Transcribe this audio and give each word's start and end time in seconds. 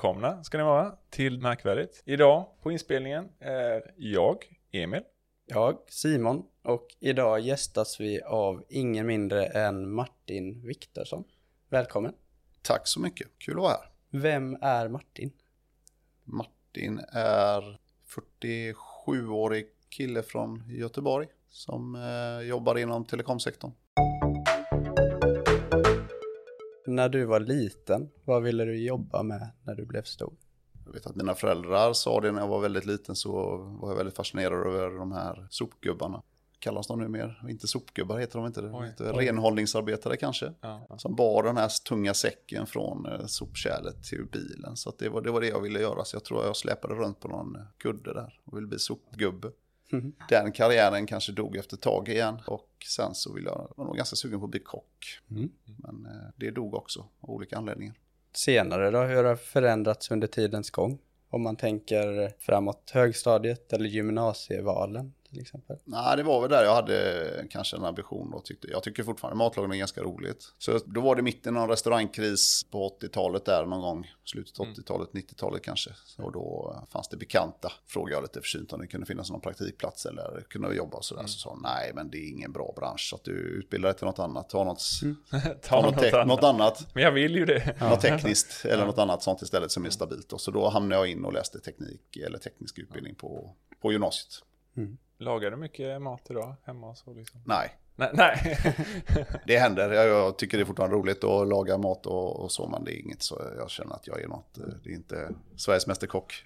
Välkomna 0.00 0.44
ska 0.44 0.58
ni 0.58 0.64
vara 0.64 0.96
till 1.10 1.40
Märkvärdigt. 1.40 2.02
Idag 2.04 2.46
på 2.62 2.72
inspelningen 2.72 3.28
är 3.38 3.94
jag, 3.96 4.36
Emil. 4.72 5.02
Jag, 5.46 5.78
Simon, 5.88 6.42
och 6.62 6.86
idag 7.00 7.40
gästas 7.40 8.00
vi 8.00 8.22
av 8.22 8.64
ingen 8.68 9.06
mindre 9.06 9.46
än 9.46 9.90
Martin 9.90 10.66
Viktorsson. 10.66 11.24
Välkommen. 11.68 12.14
Tack 12.62 12.88
så 12.88 13.00
mycket, 13.00 13.28
kul 13.38 13.54
att 13.54 13.62
vara 13.62 13.72
här. 13.72 13.90
Vem 14.10 14.56
är 14.60 14.88
Martin? 14.88 15.32
Martin 16.24 17.00
är 17.12 17.78
47-årig 18.40 19.66
kille 19.88 20.22
från 20.22 20.64
Göteborg 20.68 21.26
som 21.50 21.94
eh, 21.94 22.48
jobbar 22.48 22.78
inom 22.78 23.04
telekomsektorn. 23.04 23.72
När 26.90 27.08
du 27.08 27.24
var 27.24 27.40
liten, 27.40 28.10
vad 28.24 28.42
ville 28.42 28.64
du 28.64 28.78
jobba 28.78 29.22
med 29.22 29.50
när 29.62 29.74
du 29.74 29.86
blev 29.86 30.02
stor? 30.02 30.34
Jag 30.86 30.92
vet 30.92 31.06
att 31.06 31.16
mina 31.16 31.34
föräldrar 31.34 31.92
sa 31.92 32.20
det 32.20 32.32
när 32.32 32.40
jag 32.40 32.48
var 32.48 32.60
väldigt 32.60 32.86
liten 32.86 33.16
så 33.16 33.56
var 33.56 33.90
jag 33.90 33.96
väldigt 33.96 34.16
fascinerad 34.16 34.66
över 34.66 34.98
de 34.98 35.12
här 35.12 35.46
sopgubbarna. 35.50 36.22
Kallas 36.58 36.86
de 36.86 36.98
nu 36.98 37.08
mer? 37.08 37.44
Inte 37.48 37.66
sopgubbar 37.66 38.18
heter 38.18 38.38
de 38.38 38.46
inte. 38.46 38.60
Oj, 38.60 38.86
heter 38.86 39.16
oj. 39.16 39.26
Renhållningsarbetare 39.26 40.16
kanske. 40.16 40.52
Ja. 40.60 40.96
Som 40.98 41.14
bar 41.14 41.42
den 41.42 41.56
här 41.56 41.68
tunga 41.88 42.14
säcken 42.14 42.66
från 42.66 43.06
eh, 43.06 43.26
sopkärlet 43.26 44.04
till 44.04 44.26
bilen. 44.32 44.76
Så 44.76 44.88
att 44.88 44.98
det, 44.98 45.08
var, 45.08 45.22
det 45.22 45.30
var 45.30 45.40
det 45.40 45.48
jag 45.48 45.60
ville 45.60 45.80
göra. 45.80 46.04
Så 46.04 46.16
jag 46.16 46.24
tror 46.24 46.44
jag 46.44 46.56
släpade 46.56 46.94
runt 46.94 47.20
på 47.20 47.28
någon 47.28 47.56
eh, 47.56 47.62
kudde 47.78 48.14
där 48.14 48.40
och 48.44 48.56
ville 48.56 48.66
bli 48.66 48.78
sopgubbe. 48.78 49.50
Mhm. 49.92 50.12
Den 50.28 50.52
karriären 50.52 51.06
kanske 51.06 51.32
dog 51.32 51.56
efter 51.56 51.76
ett 51.76 51.82
tag 51.82 52.08
igen. 52.08 52.40
Och 52.46 52.68
sen 52.86 53.14
så 53.14 53.32
ville 53.32 53.48
jag, 53.48 53.72
var 53.76 53.84
nog 53.84 53.96
ganska 53.96 54.16
sugen 54.16 54.38
på 54.38 54.44
att 54.44 54.50
bli 54.50 54.60
kock. 54.60 55.20
Mm. 55.30 55.50
Men 55.64 56.06
eh, 56.06 56.28
det 56.36 56.50
dog 56.50 56.74
också 56.74 57.06
av 57.20 57.30
olika 57.30 57.56
anledningar. 57.56 57.94
Senare 58.32 58.90
då, 58.90 59.02
hur 59.02 59.16
har 59.16 59.24
det 59.24 59.36
förändrats 59.36 60.10
under 60.10 60.26
tidens 60.26 60.70
gång? 60.70 60.98
Om 61.30 61.42
man 61.42 61.56
tänker 61.56 62.32
framåt 62.38 62.90
högstadiet 62.94 63.72
eller 63.72 63.88
gymnasievalen 63.88 65.12
till 65.30 65.40
exempel. 65.40 65.76
Nej, 65.84 66.16
det 66.16 66.22
var 66.22 66.40
väl 66.40 66.50
där 66.50 66.64
jag 66.64 66.74
hade 66.74 67.46
kanske 67.50 67.76
en 67.76 67.84
ambition 67.84 68.34
och 68.34 68.44
tyckte, 68.44 68.68
jag 68.70 68.82
tycker 68.82 69.02
fortfarande 69.02 69.38
matlagning 69.38 69.72
är 69.72 69.78
ganska 69.78 70.02
roligt. 70.02 70.54
Så 70.58 70.78
då 70.84 71.00
var 71.00 71.16
det 71.16 71.22
mitten 71.22 71.56
av 71.56 71.62
en 71.62 71.68
restaurangkris 71.68 72.66
på 72.70 72.98
80-talet 73.00 73.44
där 73.44 73.66
någon 73.66 73.80
gång, 73.80 74.10
slutet 74.24 74.60
av 74.60 74.66
80-talet, 74.66 75.08
90-talet 75.12 75.62
kanske. 75.62 75.90
Och 76.18 76.32
då 76.32 76.76
fanns 76.92 77.08
det 77.08 77.16
bekanta, 77.16 77.72
frågade 77.86 78.14
jag 78.16 78.22
lite 78.22 78.40
försynt 78.40 78.72
om 78.72 78.80
det 78.80 78.86
kunde 78.86 79.06
finnas 79.06 79.30
någon 79.30 79.40
praktikplats 79.40 80.06
eller 80.06 80.44
kunde 80.48 80.74
jobba 80.74 80.96
och 80.96 81.04
sådär. 81.04 81.26
Så 81.26 81.38
sa 81.38 81.50
de, 81.50 81.62
nej 81.62 81.92
men 81.94 82.10
det 82.10 82.18
är 82.18 82.30
ingen 82.30 82.52
bra 82.52 82.72
bransch 82.76 83.08
så 83.10 83.16
att 83.16 83.24
du 83.24 83.32
utbildar 83.32 83.88
dig 83.88 83.98
till 83.98 84.06
något 84.06 84.18
annat, 84.18 84.48
ta 84.48 84.64
något, 84.64 84.82
Ta 85.30 85.38
ta 85.62 85.82
något, 85.82 85.96
något, 85.96 86.12
annat. 86.14 86.26
något 86.26 86.44
annat. 86.44 86.94
Men 86.94 87.02
jag 87.02 87.12
vill 87.12 87.34
ju 87.34 87.44
det. 87.44 87.80
Något 87.80 88.00
tekniskt 88.00 88.64
eller 88.64 88.86
något 88.86 88.98
annat 88.98 89.22
sånt 89.22 89.42
istället 89.42 89.72
som 89.72 89.84
är 89.86 89.90
stabilt. 89.90 90.32
Och 90.32 90.40
så 90.40 90.50
då 90.50 90.68
hamnade 90.68 91.00
jag 91.00 91.10
in 91.10 91.24
och 91.24 91.32
läste 91.32 91.60
teknik 91.60 92.16
eller 92.16 92.38
teknisk 92.38 92.78
utbildning 92.78 93.14
på, 93.14 93.54
på 93.82 93.92
gymnasiet. 93.92 94.42
Lagar 95.20 95.50
du 95.50 95.56
mycket 95.56 96.02
mat 96.02 96.30
idag 96.30 96.54
hemma 96.62 96.88
och 96.90 96.98
så 96.98 97.12
liksom? 97.14 97.40
Nej, 97.46 97.70
Nej. 97.96 98.10
nej. 98.12 98.56
det 99.46 99.58
händer. 99.58 99.90
Jag, 99.92 100.06
jag 100.08 100.38
tycker 100.38 100.56
det 100.58 100.62
är 100.62 100.66
fortfarande 100.66 100.96
roligt 100.96 101.24
att 101.24 101.48
laga 101.48 101.78
mat 101.78 102.06
och, 102.06 102.40
och 102.40 102.52
så, 102.52 102.68
men 102.68 102.84
det 102.84 102.92
är 102.96 103.00
inget 103.00 103.22
så 103.22 103.42
jag 103.58 103.70
känner 103.70 103.94
att 103.94 104.06
jag 104.06 104.22
är 104.22 104.28
något. 104.28 104.58
eh, 104.58 104.64
Det 104.84 104.90
är 104.90 104.94
inte 104.94 105.28
Sveriges 105.56 105.86
mästerkock. 105.86 106.44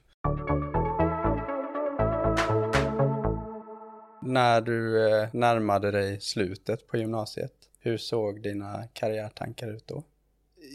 När 4.23 4.61
du 4.61 5.09
eh, 5.09 5.29
närmade 5.33 5.91
dig 5.91 6.21
slutet 6.21 6.87
på 6.87 6.97
gymnasiet, 6.97 7.53
hur 7.79 7.97
såg 7.99 8.43
dina 8.43 8.85
karriärtankar 8.93 9.69
ut 9.69 9.87
då? 9.87 10.03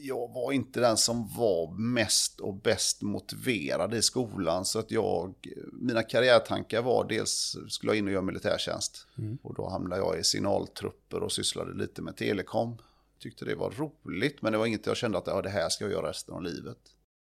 Jag 0.02 0.34
var 0.34 0.52
inte 0.52 0.80
den 0.80 0.98
som 0.98 1.28
var 1.28 1.72
mest 1.78 2.40
och 2.40 2.54
bäst 2.54 3.02
motiverad 3.02 3.94
i 3.94 4.02
skolan 4.02 4.66
så 4.66 4.80
att 4.80 4.92
jag, 4.92 5.36
mina 5.74 6.04
karriärtankar 6.04 6.82
var 6.82 7.08
dels 7.08 7.58
skulle 7.68 7.92
jag 7.92 7.98
in 7.98 8.08
och 8.08 8.12
göra 8.12 8.22
militärtjänst 8.22 9.08
och 9.42 9.56
då 9.56 9.70
hamnade 9.70 10.02
jag 10.02 10.20
i 10.20 10.24
signaltrupper 10.24 11.24
och 11.24 11.32
sysslade 11.32 11.74
lite 11.74 12.02
med 12.02 12.18
telekom. 12.18 12.78
Tyckte 13.20 13.46
det 13.46 13.56
var 13.56 13.72
roligt 13.72 14.42
men 14.42 14.52
det 14.52 14.58
var 14.58 14.66
inget 14.66 14.86
jag 14.86 14.98
kände 14.98 15.18
att 15.18 15.28
ja, 15.28 15.42
det 15.42 15.50
här 15.50 15.70
ska 15.70 15.86
jag 15.86 15.92
göra 15.92 16.10
resten 16.10 16.36
av 16.36 16.44
livet. 16.44 16.78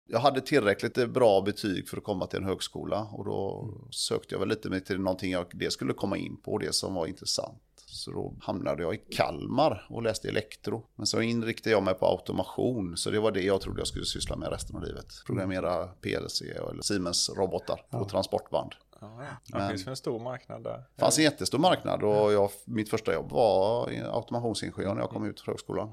Jag 0.09 0.19
hade 0.19 0.41
tillräckligt 0.41 1.11
bra 1.11 1.43
betyg 1.43 1.89
för 1.89 1.97
att 1.97 2.05
komma 2.05 2.27
till 2.27 2.39
en 2.39 2.45
högskola 2.45 3.03
och 3.03 3.25
då 3.25 3.71
sökte 3.91 4.35
jag 4.35 4.41
väl 4.41 4.49
lite 4.49 4.71
mer 4.71 4.81
till 4.81 5.01
någonting 5.01 5.33
jag 5.33 5.47
det 5.55 5.71
skulle 5.71 5.93
komma 5.93 6.17
in 6.17 6.37
på, 6.37 6.59
det 6.59 6.75
som 6.75 6.95
var 6.95 7.07
intressant. 7.07 7.63
Så 7.97 8.11
då 8.11 8.35
hamnade 8.41 8.83
jag 8.83 8.95
i 8.95 8.97
Kalmar 8.99 9.87
och 9.91 10.03
läste 10.03 10.29
elektro. 10.29 10.87
Men 10.97 11.07
så 11.07 11.21
inriktade 11.21 11.71
jag 11.71 11.83
mig 11.83 11.95
på 11.95 12.07
automation, 12.07 12.97
så 12.97 13.11
det 13.11 13.21
var 13.21 13.33
det 13.33 13.43
jag 13.43 13.61
trodde 13.61 13.81
jag 13.81 13.87
skulle 13.87 14.05
syssla 14.05 14.37
med 14.37 14.51
resten 14.51 14.77
av 14.77 14.83
livet. 14.83 15.07
Programmera 15.27 15.87
PLC 15.87 16.43
eller 16.43 16.83
Siemens 16.83 17.31
robotar 17.37 17.81
på 17.91 18.05
transportband. 18.05 18.73
Ja, 19.01 19.21
det 19.47 19.59
Men- 19.59 19.71
finns 19.71 19.87
en 19.87 19.97
stor 19.97 20.19
marknad 20.21 20.65
där. 20.65 20.85
Det 20.95 21.01
fanns 21.01 21.19
en 21.19 21.25
jättestor 21.25 21.59
marknad 21.59 22.03
och 22.03 22.33
jag, 22.33 22.51
mitt 22.65 22.91
första 22.91 23.15
jobb 23.15 23.31
var 23.31 23.89
automationsingenjör 24.13 24.95
när 24.95 25.01
jag 25.01 25.11
kom 25.11 25.25
ut 25.27 25.41
från 25.41 25.53
högskolan. 25.53 25.93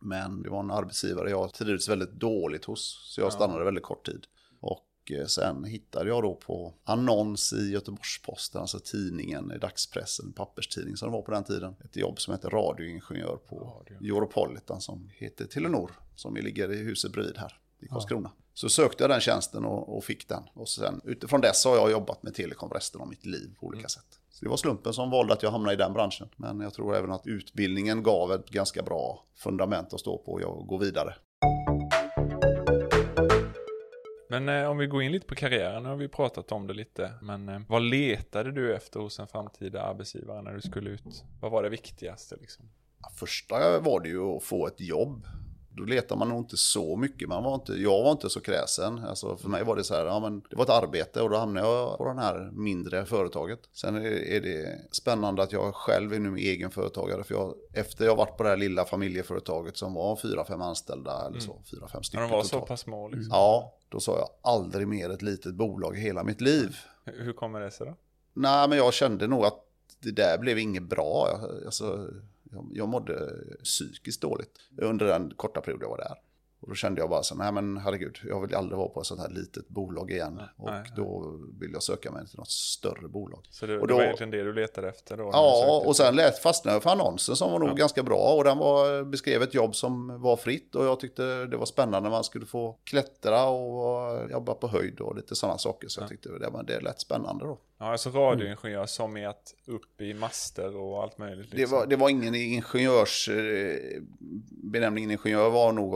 Men 0.00 0.42
det 0.42 0.50
var 0.50 0.60
en 0.60 0.70
arbetsgivare 0.70 1.30
jag 1.30 1.52
trivdes 1.52 1.88
väldigt 1.88 2.12
dåligt 2.12 2.64
hos, 2.64 3.12
så 3.14 3.20
jag 3.20 3.32
stannade 3.32 3.64
väldigt 3.64 3.84
kort 3.84 4.06
tid. 4.06 4.24
Och 4.60 4.86
eh, 5.06 5.26
sen 5.26 5.64
hittade 5.64 6.08
jag 6.08 6.22
då 6.22 6.34
på 6.34 6.74
annons 6.84 7.52
i 7.52 7.70
Göteborgs-Posten, 7.70 8.60
alltså 8.60 8.78
tidningen 8.78 9.52
i 9.52 9.58
dagspressen, 9.58 10.32
papperstidning 10.32 10.96
som 10.96 11.08
det 11.08 11.12
var 11.12 11.22
på 11.22 11.30
den 11.30 11.44
tiden. 11.44 11.76
Ett 11.84 11.96
jobb 11.96 12.20
som 12.20 12.34
heter 12.34 12.50
radioingenjör 12.50 13.36
på 13.36 13.84
Europolitan 14.00 14.80
som 14.80 15.10
heter 15.12 15.44
Telenor, 15.44 15.90
som 16.16 16.34
ligger 16.34 16.72
i 16.72 16.76
huset 16.76 17.12
bredvid 17.12 17.38
här 17.38 17.60
i 17.80 17.88
Karlskrona. 17.88 18.32
Så 18.54 18.68
sökte 18.68 19.02
jag 19.02 19.10
den 19.10 19.20
tjänsten 19.20 19.64
och, 19.64 19.96
och 19.96 20.04
fick 20.04 20.28
den. 20.28 20.42
Och 20.54 20.68
sen 20.68 21.00
utifrån 21.04 21.40
dess 21.40 21.64
har 21.64 21.76
jag 21.76 21.90
jobbat 21.90 22.22
med 22.22 22.34
telekom 22.34 22.70
resten 22.70 23.00
av 23.00 23.08
mitt 23.08 23.26
liv 23.26 23.54
på 23.60 23.66
olika 23.66 23.88
sätt. 23.88 24.18
Så 24.30 24.44
det 24.44 24.48
var 24.48 24.56
slumpen 24.56 24.92
som 24.92 25.10
valde 25.10 25.32
att 25.32 25.42
jag 25.42 25.50
hamnade 25.50 25.74
i 25.74 25.76
den 25.76 25.92
branschen. 25.92 26.28
Men 26.36 26.60
jag 26.60 26.74
tror 26.74 26.96
även 26.96 27.12
att 27.12 27.26
utbildningen 27.26 28.02
gav 28.02 28.32
ett 28.32 28.50
ganska 28.50 28.82
bra 28.82 29.24
fundament 29.34 29.94
att 29.94 30.00
stå 30.00 30.18
på 30.18 30.32
och 30.32 30.66
går 30.66 30.78
vidare. 30.78 31.14
Men 34.30 34.48
eh, 34.48 34.70
om 34.70 34.78
vi 34.78 34.86
går 34.86 35.02
in 35.02 35.12
lite 35.12 35.26
på 35.26 35.34
karriären, 35.34 35.82
nu 35.82 35.88
har 35.88 35.96
vi 35.96 36.08
pratat 36.08 36.52
om 36.52 36.66
det 36.66 36.74
lite. 36.74 37.12
Men 37.22 37.48
eh, 37.48 37.60
vad 37.68 37.82
letade 37.82 38.52
du 38.52 38.74
efter 38.74 39.00
hos 39.00 39.20
en 39.20 39.26
framtida 39.26 39.82
arbetsgivare 39.82 40.42
när 40.42 40.54
du 40.54 40.60
skulle 40.60 40.90
ut? 40.90 41.24
Vad 41.40 41.52
var 41.52 41.62
det 41.62 41.68
viktigaste 41.68 42.36
liksom? 42.40 42.70
Första 43.16 43.80
var 43.80 44.00
det 44.00 44.08
ju 44.08 44.36
att 44.36 44.42
få 44.42 44.66
ett 44.66 44.80
jobb. 44.80 45.26
Då 45.72 45.84
letar 45.84 46.16
man 46.16 46.28
nog 46.28 46.38
inte 46.38 46.56
så 46.56 46.96
mycket. 46.96 47.28
Man 47.28 47.44
var 47.44 47.54
inte, 47.54 47.72
jag 47.72 48.02
var 48.02 48.12
inte 48.12 48.30
så 48.30 48.40
kräsen. 48.40 48.98
Alltså 48.98 49.36
för 49.36 49.48
mig 49.48 49.64
var 49.64 49.76
det 49.76 49.84
så 49.84 49.94
här, 49.94 50.06
ja, 50.06 50.20
men 50.20 50.42
det 50.50 50.56
var 50.56 50.64
ett 50.64 50.70
arbete 50.70 51.22
och 51.22 51.30
då 51.30 51.36
hamnade 51.36 51.66
jag 51.66 51.98
på 51.98 52.04
det 52.04 52.20
här 52.20 52.50
mindre 52.52 53.04
företaget. 53.04 53.60
Sen 53.72 53.96
är, 53.96 54.40
det 54.40 54.78
spännande 54.92 55.42
att 55.42 55.52
jag 55.52 55.74
själv 55.74 56.12
är 56.12 56.18
nu 56.18 56.36
egen 56.36 56.70
företagare. 56.70 57.24
För 57.24 57.34
jag, 57.34 57.54
efter 57.72 58.04
jag 58.04 58.16
varit 58.16 58.36
på 58.36 58.42
det 58.42 58.48
här 58.48 58.56
lilla 58.56 58.84
familjeföretaget 58.84 59.76
som 59.76 59.94
var 59.94 60.16
fyra, 60.16 60.44
fem 60.44 60.62
anställda 60.62 61.26
eller 61.26 61.40
så, 61.40 61.62
fyra, 61.70 61.88
fem 61.88 62.02
stycken 62.02 62.22
de 62.22 62.30
var 62.30 62.42
så 62.42 62.48
totalt. 62.48 62.68
pass 62.68 62.80
små 62.80 63.08
liksom. 63.08 63.28
Ja, 63.30 63.74
då 63.88 64.00
sa 64.00 64.18
jag 64.18 64.52
aldrig 64.52 64.88
mer 64.88 65.10
ett 65.10 65.22
litet 65.22 65.54
bolag 65.54 65.96
i 65.96 66.00
hela 66.00 66.24
mitt 66.24 66.40
liv. 66.40 66.76
Hur 67.04 67.32
kommer 67.32 67.60
det 67.60 67.70
sig 67.70 67.86
då? 67.86 67.96
Nej, 68.32 68.68
men 68.68 68.78
jag 68.78 68.94
kände 68.94 69.26
nog 69.26 69.44
att 69.44 69.66
det 70.02 70.10
där 70.10 70.38
blev 70.38 70.58
inget 70.58 70.82
bra. 70.82 71.40
Alltså, 71.64 72.08
jag, 72.50 72.70
jag 72.74 72.88
mådde 72.88 73.32
psykiskt 73.62 74.22
dåligt 74.22 74.58
under 74.76 75.06
den 75.06 75.32
korta 75.36 75.60
period 75.60 75.82
jag 75.82 75.88
var 75.88 75.98
där. 75.98 76.29
Och 76.60 76.68
då 76.68 76.74
kände 76.74 77.00
jag 77.00 77.10
bara 77.10 77.22
så, 77.22 77.34
nej 77.34 77.52
men 77.52 77.76
herregud, 77.76 78.18
jag 78.24 78.40
vill 78.40 78.54
aldrig 78.54 78.78
vara 78.78 78.88
på 78.88 79.00
ett 79.00 79.06
sånt 79.06 79.20
här 79.20 79.28
litet 79.28 79.68
bolag 79.68 80.10
igen. 80.10 80.40
och 80.56 80.70
nej, 80.70 80.84
då 80.96 81.38
vill 81.60 81.70
jag 81.72 81.82
söka 81.82 82.10
mig 82.10 82.26
till 82.28 82.38
något 82.38 82.50
större 82.50 83.08
bolag. 83.08 83.40
Så 83.50 83.66
det, 83.66 83.78
Och 83.78 83.86
det 83.86 83.92
då- 83.92 83.96
var 83.96 84.04
egentligen 84.04 84.30
det 84.30 84.42
du 84.42 84.52
letade 84.54 84.88
efter 84.88 85.16
då? 85.16 85.30
Ja, 85.32 85.82
och 85.86 85.96
sen 85.96 86.16
lät, 86.16 86.38
fastnade 86.38 86.74
jag 86.74 86.82
för 86.82 86.90
annonsen 86.90 87.36
som 87.36 87.52
var 87.52 87.58
nog 87.58 87.68
Ja. 87.68 87.74
ganska 87.74 88.02
bra. 88.02 88.34
Och 88.36 88.44
den 88.44 88.58
var, 88.58 89.04
beskrev 89.04 89.42
ett 89.42 89.54
jobb 89.54 89.74
som 89.76 90.20
var 90.22 90.36
fritt 90.36 90.74
och 90.74 90.84
jag 90.84 91.00
tyckte 91.00 91.46
det 91.46 91.56
var 91.56 91.66
spännande. 91.66 92.10
Man 92.10 92.24
skulle 92.24 92.46
få 92.46 92.76
klättra 92.84 93.48
och 93.48 94.30
jobba 94.30 94.54
på 94.54 94.68
höjd 94.68 95.00
och 95.00 95.16
lite 95.16 95.34
sådana 95.36 95.58
saker. 95.58 95.88
Så 95.88 96.00
jag 96.00 96.08
tyckte 96.08 96.28
det, 96.28 96.50
var- 96.50 96.62
det 96.62 96.80
lät 96.80 97.00
spännande 97.00 97.44
då. 97.44 97.58
Ja, 97.78 97.92
alltså 97.92 98.10
radioingenjör 98.10 98.86
som 98.86 99.16
i 99.16 99.26
att 99.26 99.54
upp 99.66 100.00
i 100.00 100.14
master 100.14 100.76
och 100.76 101.02
allt 101.02 101.18
möjligt. 101.18 101.50
Det 101.50 101.56
Liksom. 101.56 101.78
var, 101.78 101.86
det 101.86 101.96
var 101.96 102.08
ingen 102.08 102.34
ingenjörs... 102.34 103.28
eh, 103.28 104.02
Benämningen 104.62 105.10
ingenjör 105.10 105.50
var 105.50 105.72
nog 105.72 105.94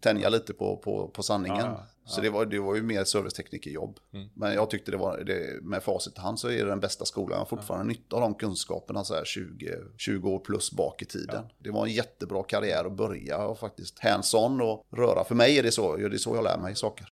tänja 0.00 0.28
lite 0.28 0.52
på, 0.52 0.76
på, 0.76 1.08
på 1.08 1.22
sanningen. 1.22 1.58
Ja, 1.58 1.86
ja. 2.04 2.10
Så 2.10 2.20
det 2.20 2.30
var, 2.30 2.46
det 2.46 2.58
var 2.58 2.74
ju 2.74 2.82
mer 2.82 3.04
serviceteknikerjobb. 3.04 3.98
Mm. 4.12 4.28
Men 4.34 4.54
jag 4.54 4.70
tyckte 4.70 4.90
det 4.90 4.96
var, 4.96 5.18
det, 5.18 5.62
med 5.62 5.82
facit 5.82 6.18
i 6.18 6.20
hand 6.20 6.38
så 6.38 6.48
är 6.48 6.64
det 6.64 6.70
den 6.70 6.80
bästa 6.80 7.04
skolan. 7.04 7.30
Jag 7.30 7.38
har 7.38 7.44
fortfarande 7.44 7.86
nytta 7.86 8.16
av 8.16 8.22
de 8.22 8.34
kunskaperna 8.34 9.04
så 9.04 9.14
här 9.14 9.24
20, 9.24 9.76
20 9.96 10.30
år 10.30 10.38
plus 10.38 10.72
bak 10.72 11.02
i 11.02 11.04
tiden. 11.04 11.44
Det 11.58 11.70
var 11.70 11.86
en 11.86 11.92
jättebra 11.92 12.42
karriär 12.42 12.84
att 12.84 12.92
börja 12.92 13.46
och 13.46 13.58
faktiskt 13.58 13.98
hands-on 13.98 14.60
och 14.60 14.98
röra. 14.98 15.24
För 15.24 15.34
mig 15.34 15.58
är 15.58 15.62
det 15.62 15.72
så, 15.72 15.96
det 15.96 16.04
är 16.04 16.18
så 16.18 16.36
jag 16.36 16.44
lär 16.44 16.58
mig 16.58 16.74
saker. 16.74 17.08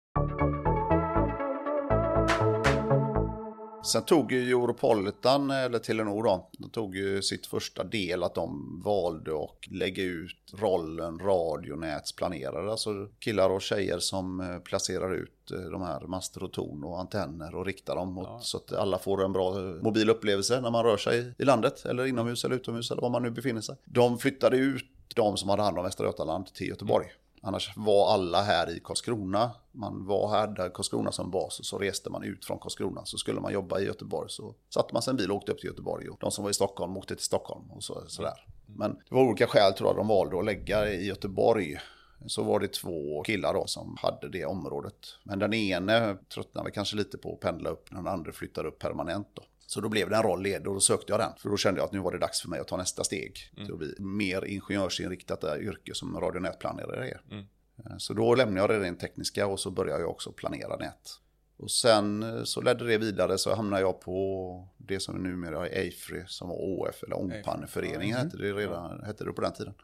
Sen 3.83 4.03
tog 4.03 4.33
ju 4.33 4.51
Europolitan, 4.51 5.51
eller 5.51 5.79
Telenor 5.79 6.23
då, 6.23 6.51
de 6.59 6.71
tog 6.71 6.97
ju 6.97 7.23
sitt 7.23 7.47
första 7.47 7.85
del 7.85 8.23
att 8.23 8.35
de 8.35 8.81
valde 8.85 9.45
att 9.45 9.67
lägga 9.71 10.03
ut 10.03 10.37
rollen 10.53 11.19
radionätsplanerare. 11.19 12.71
Alltså 12.71 13.09
killar 13.19 13.51
och 13.51 13.63
tjejer 13.63 13.99
som 13.99 14.41
eh, 14.41 14.59
placerar 14.59 15.15
ut 15.15 15.51
eh, 15.51 15.61
de 15.61 15.83
här 15.83 16.01
master 16.01 16.43
och 16.43 16.53
torn 16.53 16.85
och 16.85 17.01
antenner 17.01 17.55
och 17.55 17.67
riktar 17.67 17.97
dem 17.97 18.13
mot, 18.13 18.27
ja. 18.29 18.41
så 18.43 18.57
att 18.57 18.73
alla 18.73 18.99
får 18.99 19.25
en 19.25 19.33
bra 19.33 19.55
mobil 19.83 20.11
upplevelse 20.11 20.61
när 20.61 20.71
man 20.71 20.85
rör 20.85 20.97
sig 20.97 21.35
i 21.39 21.45
landet 21.45 21.85
eller 21.85 22.07
inomhus 22.07 22.45
eller 22.45 22.57
utomhus 22.57 22.91
eller 22.91 23.03
var 23.03 23.11
man 23.11 23.23
nu 23.23 23.31
befinner 23.31 23.61
sig. 23.61 23.77
De 23.85 24.19
flyttade 24.19 24.57
ut 24.57 24.85
de 25.15 25.37
som 25.37 25.49
hade 25.49 25.63
hand 25.63 25.79
om 25.79 25.85
Västra 25.85 26.07
Götaland 26.07 26.47
till 26.47 26.69
Göteborg. 26.69 27.07
Mm. 27.07 27.17
Annars 27.41 27.77
var 27.77 28.15
alla 28.15 28.43
här 28.43 28.77
i 28.77 28.81
Karlskrona. 28.81 29.51
Man 29.73 30.07
var 30.07 30.29
här 30.29 30.47
där 30.47 30.69
Karlskrona 30.69 31.13
som 31.13 31.31
bas 31.31 31.59
och 31.59 31.67
så 31.67 31.79
reste 31.79 32.11
man 32.11 32.23
ut 32.23 32.45
från 32.45 32.59
Karlskrona. 32.59 33.05
Så 33.05 33.19
skulle 33.19 33.41
man 33.41 33.53
jobba 33.53 33.81
i 33.81 33.85
Göteborg 33.85 34.31
så 34.31 34.55
satte 34.75 34.95
man 34.95 35.03
sig 35.03 35.11
en 35.11 35.17
bil 35.17 35.31
och 35.31 35.37
åkte 35.37 35.53
upp 35.53 35.59
till 35.59 35.69
Göteborg. 35.71 36.09
Och 36.09 36.19
de 36.21 36.31
som 36.31 36.45
var 36.45 36.51
i 36.51 36.55
Stockholm 36.55 36.97
åkte 36.97 37.15
till 37.15 37.25
Stockholm 37.25 37.71
och 37.71 37.85
så, 37.85 38.03
sådär. 38.07 38.47
Men 38.67 38.91
det 38.91 39.15
var 39.15 39.23
olika 39.23 39.47
skäl 39.47 39.73
tror 39.73 39.89
jag 39.89 39.97
de 39.97 40.09
valde 40.09 40.39
att 40.39 40.45
lägga 40.45 40.93
i 40.93 41.07
Göteborg. 41.07 41.79
Så 42.27 42.43
var 42.43 42.61
det 42.61 42.73
två 42.73 43.23
killar 43.23 43.55
då 43.55 43.67
som 43.67 43.97
hade 44.03 44.29
det 44.29 44.45
området. 44.45 44.95
Men 45.25 45.39
den 45.39 45.55
ene 45.55 46.17
tröttnade 46.35 46.71
kanske 46.71 46.97
lite 46.97 47.19
på 47.19 47.35
att 47.35 47.41
pendla 47.41 47.71
upp. 47.71 47.91
Den 47.91 48.07
andra 48.07 48.33
flyttade 48.33 48.69
upp 48.69 48.79
permanent 48.79 49.29
då. 49.35 49.43
Så 49.71 49.81
då 49.81 49.89
blev 49.89 50.11
det 50.11 50.17
en 50.17 50.23
roll 50.23 50.43
ledig 50.43 50.69
och 50.69 50.75
då 50.75 50.81
sökte 50.81 51.13
jag 51.13 51.21
den. 51.21 51.33
För 51.39 51.49
då 51.49 51.57
kände 51.57 51.81
jag 51.81 51.87
att 51.87 51.93
nu 51.93 51.99
var 51.99 52.13
det 52.13 52.19
dags 52.19 52.41
för 52.41 52.49
mig 52.49 52.61
att 52.61 52.69
ta 52.69 52.77
nästa 52.77 53.05
steg. 53.05 53.39
Mm. 53.53 53.65
Till 53.65 53.73
att 53.73 53.79
bli 53.79 53.95
mer 53.99 54.45
ingenjörsinriktat 54.45 55.45
yrke 55.45 55.95
som 55.95 56.21
radio 56.21 56.39
och 56.39 56.43
nätplanerare 56.43 57.09
är. 57.09 57.21
Mm. 57.31 57.45
Eh, 57.79 57.97
så 57.99 58.15
då 58.15 58.35
lämnade 58.35 58.61
jag 58.61 58.71
det 58.71 58.87
rent 58.87 59.01
tekniska 59.01 59.47
och 59.47 59.61
så 59.61 59.71
började 59.71 60.01
jag 60.01 60.11
också 60.11 60.33
planera 60.33 60.77
nät. 60.77 61.11
Och 61.57 61.71
sen 61.71 62.23
eh, 62.23 62.43
så 62.45 62.61
ledde 62.61 62.87
det 62.87 62.99
vidare 62.99 63.39
så 63.39 63.55
hamnade 63.55 63.83
jag 63.83 64.01
på 64.01 64.69
det 64.77 65.01
som 65.01 65.17
numera 65.23 65.69
är 65.69 65.79
Eifry 65.79 66.23
som 66.27 66.49
var 66.49 66.57
OF 66.59 67.03
eller 67.03 67.19
Ångpanneföreningen 67.19 68.17
mm. 68.17 68.27
hette 68.27 68.37
det 68.37 68.53
redan 68.53 69.05
hette 69.05 69.25
det 69.25 69.33
på 69.33 69.41
den 69.41 69.53
tiden. 69.53 69.75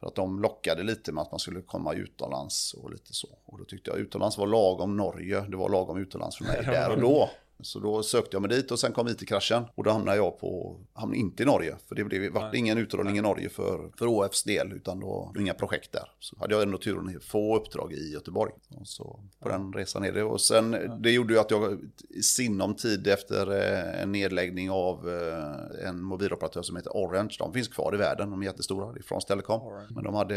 För 0.00 0.06
att 0.06 0.14
de 0.14 0.42
lockade 0.42 0.82
lite 0.82 1.12
med 1.12 1.22
att 1.22 1.30
man 1.30 1.40
skulle 1.40 1.62
komma 1.62 1.94
utomlands 1.94 2.74
och 2.74 2.90
lite 2.90 3.14
så. 3.14 3.38
Och 3.44 3.58
då 3.58 3.64
tyckte 3.64 3.90
jag 3.90 3.98
utomlands 3.98 4.38
var 4.38 4.46
lagom 4.46 4.96
Norge, 4.96 5.40
det 5.40 5.56
var 5.56 5.68
lagom 5.68 5.98
utomlands 5.98 6.36
för 6.36 6.44
mig 6.44 6.62
där 6.64 6.90
och 6.90 7.00
då. 7.00 7.30
Så 7.60 7.78
då 7.78 8.02
sökte 8.02 8.36
jag 8.36 8.42
mig 8.42 8.50
dit 8.50 8.70
och 8.70 8.78
sen 8.78 8.92
kom 8.92 9.08
IT-kraschen. 9.08 9.64
Och 9.74 9.84
då 9.84 9.90
hamnade 9.90 10.16
jag 10.16 10.40
på, 10.40 10.80
hamnade 10.92 11.18
inte 11.18 11.42
i 11.42 11.46
Norge. 11.46 11.76
För 11.88 11.94
det 11.94 12.04
blev, 12.04 12.32
vart 12.32 12.54
ingen 12.54 12.78
utrullning 12.78 13.18
i 13.18 13.20
Norge 13.20 13.48
för, 13.48 13.90
för 13.98 14.06
ÅFs 14.06 14.42
del, 14.42 14.72
utan 14.72 15.00
då 15.00 15.32
inga 15.38 15.54
projekt 15.54 15.92
där. 15.92 16.10
Så 16.18 16.36
hade 16.38 16.54
jag 16.54 16.62
ändå 16.62 16.78
turen 16.78 17.16
att 17.16 17.24
få 17.24 17.56
uppdrag 17.56 17.92
i 17.92 18.12
Göteborg. 18.12 18.52
Och 18.68 18.88
så 18.88 19.20
på 19.40 19.48
den 19.48 19.72
resan 19.72 20.04
är 20.04 20.12
det. 20.12 20.22
Och 20.22 20.40
sen, 20.40 20.70
det 21.02 21.10
gjorde 21.10 21.34
ju 21.34 21.40
att 21.40 21.50
jag 21.50 21.78
i 22.08 22.22
sinom 22.22 22.74
tid 22.74 23.06
efter 23.06 23.52
eh, 23.52 24.02
en 24.02 24.12
nedläggning 24.12 24.70
av 24.70 25.08
eh, 25.10 25.88
en 25.88 26.02
mobiloperatör 26.02 26.62
som 26.62 26.76
heter 26.76 26.90
Orange. 26.90 27.36
De 27.38 27.52
finns 27.52 27.68
kvar 27.68 27.94
i 27.94 27.98
världen, 27.98 28.30
de 28.30 28.42
är 28.42 28.46
jättestora, 28.46 28.92
det 28.92 29.00
är 29.00 29.02
från 29.02 29.20
Telecom. 29.20 29.86
Men 29.90 30.04
de 30.04 30.14
hade 30.14 30.36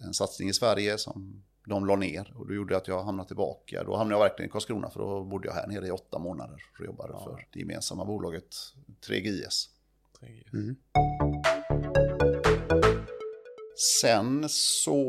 en 0.00 0.14
satsning 0.14 0.48
i 0.48 0.52
Sverige 0.52 0.98
som 0.98 1.42
de 1.64 1.86
la 1.86 1.96
ner 1.96 2.32
och 2.36 2.48
det 2.48 2.54
gjorde 2.54 2.76
att 2.76 2.88
jag 2.88 3.04
hamnade 3.04 3.26
tillbaka. 3.26 3.84
Då 3.84 3.96
hamnade 3.96 4.20
jag 4.20 4.28
verkligen 4.28 4.48
i 4.48 4.52
Karlskrona 4.52 4.90
för 4.90 5.00
då 5.00 5.24
bodde 5.24 5.48
jag 5.48 5.54
här 5.54 5.66
nere 5.66 5.86
i 5.86 5.90
åtta 5.90 6.18
månader 6.18 6.62
och 6.78 6.86
jobbade 6.86 7.12
ja. 7.12 7.24
för 7.24 7.46
det 7.52 7.60
gemensamma 7.60 8.04
bolaget 8.04 8.56
3GS. 9.08 9.68
3GS. 10.20 10.52
Mm. 10.52 10.76
Sen 13.76 14.44
så 14.48 15.00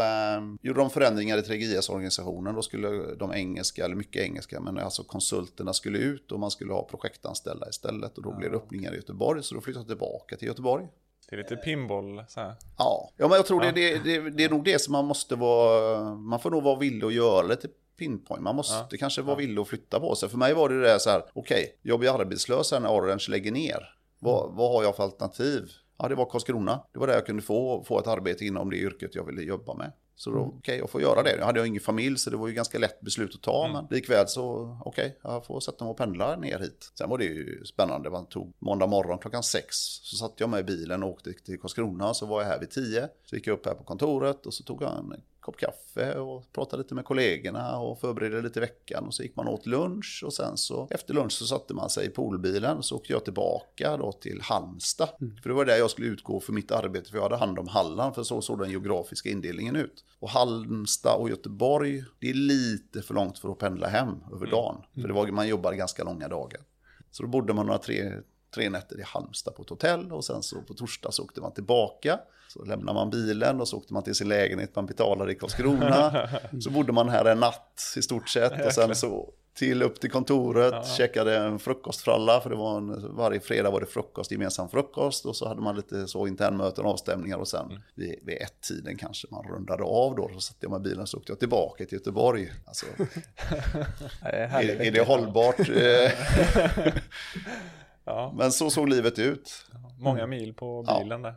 eh, 0.00 0.42
gjorde 0.62 0.80
de 0.80 0.90
förändringar 0.90 1.38
i 1.38 1.40
3GS-organisationen. 1.40 2.54
Då 2.54 2.62
skulle 2.62 3.14
de 3.14 3.32
engelska, 3.32 3.84
eller 3.84 3.94
mycket 3.94 4.22
engelska, 4.22 4.60
men 4.60 4.78
alltså 4.78 5.04
konsulterna 5.04 5.72
skulle 5.72 5.98
ut 5.98 6.32
och 6.32 6.40
man 6.40 6.50
skulle 6.50 6.72
ha 6.72 6.88
projektanställda 6.88 7.68
istället. 7.68 8.16
Och 8.16 8.22
då 8.22 8.30
ja. 8.30 8.36
blev 8.36 8.50
det 8.50 8.56
öppningar 8.56 8.92
i 8.92 8.96
Göteborg, 8.96 9.42
så 9.42 9.54
då 9.54 9.60
flyttade 9.60 9.82
jag 9.82 9.88
tillbaka 9.88 10.36
till 10.36 10.48
Göteborg. 10.48 10.88
Det 11.36 11.38
är 11.38 11.42
lite 11.42 11.56
pinball 11.56 12.24
så 12.28 12.40
här. 12.40 12.54
Ja, 12.78 13.10
ja 13.16 13.28
men 13.28 13.36
jag 13.36 13.46
tror 13.46 13.64
ja. 13.64 13.72
det, 13.72 13.98
det, 14.04 14.30
det, 14.30 14.44
är 14.44 14.50
nog 14.50 14.64
det 14.64 14.78
som 14.78 14.92
man 14.92 15.04
måste 15.04 15.36
vara, 15.36 16.14
man 16.14 16.40
får 16.40 16.50
nog 16.50 16.62
vara 16.62 16.78
villig 16.78 17.06
att 17.06 17.14
göra 17.14 17.42
lite 17.42 17.68
pinpoint. 17.98 18.42
Man 18.42 18.56
måste 18.56 18.86
ja. 18.90 18.96
kanske 18.98 19.22
vara 19.22 19.36
villig 19.36 19.62
att 19.62 19.68
flytta 19.68 20.00
på 20.00 20.14
sig. 20.14 20.28
För 20.28 20.38
mig 20.38 20.54
var 20.54 20.68
det 20.68 20.80
det 20.80 21.00
så 21.00 21.10
här, 21.10 21.22
okej, 21.32 21.62
okay, 21.62 21.74
jag 21.82 21.98
blir 21.98 22.20
arbetslös 22.20 22.72
när 22.72 22.88
Orange 22.88 23.26
lägger 23.28 23.52
ner. 23.52 23.94
Vad, 24.18 24.44
mm. 24.44 24.56
vad 24.56 24.72
har 24.72 24.82
jag 24.82 24.96
för 24.96 25.02
alternativ? 25.02 25.70
Ja, 25.98 26.08
det 26.08 26.14
var 26.14 26.26
Karlskrona. 26.26 26.84
Det 26.92 26.98
var 26.98 27.06
där 27.06 27.14
jag 27.14 27.26
kunde 27.26 27.42
få, 27.42 27.84
få 27.84 27.98
ett 27.98 28.06
arbete 28.06 28.44
inom 28.44 28.70
det 28.70 28.76
yrket 28.76 29.14
jag 29.14 29.24
ville 29.24 29.42
jobba 29.42 29.74
med. 29.74 29.92
Så 30.16 30.30
då, 30.30 30.36
mm. 30.36 30.48
okej, 30.48 30.58
okay, 30.58 30.78
jag 30.78 30.90
får 30.90 31.00
göra 31.00 31.22
det. 31.22 31.36
Jag 31.36 31.44
hade 31.44 31.66
ingen 31.66 31.80
familj 31.80 32.18
så 32.18 32.30
det 32.30 32.36
var 32.36 32.48
ju 32.48 32.54
ganska 32.54 32.78
lätt 32.78 33.00
beslut 33.00 33.34
att 33.34 33.42
ta. 33.42 33.64
Mm. 33.64 33.72
Men 33.72 33.86
likväl 33.90 34.28
så, 34.28 34.78
okej, 34.84 35.06
okay, 35.06 35.32
jag 35.32 35.46
får 35.46 35.60
sätta 35.60 35.84
mig 35.84 35.90
och 35.90 35.96
pendla 35.96 36.36
ner 36.36 36.58
hit. 36.58 36.92
Sen 36.98 37.10
var 37.10 37.18
det 37.18 37.24
ju 37.24 37.64
spännande. 37.64 38.10
Man 38.10 38.26
tog 38.26 38.52
måndag 38.58 38.86
morgon 38.86 39.18
klockan 39.18 39.42
sex. 39.42 39.76
Så 40.02 40.16
satte 40.16 40.34
jag 40.36 40.50
mig 40.50 40.60
i 40.60 40.64
bilen 40.64 41.02
och 41.02 41.10
åkte 41.10 41.32
till 41.32 41.60
Karlskrona. 41.60 42.14
Så 42.14 42.26
var 42.26 42.42
jag 42.42 42.48
här 42.48 42.60
vid 42.60 42.70
tio. 42.70 43.08
Så 43.24 43.36
gick 43.36 43.46
jag 43.46 43.54
upp 43.54 43.66
här 43.66 43.74
på 43.74 43.84
kontoret 43.84 44.46
och 44.46 44.54
så 44.54 44.62
tog 44.62 44.82
jag 44.82 44.98
en 44.98 45.12
kopp 45.44 45.56
kaffe 45.56 46.14
och 46.18 46.52
pratade 46.52 46.82
lite 46.82 46.94
med 46.94 47.04
kollegorna 47.04 47.78
och 47.78 48.00
förberedde 48.00 48.42
lite 48.42 48.60
veckan 48.60 49.06
och 49.06 49.14
så 49.14 49.22
gick 49.22 49.36
man 49.36 49.48
åt 49.48 49.66
lunch 49.66 50.22
och 50.26 50.32
sen 50.32 50.56
så 50.56 50.88
efter 50.90 51.14
lunch 51.14 51.32
så 51.32 51.46
satte 51.46 51.74
man 51.74 51.90
sig 51.90 52.06
i 52.06 52.10
poolbilen 52.10 52.76
och 52.76 52.84
så 52.84 52.96
åkte 52.96 53.12
jag 53.12 53.24
tillbaka 53.24 53.96
då 53.96 54.12
till 54.12 54.40
Halmstad. 54.42 55.08
Mm. 55.20 55.36
För 55.36 55.48
det 55.48 55.54
var 55.54 55.64
där 55.64 55.76
jag 55.76 55.90
skulle 55.90 56.06
utgå 56.08 56.40
för 56.40 56.52
mitt 56.52 56.70
arbete 56.70 57.10
för 57.10 57.16
jag 57.16 57.22
hade 57.22 57.36
hand 57.36 57.58
om 57.58 57.68
Halland 57.68 58.14
för 58.14 58.22
så 58.22 58.42
såg 58.42 58.58
den 58.58 58.70
geografiska 58.70 59.28
indelningen 59.28 59.76
ut. 59.76 60.04
Och 60.18 60.30
Halmstad 60.30 61.16
och 61.20 61.30
Göteborg, 61.30 62.04
det 62.18 62.30
är 62.30 62.34
lite 62.34 63.02
för 63.02 63.14
långt 63.14 63.38
för 63.38 63.48
att 63.48 63.58
pendla 63.58 63.88
hem 63.88 64.08
över 64.08 64.46
mm. 64.46 64.50
dagen. 64.50 64.76
Mm. 64.76 65.02
För 65.02 65.08
det 65.08 65.14
var, 65.14 65.26
man 65.26 65.48
jobbar 65.48 65.72
ganska 65.72 66.04
långa 66.04 66.28
dagar. 66.28 66.60
Så 67.10 67.22
då 67.22 67.28
bodde 67.28 67.52
man 67.52 67.66
några 67.66 67.78
tre, 67.78 68.12
tre 68.54 68.70
nätter 68.70 69.00
i 69.00 69.02
Halmstad 69.02 69.54
på 69.54 69.62
ett 69.62 69.70
hotell 69.70 70.12
och 70.12 70.24
sen 70.24 70.42
så 70.42 70.62
på 70.62 70.74
torsdag 70.74 71.12
så 71.12 71.22
åkte 71.22 71.40
man 71.40 71.52
tillbaka. 71.52 72.18
Så 72.48 72.64
lämnade 72.64 72.94
man 72.94 73.10
bilen 73.10 73.60
och 73.60 73.68
så 73.68 73.76
åkte 73.76 73.92
man 73.92 74.02
till 74.02 74.14
sin 74.14 74.28
lägenhet 74.28 74.76
man 74.76 74.86
betalade 74.86 75.32
i 75.32 75.34
Karlskrona. 75.34 76.28
så 76.60 76.70
bodde 76.70 76.92
man 76.92 77.08
här 77.08 77.24
en 77.24 77.40
natt 77.40 77.94
i 77.96 78.02
stort 78.02 78.28
sett 78.28 78.66
och 78.66 78.72
sen 78.72 78.94
så 78.94 79.32
till 79.54 79.82
upp 79.82 80.00
till 80.00 80.10
kontoret, 80.10 80.72
ja. 80.72 80.84
checkade 80.84 81.36
en 81.36 81.58
frukostfralla 81.58 82.40
för 82.40 82.50
det 82.50 82.56
var 82.56 82.76
en, 82.76 83.16
varje 83.16 83.40
fredag 83.40 83.70
var 83.70 83.80
det 83.80 83.86
frukost, 83.86 84.30
gemensam 84.30 84.68
frukost 84.68 85.26
och 85.26 85.36
så 85.36 85.48
hade 85.48 85.60
man 85.60 85.76
lite 85.76 86.06
så 86.06 86.26
internmöten, 86.26 86.84
avstämningar 86.84 87.38
och 87.38 87.48
sen 87.48 87.66
mm. 87.66 87.82
vid, 87.94 88.18
vid 88.22 88.36
ett 88.42 88.60
tiden 88.60 88.96
kanske 88.96 89.26
man 89.30 89.44
rundade 89.44 89.82
av 89.82 90.14
då. 90.14 90.30
Så 90.34 90.40
satte 90.40 90.58
jag 90.60 90.70
med 90.70 90.82
bilen 90.82 91.00
och 91.00 91.08
så 91.08 91.16
åkte 91.16 91.32
jag 91.32 91.38
tillbaka 91.38 91.84
till 91.84 91.98
Göteborg. 91.98 92.52
Alltså, 92.66 92.86
är, 94.22 94.80
är, 94.80 94.90
det 94.92 95.06
hållbart? 95.06 95.56
ja. 98.04 98.34
Men 98.36 98.52
så 98.52 98.70
såg 98.70 98.88
livet 98.88 99.18
ut. 99.18 99.66
Många 99.98 100.26
mil 100.26 100.54
på 100.54 100.82
bilen 100.82 101.24
ja. 101.24 101.28
där. 101.28 101.36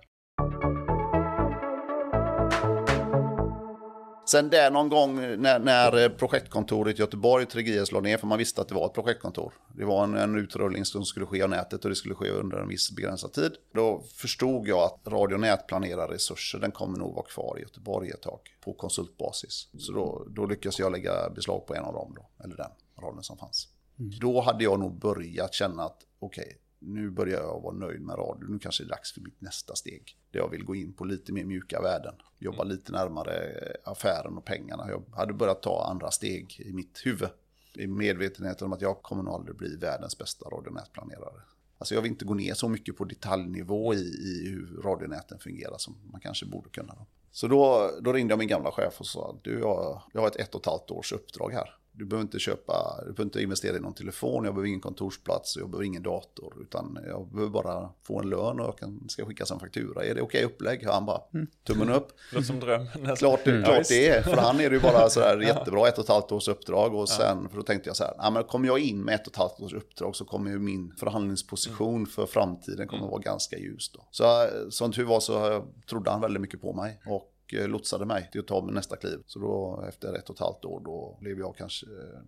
Sen 4.29 4.49
där 4.49 4.71
någon 4.71 4.89
gång 4.89 5.15
när, 5.15 5.59
när 5.59 6.09
projektkontoret 6.09 6.97
i 6.97 6.99
Göteborg, 6.99 7.45
Tregies, 7.45 7.91
la 7.91 7.99
ner, 7.99 8.17
för 8.17 8.27
man 8.27 8.37
visste 8.37 8.61
att 8.61 8.67
det 8.67 8.75
var 8.75 8.85
ett 8.85 8.93
projektkontor. 8.93 9.53
Det 9.75 9.85
var 9.85 10.03
en, 10.03 10.15
en 10.15 10.35
utrullning 10.35 10.85
som 10.85 11.05
skulle 11.05 11.25
ske 11.25 11.43
av 11.43 11.49
nätet 11.49 11.83
och 11.83 11.89
det 11.89 11.95
skulle 11.95 12.15
ske 12.15 12.29
under 12.29 12.57
en 12.57 12.67
viss 12.67 12.91
begränsad 12.91 13.33
tid. 13.33 13.51
Då 13.73 14.03
förstod 14.15 14.67
jag 14.67 14.79
att 14.79 15.07
radio 15.07 15.35
och 15.35 15.41
nätplanerarresurser, 15.41 16.59
den 16.59 16.71
kommer 16.71 16.97
nog 16.97 17.15
vara 17.15 17.25
kvar 17.25 17.57
i 17.57 17.61
Göteborg 17.61 18.09
ett 18.09 18.21
tag 18.21 18.39
på 18.63 18.73
konsultbasis. 18.73 19.69
Så 19.77 19.91
då, 19.91 20.27
då 20.29 20.45
lyckades 20.45 20.79
jag 20.79 20.91
lägga 20.91 21.29
beslag 21.29 21.67
på 21.67 21.75
en 21.75 21.83
av 21.83 21.93
dem 21.93 22.13
då, 22.15 22.43
eller 22.43 22.55
den 22.55 22.71
rollen 23.01 23.23
som 23.23 23.37
fanns. 23.37 23.67
Mm. 23.99 24.11
Då 24.19 24.41
hade 24.41 24.63
jag 24.63 24.79
nog 24.79 24.99
börjat 24.99 25.53
känna 25.53 25.83
att 25.83 26.06
okej, 26.19 26.43
okay, 26.45 26.57
nu 26.79 27.09
börjar 27.09 27.41
jag 27.41 27.61
vara 27.61 27.75
nöjd 27.75 28.01
med 28.01 28.17
radio. 28.17 28.47
Nu 28.49 28.59
kanske 28.59 28.83
det 28.83 28.87
är 28.87 28.89
dags 28.89 29.13
för 29.13 29.21
mitt 29.21 29.41
nästa 29.41 29.75
steg. 29.75 30.17
Där 30.31 30.39
jag 30.39 30.49
vill 30.49 30.63
gå 30.63 30.75
in 30.75 30.93
på 30.93 31.05
lite 31.05 31.33
mer 31.33 31.45
mjuka 31.45 31.81
värden. 31.81 32.15
Jobba 32.39 32.61
mm. 32.61 32.67
lite 32.67 32.91
närmare 32.91 33.53
affären 33.83 34.37
och 34.37 34.45
pengarna. 34.45 34.89
Jag 34.89 35.03
hade 35.15 35.33
börjat 35.33 35.61
ta 35.61 35.87
andra 35.91 36.11
steg 36.11 36.59
i 36.65 36.73
mitt 36.73 37.01
huvud. 37.05 37.29
I 37.73 37.87
medvetenheten 37.87 38.65
om 38.65 38.73
att 38.73 38.81
jag 38.81 39.01
kommer 39.01 39.23
nog 39.23 39.33
aldrig 39.33 39.57
bli 39.57 39.75
världens 39.75 40.17
bästa 40.17 40.49
radionätplanerare. 40.49 41.41
Alltså 41.77 41.95
jag 41.95 42.01
vill 42.01 42.11
inte 42.11 42.25
gå 42.25 42.33
ner 42.33 42.53
så 42.53 42.69
mycket 42.69 42.97
på 42.97 43.05
detaljnivå 43.05 43.93
i, 43.93 43.97
i 43.97 44.49
hur 44.49 44.81
radionäten 44.83 45.39
fungerar 45.39 45.77
som 45.77 45.95
man 46.11 46.21
kanske 46.21 46.45
borde 46.45 46.69
kunna. 46.69 46.95
Så 47.31 47.47
då, 47.47 47.91
då 48.01 48.13
ringde 48.13 48.31
jag 48.31 48.39
min 48.39 48.47
gamla 48.47 48.71
chef 48.71 48.99
och 48.99 49.07
sa, 49.07 49.39
du 49.43 49.59
jag, 49.59 50.01
jag 50.13 50.21
har 50.21 50.27
ett 50.27 50.35
ett 50.35 50.55
och 50.55 50.61
ett 50.61 50.65
halvt 50.65 50.91
års 50.91 51.13
uppdrag 51.13 51.53
här. 51.53 51.75
Du 51.97 52.05
behöver 52.05 52.21
inte 52.21 52.39
köpa, 52.39 52.95
du 52.99 53.03
behöver 53.03 53.23
inte 53.23 53.41
investera 53.41 53.77
i 53.77 53.79
någon 53.79 53.93
telefon, 53.93 54.45
jag 54.45 54.53
behöver 54.53 54.67
ingen 54.67 54.81
kontorsplats, 54.81 55.57
jag 55.57 55.69
behöver 55.69 55.85
ingen 55.85 56.03
dator. 56.03 56.53
Utan 56.61 56.99
jag 57.07 57.27
behöver 57.27 57.51
bara 57.51 57.89
få 58.03 58.19
en 58.19 58.29
lön 58.29 58.59
och 58.59 58.65
jag 58.65 58.77
kan, 58.77 59.09
ska 59.09 59.25
skicka 59.25 59.45
en 59.51 59.59
faktura. 59.59 60.03
Är 60.03 60.15
det 60.15 60.21
okej 60.21 60.23
okay 60.23 60.43
upplägg? 60.43 60.85
Han 60.85 61.05
bara, 61.05 61.21
mm. 61.33 61.47
tummen 61.67 61.89
upp. 61.89 62.07
Låter 62.31 62.45
som 62.45 62.59
drömmen. 62.59 63.15
Klart, 63.17 63.47
mm. 63.47 63.63
klart 63.63 63.87
det 63.87 64.07
är, 64.07 64.21
för 64.21 64.37
han 64.37 64.59
är 64.59 64.69
det 64.69 64.75
ju 64.75 64.81
bara 64.81 65.09
sådär 65.09 65.41
jättebra, 65.47 65.87
ett 65.87 65.97
och 65.97 66.03
ett 66.03 66.09
halvt 66.09 66.31
års 66.31 66.47
uppdrag. 66.47 66.95
Och 66.95 67.09
sen, 67.09 67.49
för 67.49 67.57
då 67.57 67.63
tänkte 67.63 67.89
jag 67.89 67.95
så 67.95 68.03
här, 68.03 68.13
ja, 68.17 68.29
men 68.29 68.43
kommer 68.43 68.67
jag 68.67 68.79
in 68.79 69.03
med 69.03 69.15
ett 69.15 69.27
och 69.27 69.33
ett 69.33 69.37
halvt 69.37 69.59
års 69.59 69.73
uppdrag 69.73 70.15
så 70.15 70.25
kommer 70.25 70.51
ju 70.51 70.59
min 70.59 70.93
förhandlingsposition 70.99 71.95
mm. 71.95 72.05
för 72.05 72.25
framtiden 72.25 72.87
kommer 72.87 73.03
mm. 73.03 73.11
vara 73.11 73.21
ganska 73.21 73.57
ljus 73.57 73.91
då. 73.93 74.07
Så 74.11 74.47
som 74.69 74.91
tur 74.91 75.05
var 75.05 75.19
så 75.19 75.65
trodde 75.89 76.11
han 76.11 76.21
väldigt 76.21 76.41
mycket 76.41 76.61
på 76.61 76.73
mig. 76.73 77.01
Och 77.05 77.33
och 77.47 77.53
eh, 77.53 77.67
lotsade 77.67 78.05
mig 78.05 78.29
till 78.31 78.41
att 78.41 78.47
ta 78.47 78.65
nästa 78.65 78.95
kliv. 78.95 79.19
Så 79.25 79.39
då 79.39 79.85
efter 79.89 80.13
ett 80.13 80.29
och 80.29 80.35
ett 80.35 80.41
halvt 80.41 80.65
år 80.65 80.81
då 80.85 81.17
blev 81.21 81.39
jag 81.39 81.55
kanske 81.55 81.85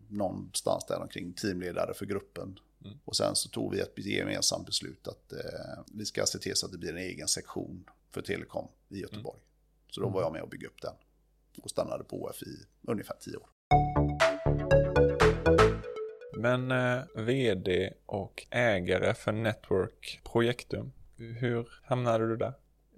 någonstans 0.08 0.86
där 0.86 1.02
omkring 1.02 1.34
teamledare 1.34 1.94
för 1.94 2.06
gruppen 2.06 2.60
Mm. 2.86 2.98
Och 3.06 3.16
sen 3.16 3.36
så 3.36 3.50
tog 3.50 3.72
vi 3.72 3.80
ett 3.80 3.94
gemensamt 3.98 4.66
beslut 4.66 5.08
att 5.08 5.32
eh, 5.32 5.84
vi 5.94 6.06
ska 6.06 6.26
se 6.26 6.40
till 6.40 6.56
så 6.56 6.66
att 6.66 6.72
det 6.72 6.78
blir 6.78 6.92
en 6.92 6.98
egen 6.98 7.28
sektion 7.28 7.90
för 8.12 8.22
telekom 8.22 8.68
i 8.90 9.00
Göteborg. 9.00 9.38
Mm. 9.38 9.48
Så 9.90 10.02
då 10.02 10.10
var 10.10 10.22
jag 10.22 10.34
med 10.34 10.42
och 10.42 10.50
byggde 10.50 10.68
upp 10.68 10.82
den 10.82 10.94
och 11.64 11.70
stannade 11.70 12.04
på 12.04 12.24
OF 12.24 12.44
i 12.44 12.66
ungefär 12.82 13.16
tio 13.20 13.38
år. 13.38 13.50
Men 16.38 16.72
eh, 16.72 17.04
vd 17.16 17.94
och 18.06 18.48
ägare 18.50 19.14
för 19.14 19.32
Network 19.32 20.22
Projektum, 20.24 20.92
hur 21.16 21.70
hamnade 21.84 22.28
du 22.28 22.38
där? 22.38 22.54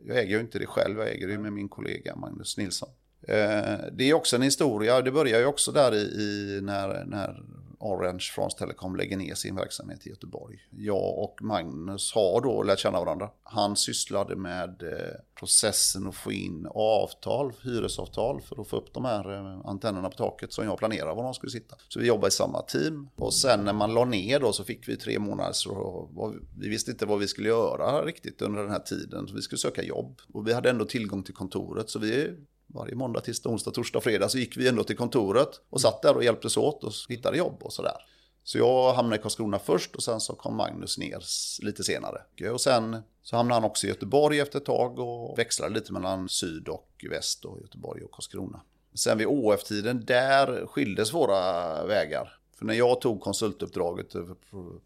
Jag 0.08 0.17
äger 0.17 0.36
ju 0.36 0.39
inte 0.39 0.60
det 0.60 0.65
själv, 0.65 0.98
jag 0.98 1.10
äger 1.10 1.27
det 1.27 1.38
med 1.38 1.53
min 1.53 1.70
kollega 1.70 2.15
Magnus 2.15 2.58
Nilsson. 2.58 2.89
Eh, 3.27 3.79
det 3.91 4.10
är 4.10 4.13
också 4.13 4.36
en 4.36 4.41
historia, 4.41 5.01
det 5.01 5.12
börjar 5.12 5.39
ju 5.39 5.46
också 5.46 5.72
där 5.72 5.96
i, 5.96 6.01
i 6.01 6.60
när, 6.62 7.05
när 7.05 7.43
Orange 7.82 8.20
France 8.36 8.58
Telecom 8.58 8.96
lägger 8.96 9.18
ner 9.18 9.36
sin 9.36 9.56
verksamhet 9.56 10.08
i 10.08 10.10
Göteborg. 10.10 10.58
Jag 10.70 11.20
och 11.20 11.42
Magnus 11.42 12.14
har 12.14 12.42
då 12.42 12.64
lärt 12.64 12.80
känna 12.80 13.00
varandra. 13.00 13.30
Han 13.44 13.76
sysslade 13.76 14.36
med 14.36 14.84
eh, 14.84 15.20
processen 15.40 16.08
att 16.08 16.16
få 16.16 16.32
in 16.32 16.68
avtal, 16.70 17.54
hyresavtal 17.64 18.42
för 18.42 18.62
att 18.62 18.68
få 18.68 18.78
upp 18.78 18.94
de 18.94 19.06
här 19.06 19.34
eh, 19.34 19.66
antennerna 19.66 20.10
på 20.10 20.18
taket 20.18 20.54
som 20.54 20.66
jag 20.66 20.78
planerade 20.78 21.16
var 21.16 21.24
de 21.24 21.34
skulle 21.34 21.52
sitta. 21.52 21.76
Så 21.88 22.00
vi 22.00 22.08
jobbade 22.08 22.28
i 22.28 22.32
samma 22.32 22.62
team 22.62 23.10
och 23.16 23.34
sen 23.34 23.66
när 23.66 23.74
man 23.74 23.94
la 23.94 24.06
ner 24.06 24.40
då 24.40 24.54
så 24.54 24.64
fick 24.64 24.90
vi 24.90 24.98
tre 24.98 25.20
månader 25.20 25.54
så 25.54 26.10
vi 26.58 26.70
visste 26.70 26.92
inte 26.92 27.06
vad 27.06 27.20
vi 27.20 27.28
skulle 27.28 27.50
göra 27.50 28.06
riktigt 28.06 28.42
under 28.42 28.62
den 28.62 28.72
här 28.72 28.80
tiden. 28.80 29.28
Så 29.28 29.36
vi 29.36 29.42
skulle 29.42 29.60
söka 29.60 29.84
jobb 29.84 30.22
och 30.34 30.48
vi 30.48 30.54
hade 30.54 30.70
ändå 30.70 30.86
tillgång 30.86 31.24
till 31.24 31.34
kontoret 31.34 31.90
så 31.90 32.00
vi 32.00 32.38
varje 32.74 32.96
måndag, 32.96 33.22
tisdag, 33.22 33.50
onsdag, 33.50 33.72
torsdag, 33.72 34.01
fredag 34.01 34.30
så 34.30 34.38
gick 34.38 34.58
vi 34.58 34.68
ändå 34.68 34.84
till 34.84 34.98
kontoret 34.98 35.62
och 35.70 35.82
satt 35.82 36.01
där 36.01 36.16
och 36.16 36.24
hjälptes 36.24 36.58
åt 36.58 36.84
och 36.84 36.94
hittade 37.10 37.38
jobb 37.38 37.58
och 37.62 37.74
sådär. 37.74 37.98
Så 38.44 38.58
jag 38.58 38.94
hamnade 38.94 39.16
i 39.16 39.22
Karlskrona 39.22 39.60
först 39.60 39.96
och 39.96 40.04
sen 40.04 40.20
så 40.20 40.36
kom 40.36 40.56
Magnus 40.56 40.98
ner 40.98 41.24
lite 41.66 41.84
senare. 41.84 42.22
Och 42.54 42.62
sen 42.62 42.98
så 43.22 43.36
hamnade 43.36 43.62
han 43.62 43.70
också 43.70 43.88
i 43.88 43.90
Göteborg 43.90 44.40
efter 44.40 44.60
ett 44.60 44.66
tag 44.66 45.00
och 45.00 45.40
växlade 45.40 45.74
lite 45.74 45.94
mellan 45.94 46.30
syd 46.30 46.68
och 46.68 47.06
väst 47.10 47.46
och 47.46 47.62
Göteborg 47.62 48.04
och 48.04 48.12
Karlskrona. 48.12 48.62
Sen 48.94 49.18
vid 49.18 49.28
ÅF-tiden 49.28 50.06
där 50.06 50.66
skildes 50.66 51.13
våra 51.13 51.86
vägar. 51.86 52.38
För 52.56 52.66
när 52.66 52.74
jag 52.74 53.01
tog 53.01 53.22
konsultuppdraget 53.22 54.12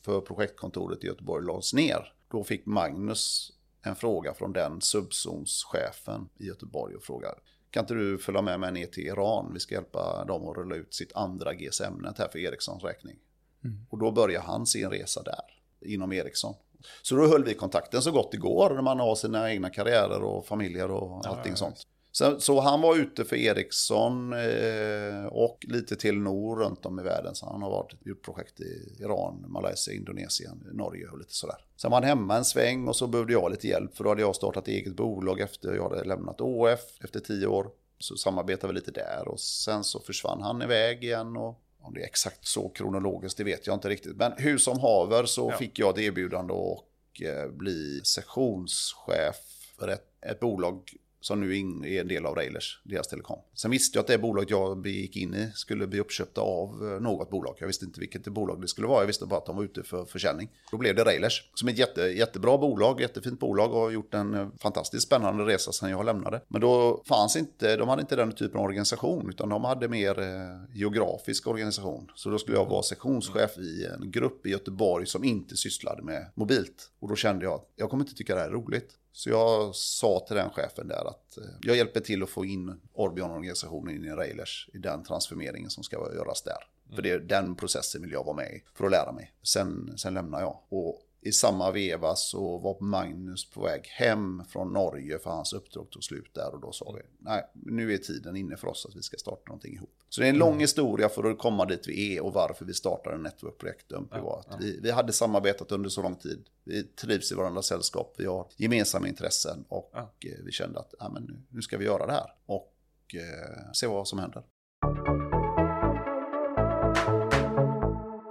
för 0.02 0.22
projektkontoret 0.22 1.04
i 1.04 1.08
Göteborg 1.08 1.46
lades 1.46 1.74
ner, 1.74 2.14
då 2.32 2.44
fick 2.44 2.66
Magnus 2.66 3.52
en 3.82 3.96
fråga 3.96 4.34
från 4.34 4.54
den 4.54 4.82
subzonschefen 4.82 6.30
i 6.38 6.46
Göteborg 6.46 6.96
och 6.96 7.04
frågade 7.04 7.36
kan 7.76 7.84
inte 7.84 7.94
du 7.94 8.18
följa 8.18 8.42
med 8.42 8.60
mig 8.60 8.72
ner 8.72 8.86
till 8.86 9.08
Iran? 9.08 9.52
Vi 9.54 9.60
ska 9.60 9.76
hjälpa 9.76 10.26
dem 10.26 10.48
att 10.48 10.58
rulla 10.58 10.76
ut 10.76 10.94
sitt 10.94 11.16
andra 11.16 11.54
GSM-nät 11.54 12.18
här 12.18 12.28
för 12.28 12.40
Ericssons 12.40 12.84
räkning. 12.84 13.16
Mm. 13.64 13.86
Och 13.90 13.98
då 13.98 14.12
börjar 14.12 14.42
han 14.42 14.66
sin 14.66 14.90
resa 14.90 15.24
där, 15.24 15.42
inom 15.82 16.14
Ericsson. 16.14 16.54
Så 17.02 17.16
då 17.16 17.28
höll 17.28 17.44
vi 17.44 17.54
kontakten 17.54 18.02
så 18.02 18.12
gott 18.12 18.32
det 18.32 18.38
går 18.38 18.70
när 18.70 18.82
man 18.82 19.00
har 19.00 19.16
sina 19.16 19.52
egna 19.52 19.70
karriärer 19.70 20.24
och 20.24 20.46
familjer 20.46 20.92
och 20.92 21.26
allting 21.26 21.52
ja, 21.52 21.56
sånt. 21.56 21.88
Så, 22.16 22.40
så, 22.40 22.60
han 22.60 22.82
var 22.82 22.96
ute 22.96 23.26
för 23.26 23.36
Ericsson 23.36 24.34
eh, 24.34 25.26
och 25.26 25.66
lite 25.68 25.96
till 25.96 26.18
Nord 26.18 26.60
runt 26.60 26.86
om 26.86 27.00
i 27.00 27.04
världen. 27.04 27.36
Så 27.36 27.46
han 27.46 27.62
har 27.62 27.70
varit, 27.70 27.94
gjort 28.06 28.26
projekt 28.26 28.60
i 28.60 28.96
Iran, 29.00 29.46
Malaysia, 29.48 29.94
Indonesien, 29.94 30.68
Norge 30.74 31.08
och 31.08 31.18
lite 31.18 31.34
sådär. 31.34 31.56
Sen 31.78 31.92
var 31.92 31.98
han 31.98 32.10
hemma 32.10 32.38
en 32.38 32.46
sväng 32.46 32.88
och 32.88 32.96
så 32.96 33.08
behövde 33.08 33.34
jag 33.34 33.52
lite 33.52 33.68
hjälp 33.68 33.98
för 33.98 34.04
då 34.04 34.10
hade 34.10 34.22
jag 34.22 34.36
startat 34.36 34.68
eget 34.68 34.96
bolag 34.96 35.40
efter 35.40 35.76
jag 35.76 35.90
hade 35.90 36.04
lämnat 36.04 36.42
ÅF 36.42 36.80
efter 37.04 37.20
tio 37.20 37.48
år. 37.48 37.70
Så 38.00 38.18
samarbetade 38.18 38.74
vi 38.74 38.80
lite 38.80 38.92
där 38.92 39.28
och 39.28 39.40
sen 39.40 39.84
så 39.84 40.00
försvann 40.00 40.42
han 40.42 40.62
iväg 40.62 41.04
igen 41.04 41.38
och 41.38 41.62
om 41.80 41.94
det 41.94 42.02
är 42.02 42.06
exakt 42.06 42.48
så 42.48 42.70
kronologiskt 42.70 43.38
det 43.38 43.44
vet 43.44 43.68
jag 43.68 43.74
inte 43.74 43.90
riktigt. 43.90 44.16
Men 44.16 44.32
hur 44.38 44.58
som 44.58 44.80
haver 44.80 45.26
så 45.26 45.50
ja. 45.52 45.58
fick 45.58 45.80
jag 45.80 45.90
ett 45.90 46.04
erbjudande 46.04 46.54
och 46.54 47.22
eh, 47.22 47.52
bli 47.52 48.02
sektionschef 48.04 49.36
för 49.80 49.88
ett, 49.88 50.08
ett 50.22 50.40
bolag 50.40 50.82
som 51.26 51.42
nu 51.42 51.58
är 51.58 52.02
en 52.02 52.08
del 52.08 52.26
av 52.26 52.36
Railers, 52.36 52.82
deras 52.84 53.08
telekom. 53.08 53.40
Sen 53.54 53.72
visste 53.72 53.98
jag 53.98 54.02
att 54.02 54.08
det 54.08 54.18
bolaget 54.18 54.50
jag 54.50 54.88
gick 54.88 55.18
in 55.18 55.34
i 55.34 55.52
skulle 55.56 55.88
bli 55.88 56.00
uppköpta 56.00 56.42
av 56.42 56.70
eh, 56.70 57.02
något 57.02 57.30
bolag. 57.30 57.56
Jag 57.60 57.68
visste 57.68 57.86
inte 57.86 58.00
vilket 58.00 58.28
bolag 58.28 58.62
det 58.62 58.68
skulle 58.68 58.88
vara, 58.88 59.02
jag 59.02 59.08
visste 59.08 59.26
bara 59.26 59.38
att 59.38 59.46
de 59.46 59.56
var 59.56 59.64
ute 59.64 59.84
för 59.84 60.06
försäljning. 60.06 60.50
Då 60.72 60.78
blev 60.78 60.96
det 60.96 61.04
Railers, 61.04 61.50
som 61.54 61.68
är 61.68 61.72
ett 61.74 61.80
jätte, 61.80 62.02
jättebra 62.02 62.58
bolag, 62.58 63.02
jättefint 63.02 63.40
bolag 63.40 63.74
och 63.74 63.80
har 63.80 63.92
gjort 63.92 64.14
en 64.14 64.34
eh, 64.34 64.48
fantastiskt 64.58 65.06
spännande 65.06 65.46
resa 65.46 65.72
sedan 65.72 65.90
jag 65.90 66.06
lämnade. 66.06 66.42
Men 66.48 66.62
då 66.62 67.04
fanns 67.06 67.36
inte, 67.36 67.76
de 67.78 67.90
hade 67.90 68.02
inte 68.02 68.16
den 68.16 68.32
typen 68.32 68.58
av 68.58 68.66
organisation, 68.66 69.30
utan 69.30 69.50
de 69.50 69.64
hade 69.64 69.88
mer 69.88 70.20
eh, 70.20 70.76
geografisk 70.78 71.48
organisation. 71.48 72.12
Så 72.16 72.30
då 72.30 72.38
skulle 72.38 72.58
jag 72.58 72.66
vara 72.66 72.84
sektionschef 72.84 73.58
i 73.58 73.86
en 73.86 74.12
grupp 74.12 74.46
i 74.46 74.50
Göteborg 74.50 75.06
som 75.06 75.24
inte 75.24 75.58
sysslade 75.58 76.02
med 76.02 76.32
mobilt. 76.36 76.92
Och 77.00 77.10
då 77.10 77.16
kände 77.16 77.46
jag 77.46 77.54
att 77.54 77.72
jag 77.76 77.90
kommer 77.90 78.04
inte 78.04 78.16
tycka 78.16 78.36
det 78.36 78.42
här 78.42 78.48
är 78.48 78.54
roligt. 78.54 78.90
Så 79.16 79.30
jag 79.30 79.76
sa 79.76 80.26
till 80.28 80.36
den 80.36 80.50
chefen 80.50 80.88
där 80.88 81.08
att 81.08 81.38
eh, 81.38 81.44
jag 81.62 81.78
hjälper 81.78 82.00
till 82.00 82.24
att 82.24 82.30
få 82.30 82.46
in 82.46 82.82
Orbion-organisationen 82.94 83.96
in 83.96 84.06
i 84.06 84.10
Railers 84.10 84.70
i 84.74 84.78
den 84.78 85.04
transformeringen 85.04 85.70
som 85.70 85.84
ska 85.84 85.96
göras 86.16 86.42
där. 86.42 86.68
Mm. 86.86 86.96
För 86.96 87.02
det, 87.02 87.20
den 87.20 87.56
processen 87.56 88.02
vill 88.02 88.12
jag 88.12 88.24
vara 88.24 88.36
med 88.36 88.52
i 88.52 88.64
för 88.74 88.86
att 88.86 88.92
lära 88.92 89.12
mig. 89.12 89.34
Sen, 89.44 89.98
sen 89.98 90.14
lämnar 90.14 90.42
jag. 90.42 90.60
Och 90.70 91.02
i 91.22 91.32
samma 91.32 91.72
veva 91.72 92.16
så 92.16 92.58
var 92.58 92.82
Magnus 92.82 93.50
på 93.50 93.62
väg 93.62 93.88
hem 93.88 94.44
från 94.50 94.74
Norge 94.74 95.20
för 95.20 95.30
hans 95.30 95.54
uppdrag 95.54 95.90
tog 95.90 96.04
slut 96.04 96.34
där 96.34 96.54
och 96.54 96.62
då 96.62 96.72
sa 96.72 96.92
vi 96.92 97.02
nej, 97.20 97.46
nu 97.54 97.94
är 97.94 97.98
tiden 97.98 98.36
inne 98.36 98.58
för 98.58 98.68
oss 98.68 98.86
att 98.86 98.96
vi 98.96 99.02
ska 99.02 99.18
starta 99.18 99.44
någonting 99.48 99.74
ihop. 99.74 99.96
Så 100.16 100.22
det 100.22 100.28
är 100.28 100.30
en 100.30 100.38
lång 100.38 100.50
mm. 100.50 100.60
historia 100.60 101.10
för 101.10 101.24
att 101.24 101.38
komma 101.38 101.66
dit 101.66 101.88
vi 101.88 102.18
är 102.18 102.24
och 102.24 102.34
varför 102.34 102.66
vi 102.66 102.74
startade 102.74 103.18
Network 103.18 103.58
Projekt 103.58 103.86
Ja. 103.90 104.44
Vi, 104.60 104.80
vi 104.84 104.92
hade 104.92 105.14
samarbetat 105.14 105.72
under 105.72 105.90
så 105.90 106.02
lång 106.02 106.16
tid. 106.16 106.46
Vi 106.64 106.84
trivs 106.84 107.32
i 107.32 107.36
varandras 107.36 107.66
sällskap, 107.66 108.16
vi 108.18 108.26
har 108.26 108.48
gemensamma 108.56 109.08
intressen 109.08 109.66
och. 109.68 109.92
Eh, 109.96 110.46
vi 110.46 110.52
kände 110.52 110.80
att 110.80 110.94
ja, 111.00 111.10
men 111.10 111.46
nu, 111.50 111.62
ska 111.62 111.78
vi 111.78 111.86
göra 111.86 112.06
det 112.06 112.12
här 112.12 112.34
och 112.46 112.74
eh, 113.14 113.72
se 113.74 113.88
vad 113.88 114.08
som 114.08 114.20
händer. 114.20 114.44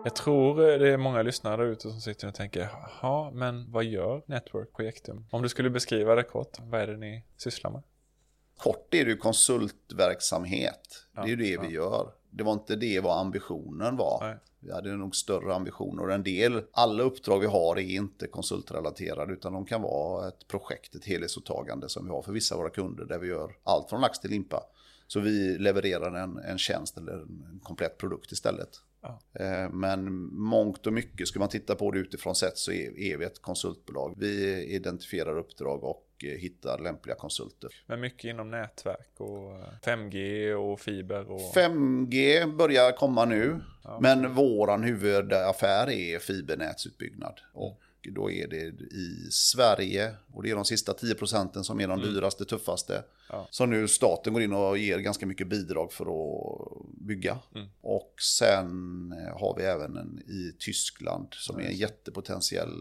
Jag 0.04 0.16
tror 0.16 0.78
det 0.78 0.92
är 0.92 0.96
många 0.96 1.22
lyssnare 1.22 1.56
där 1.56 1.64
ute 1.64 1.82
som 1.82 2.00
sitter 2.00 2.28
och 2.28 2.34
tänker, 2.34 2.68
ja, 3.02 3.30
men 3.34 3.72
vad 3.72 3.84
gör 3.84 4.22
Network 4.26 4.72
Projektum? 4.72 5.26
Om 5.30 5.42
du 5.42 5.48
skulle 5.48 5.70
beskriva 5.70 6.14
det 6.14 6.22
kort, 6.22 6.58
vad 6.60 6.80
är 6.80 6.86
det 6.86 6.96
ni 6.96 7.24
sysslar 7.36 7.70
med? 7.70 7.82
Kort 8.56 8.94
är 8.94 9.04
det 9.04 9.10
ju 9.10 9.16
konsultverksamhet. 9.16 11.06
Ja, 11.14 11.22
det 11.22 11.26
är 11.26 11.30
ju 11.30 11.36
det 11.36 11.50
ja. 11.50 11.60
vi 11.62 11.68
gör. 11.68 12.12
Det 12.30 12.44
var 12.44 12.52
inte 12.52 12.76
det 12.76 13.00
vad 13.00 13.18
ambitionen 13.18 13.96
var. 13.96 14.18
Nej. 14.22 14.36
Vi 14.60 14.72
hade 14.72 14.96
nog 14.96 15.16
större 15.16 15.54
ambitioner. 15.54 16.08
En 16.08 16.22
del, 16.22 16.62
alla 16.72 17.02
uppdrag 17.02 17.40
vi 17.40 17.46
har 17.46 17.78
är 17.78 17.82
inte 17.82 18.26
konsultrelaterade 18.26 19.32
utan 19.32 19.52
de 19.52 19.66
kan 19.66 19.82
vara 19.82 20.28
ett 20.28 20.48
projekt, 20.48 20.94
ett 20.94 21.04
helhetsåtagande 21.04 21.88
som 21.88 22.04
vi 22.04 22.10
har 22.10 22.22
för 22.22 22.32
vissa 22.32 22.54
av 22.54 22.60
våra 22.60 22.70
kunder 22.70 23.04
där 23.04 23.18
vi 23.18 23.28
gör 23.28 23.56
allt 23.64 23.90
från 23.90 24.00
lax 24.00 24.18
till 24.18 24.30
limpa. 24.30 24.62
Så 25.06 25.20
vi 25.20 25.58
levererar 25.58 26.14
en, 26.14 26.38
en 26.38 26.58
tjänst 26.58 26.98
eller 26.98 27.12
en 27.12 27.60
komplett 27.62 27.98
produkt 27.98 28.32
istället. 28.32 28.70
Ja. 29.00 29.20
Eh, 29.32 29.70
men 29.70 30.12
mångt 30.34 30.86
och 30.86 30.92
mycket, 30.92 31.28
ska 31.28 31.38
man 31.38 31.48
titta 31.48 31.74
på 31.74 31.90
det 31.90 31.98
utifrån 31.98 32.34
sett 32.34 32.58
så 32.58 32.72
är, 32.72 33.16
vi 33.16 33.24
ett 33.24 33.42
konsultbolag. 33.42 34.14
Vi 34.16 34.64
identifierar 34.64 35.38
uppdrag 35.38 35.84
och 35.84 36.06
eh, 36.32 36.38
hittar 36.38 36.78
lämpliga 36.78 37.16
konsulter. 37.16 37.70
Men 37.86 38.00
mycket 38.00 38.24
inom 38.24 38.50
nätverk 38.50 39.10
och 39.16 39.52
5G 39.84 40.50
eh, 40.50 40.56
och 40.56 40.80
fiber? 40.80 41.30
Och... 41.30 41.54
5G 41.54 42.46
börjar 42.56 42.92
komma 42.92 43.24
nu, 43.24 43.60
ja. 43.84 43.98
men 44.00 44.34
våran 44.34 44.82
huvudaffär 44.82 45.90
är 45.90 46.18
fibernätsutbyggnad. 46.18 47.40
Och 47.52 47.80
då 48.12 48.30
är 48.30 48.48
det 48.48 48.66
i 48.94 49.28
Sverige, 49.30 50.14
och 50.32 50.42
det 50.42 50.50
är 50.50 50.54
de 50.54 50.64
sista 50.64 50.94
10 50.94 51.14
procenten 51.14 51.64
som 51.64 51.80
är 51.80 51.88
de 51.88 52.00
mm. 52.00 52.14
dyraste, 52.14 52.44
tuffaste. 52.44 53.04
Ja. 53.28 53.48
Så 53.50 53.66
nu 53.66 53.88
staten 53.88 54.32
går 54.32 54.42
in 54.42 54.52
och 54.52 54.78
ger 54.78 54.98
ganska 54.98 55.26
mycket 55.26 55.48
bidrag 55.48 55.92
för 55.92 56.04
att 56.04 56.86
bygga. 56.98 57.38
Mm. 57.54 57.68
Och 57.80 58.14
sen 58.38 58.68
eh, 59.12 59.40
har 59.40 59.56
vi 59.56 59.62
även 59.62 59.96
en 59.96 60.18
i 60.18 60.56
Tyskland 60.58 61.28
som 61.30 61.56
mm. 61.56 61.66
är 61.66 61.70
en 61.70 61.76
jättepotentiell. 61.76 62.72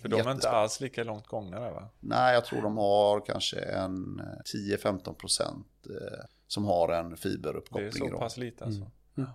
För 0.00 0.08
de 0.08 0.20
är 0.20 0.32
inte 0.32 0.50
alls 0.50 0.80
lika 0.80 1.04
långt 1.04 1.26
gångna 1.26 1.60
där 1.60 1.70
va? 1.70 1.88
Nej, 2.00 2.34
jag 2.34 2.44
tror 2.44 2.62
de 2.62 2.76
har 2.76 3.26
kanske 3.26 3.60
en 3.60 4.22
10-15 4.54 5.08
eh, 5.08 5.14
procent 5.14 5.86
eh, 5.86 6.24
som 6.46 6.64
har 6.64 6.88
en 6.92 7.16
fiberuppkoppling. 7.16 7.90
Det 7.90 8.06
är 8.06 8.10
så 8.10 8.18
pass 8.18 8.36
lite 8.36 8.64
alltså. 8.64 8.90
Mm. 9.16 9.30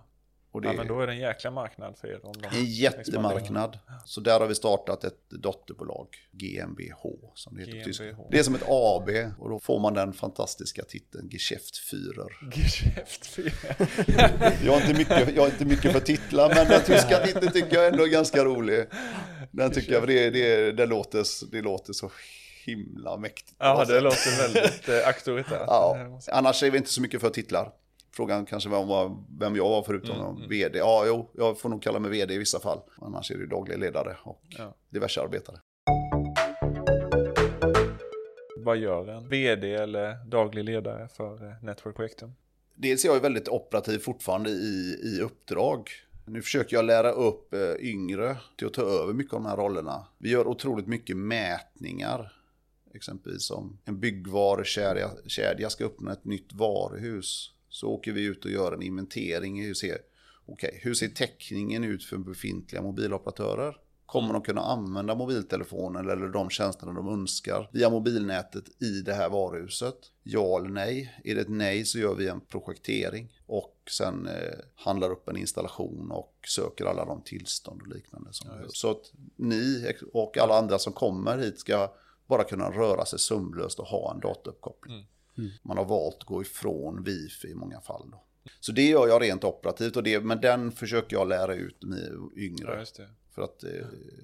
Och 0.58 0.62
det 0.62 0.68
ja, 0.68 0.74
men 0.74 0.86
då 0.86 1.00
är 1.00 1.06
det 1.06 1.12
en 1.12 1.18
jäkla 1.18 1.50
marknad 1.50 1.98
för 1.98 2.08
er. 2.08 2.26
Om 2.26 2.32
de 2.32 2.58
en 2.58 2.64
jättemarknad. 2.64 3.78
Så 4.04 4.20
där 4.20 4.40
har 4.40 4.46
vi 4.46 4.54
startat 4.54 5.04
ett 5.04 5.30
dotterbolag, 5.30 6.08
GmbH, 6.32 7.02
som 7.34 7.56
det 7.56 7.60
heter 7.60 7.72
GmbH. 7.72 7.82
på 7.82 7.88
tyska. 7.88 8.16
Det 8.30 8.38
är 8.38 8.42
som 8.42 8.54
ett 8.54 8.64
AB 8.66 9.08
och 9.38 9.50
då 9.50 9.60
får 9.60 9.78
man 9.78 9.94
den 9.94 10.12
fantastiska 10.12 10.84
titeln 10.84 11.28
Geschäftsführer. 11.28 12.32
Geschäftsführer. 12.52 13.76
jag, 14.64 14.76
är 14.76 14.80
inte 14.80 14.98
mycket, 14.98 15.36
jag 15.36 15.46
är 15.46 15.50
inte 15.50 15.64
mycket 15.64 15.92
för 15.92 16.00
titlar, 16.00 16.54
men 16.54 16.68
den 16.68 16.82
tyska 16.84 17.26
titeln 17.26 17.52
tycker 17.52 17.76
jag 17.76 17.86
ändå 17.86 18.04
är 18.04 18.08
ganska 18.08 18.44
rolig. 18.44 18.86
Den 19.50 19.70
tycker 19.70 19.92
jag, 19.92 20.06
det, 20.06 20.30
det, 20.30 20.72
det, 20.72 20.86
låter, 20.86 21.50
det 21.50 21.62
låter 21.62 21.92
så 21.92 22.10
himla 22.64 23.16
mäktigt. 23.16 23.56
Ja, 23.58 23.84
det 23.84 24.00
låter 24.00 24.52
väldigt 24.52 24.88
eh, 24.88 25.06
auktoritärt. 25.06 25.64
Ja. 25.66 26.20
Annars 26.32 26.62
är 26.62 26.70
vi 26.70 26.78
inte 26.78 26.90
så 26.90 27.02
mycket 27.02 27.20
för 27.20 27.30
titlar. 27.30 27.72
Frågan 28.12 28.46
kanske 28.46 28.70
var 28.70 29.16
vem 29.40 29.56
jag 29.56 29.68
var 29.68 29.82
förutom 29.82 30.16
Mm, 30.20 30.36
mm. 30.36 30.48
vd. 30.48 30.78
Ja, 30.78 31.04
jo, 31.06 31.30
jag 31.34 31.60
får 31.60 31.68
nog 31.68 31.82
kalla 31.82 31.98
mig 31.98 32.10
vd 32.10 32.34
i 32.34 32.38
vissa 32.38 32.60
fall. 32.60 32.80
Annars 33.00 33.30
är 33.30 33.38
det 33.38 33.46
daglig 33.46 33.78
ledare 33.78 34.16
och 34.24 34.42
Ja. 34.48 34.74
diverse 34.90 35.20
arbetare. 35.20 35.56
Vad 38.56 38.76
gör 38.76 39.08
en 39.08 39.28
vd 39.28 39.74
eller 39.74 40.24
daglig 40.26 40.64
ledare 40.64 41.08
för 41.08 41.46
eh, 41.48 41.62
Network 41.64 41.96
Projektum? 41.96 42.34
Dels 42.74 43.04
är 43.04 43.08
jag 43.08 43.20
väldigt 43.20 43.48
operativ 43.48 43.98
fortfarande 43.98 44.50
i, 44.50 45.00
i 45.04 45.20
uppdrag. 45.22 45.90
Nu 46.26 46.42
försöker 46.42 46.76
jag 46.76 46.84
lära 46.84 47.10
upp 47.10 47.54
eh, 47.54 47.60
yngre 47.80 48.36
till 48.58 48.66
att 48.66 48.74
ta 48.74 48.82
över 48.82 49.12
mycket 49.12 49.32
av 49.34 49.42
de 49.42 49.48
här 49.48 49.56
rollerna. 49.56 50.06
Vi 50.18 50.30
gör 50.30 50.46
otroligt 50.46 50.86
mycket 50.86 51.16
mätningar. 51.16 52.32
Exempelvis 52.94 53.50
om 53.50 53.78
en 53.84 54.00
byggvarukedja 54.00 55.10
kedja 55.26 55.70
ska 55.70 55.84
öppna 55.84 56.12
ett 56.12 56.24
nytt 56.24 56.52
varuhus. 56.52 57.52
Så 57.68 57.88
åker 57.88 58.12
vi 58.12 58.24
ut 58.24 58.44
och 58.44 58.50
gör 58.50 58.72
en 58.72 58.82
inventering. 58.82 59.62
Hur 59.62 59.74
ser, 59.74 59.98
okej, 60.46 60.80
hur 60.82 60.94
ser 60.94 61.08
täckningen 61.08 61.84
ut 61.84 62.04
för 62.04 62.16
befintliga 62.16 62.82
mobiloperatörer? 62.82 63.76
Kommer 64.06 64.32
de 64.32 64.42
kunna 64.42 64.60
använda 64.60 65.14
mobiltelefonen 65.14 66.10
eller 66.10 66.28
de 66.28 66.50
tjänsterna 66.50 66.92
de 66.92 67.08
önskar 67.08 67.70
via 67.72 67.90
mobilnätet 67.90 68.82
i 68.82 69.00
det 69.00 69.14
här 69.14 69.28
varuhuset? 69.28 69.96
Ja 70.22 70.58
eller 70.58 70.68
nej? 70.68 71.20
Är 71.24 71.34
det 71.34 71.40
ett 71.40 71.48
nej 71.48 71.84
så 71.84 71.98
gör 71.98 72.14
vi 72.14 72.28
en 72.28 72.40
projektering 72.40 73.40
och 73.46 73.74
sen 73.90 74.26
eh, 74.26 74.58
handlar 74.74 75.10
upp 75.10 75.28
en 75.28 75.36
installation 75.36 76.10
och 76.10 76.34
söker 76.48 76.84
alla 76.84 77.04
de 77.04 77.22
tillstånd 77.22 77.82
och 77.82 77.88
liknande. 77.88 78.28
Som 78.32 78.50
Ja, 78.50 78.68
så 78.68 78.90
att 78.90 79.12
ni 79.36 79.92
och 80.12 80.38
alla 80.38 80.58
andra 80.58 80.78
som 80.78 80.92
kommer 80.92 81.38
hit 81.38 81.58
ska 81.58 81.92
bara 82.26 82.44
kunna 82.44 82.70
röra 82.70 83.04
sig 83.04 83.18
sömlöst 83.18 83.78
och 83.78 83.86
ha 83.86 84.14
en 84.14 84.20
datauppkoppling. 84.20 84.94
Mm. 84.94 85.06
Mm. 85.38 85.50
Man 85.62 85.76
har 85.76 85.84
valt 85.84 86.16
att 86.18 86.24
gå 86.24 86.42
ifrån 86.42 87.04
wifi 87.04 87.48
i 87.48 87.54
många 87.54 87.80
fall. 87.80 88.10
Då. 88.10 88.24
Så 88.60 88.72
det 88.72 88.88
gör 88.88 89.08
jag 89.08 89.22
rent 89.22 89.44
operativt, 89.44 89.96
och 89.96 90.02
det, 90.02 90.20
men 90.20 90.40
den 90.40 90.72
försöker 90.72 91.16
jag 91.16 91.28
lära 91.28 91.54
ut 91.54 91.84
med 91.84 92.12
yngre. 92.36 92.86
Ja, 92.96 93.04
det. 93.04 93.08
För 93.34 93.42
att 93.42 93.64
eh, 93.64 93.70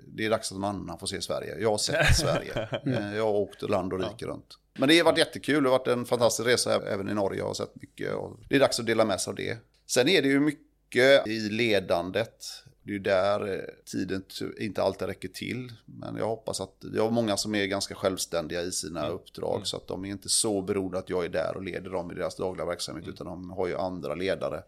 det 0.06 0.26
är 0.26 0.30
dags 0.30 0.52
att 0.52 0.58
någon 0.58 0.76
annan 0.76 0.98
får 0.98 1.06
se 1.06 1.20
Sverige. 1.20 1.58
Jag 1.58 1.70
har 1.70 1.78
sett 1.78 2.16
Sverige. 2.16 2.68
Eh, 2.86 3.16
jag 3.16 3.24
har 3.24 3.32
åkt 3.32 3.62
land 3.62 3.92
och 3.92 4.00
rike 4.00 4.26
runt. 4.26 4.58
Men 4.78 4.88
det 4.88 4.98
har 4.98 5.04
varit 5.04 5.18
jättekul. 5.18 5.62
Det 5.62 5.68
har 5.70 5.78
varit 5.78 5.88
en 5.88 6.04
fantastisk 6.04 6.48
resa 6.48 6.82
även 6.86 7.08
i 7.08 7.14
Norge. 7.14 7.38
Jag 7.38 7.46
har 7.46 7.54
sett 7.54 7.76
mycket. 7.76 8.14
Och 8.14 8.40
det 8.48 8.56
är 8.56 8.60
dags 8.60 8.80
att 8.80 8.86
dela 8.86 9.04
med 9.04 9.20
sig 9.20 9.30
av 9.30 9.34
det. 9.34 9.58
Sen 9.86 10.08
är 10.08 10.22
det 10.22 10.28
ju 10.28 10.40
mycket 10.40 11.26
i 11.26 11.40
ledandet. 11.40 12.44
Det 12.84 12.90
är 12.90 12.92
ju 12.92 12.98
där 12.98 13.54
eh, 13.54 13.64
tiden 13.84 14.24
inte 14.58 14.82
alltid 14.82 15.08
räcker 15.08 15.28
till. 15.28 15.72
Men 15.86 16.16
jag 16.16 16.26
hoppas 16.26 16.60
att 16.60 16.84
vi 16.92 16.98
har 16.98 17.10
många 17.10 17.36
som 17.36 17.54
är 17.54 17.66
ganska 17.66 17.94
självständiga 17.94 18.62
i 18.62 18.72
sina 18.72 19.00
Mm. 19.00 19.12
uppdrag. 19.12 19.54
Mm. 19.54 19.64
Så 19.64 19.76
att 19.76 19.86
de 19.88 20.04
är 20.04 20.08
inte 20.08 20.28
så 20.28 20.62
beroende 20.62 20.98
att 20.98 21.10
jag 21.10 21.24
är 21.24 21.28
där 21.28 21.56
och 21.56 21.62
leder 21.62 21.90
dem 21.90 22.10
i 22.10 22.14
deras 22.14 22.36
dagliga 22.36 22.66
verksamhet. 22.66 23.08
Utan 23.08 23.26
de 23.26 23.50
har 23.50 23.66
ju 23.66 23.76
andra 23.76 24.14
ledare 24.14 24.62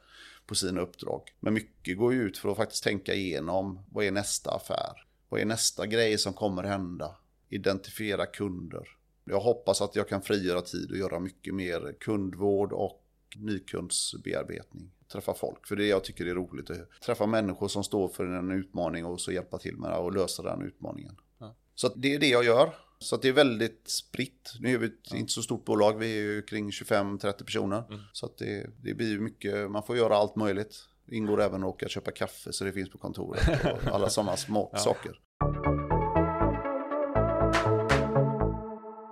på 0.46 0.54
sina 0.54 0.80
uppdrag. 0.80 1.22
Men 1.40 1.54
mycket 1.54 1.98
går 1.98 2.12
ju 2.14 2.22
ut 2.22 2.38
för 2.38 2.48
att 2.48 2.56
faktiskt 2.56 2.84
tänka 2.84 3.14
igenom 3.14 3.78
vad 3.90 4.04
är 4.04 4.10
nästa 4.10 4.50
affär? 4.50 5.06
Vad 5.28 5.40
är 5.40 5.44
nästa 5.44 5.86
grej 5.86 6.18
som 6.18 6.32
kommer 6.32 6.62
hända? 6.62 7.16
Identifiera 7.48 8.26
kunder. 8.26 8.88
Jag 9.24 9.40
hoppas 9.40 9.80
att 9.82 9.96
jag 9.96 10.08
kan 10.08 10.22
frigöra 10.22 10.60
tid 10.60 10.90
och 10.90 10.96
göra 10.96 11.18
mycket 11.20 11.54
mer 11.54 11.94
kundvård 12.00 12.72
och 12.72 13.02
nykundsbearbetning. 13.36 14.90
Träffa 15.12 15.34
folk, 15.34 15.66
för 15.66 15.76
det 15.76 15.86
jag 15.86 16.04
tycker 16.04 16.26
är 16.26 16.34
roligt. 16.34 16.70
Att 16.70 17.00
träffa 17.02 17.26
människor 17.26 17.68
som 17.68 17.84
står 17.84 18.08
för 18.08 18.24
en 18.26 18.50
utmaning 18.50 19.04
och 19.06 19.20
så 19.20 19.32
hjälpa 19.32 19.58
till 19.58 19.76
med 19.76 19.90
det 19.90 19.96
och 19.96 20.12
lösa 20.12 20.42
den 20.42 20.62
utmaningen. 20.62 21.16
Ja. 21.38 21.54
Så 21.74 21.88
det 21.88 22.14
är 22.14 22.18
det 22.18 22.28
jag 22.28 22.44
gör. 22.44 22.74
Så 22.98 23.16
det 23.16 23.28
är 23.28 23.32
väldigt 23.32 23.88
spritt. 23.88 24.52
Nu 24.60 24.74
är 24.74 24.78
vi 24.78 24.86
ett 24.86 24.92
Ja. 25.10 25.16
inte 25.16 25.32
så 25.32 25.42
stort 25.42 25.64
bolag, 25.64 25.98
vi 25.98 26.18
är 26.18 26.22
ju 26.22 26.42
kring 26.42 26.70
25-30 26.70 27.44
personer. 27.44 27.84
Mm. 27.88 28.00
Så 28.12 28.30
det, 28.38 28.66
det 28.82 28.94
blir 28.94 29.18
mycket, 29.18 29.70
man 29.70 29.82
får 29.82 29.96
göra 29.96 30.16
allt 30.16 30.36
möjligt. 30.36 30.76
Det 31.06 31.16
ingår 31.16 31.40
även 31.42 31.62
att 31.62 31.68
åka 31.68 31.86
och 31.86 31.90
köpa 31.90 32.10
kaffe 32.10 32.52
så 32.52 32.64
det 32.64 32.72
finns 32.72 32.90
på 32.90 32.98
kontoret 32.98 33.64
och 33.64 33.94
alla 33.94 34.08
sådana 34.08 34.36
små 34.36 34.70
Ja. 34.72 34.78
saker. 34.78 35.20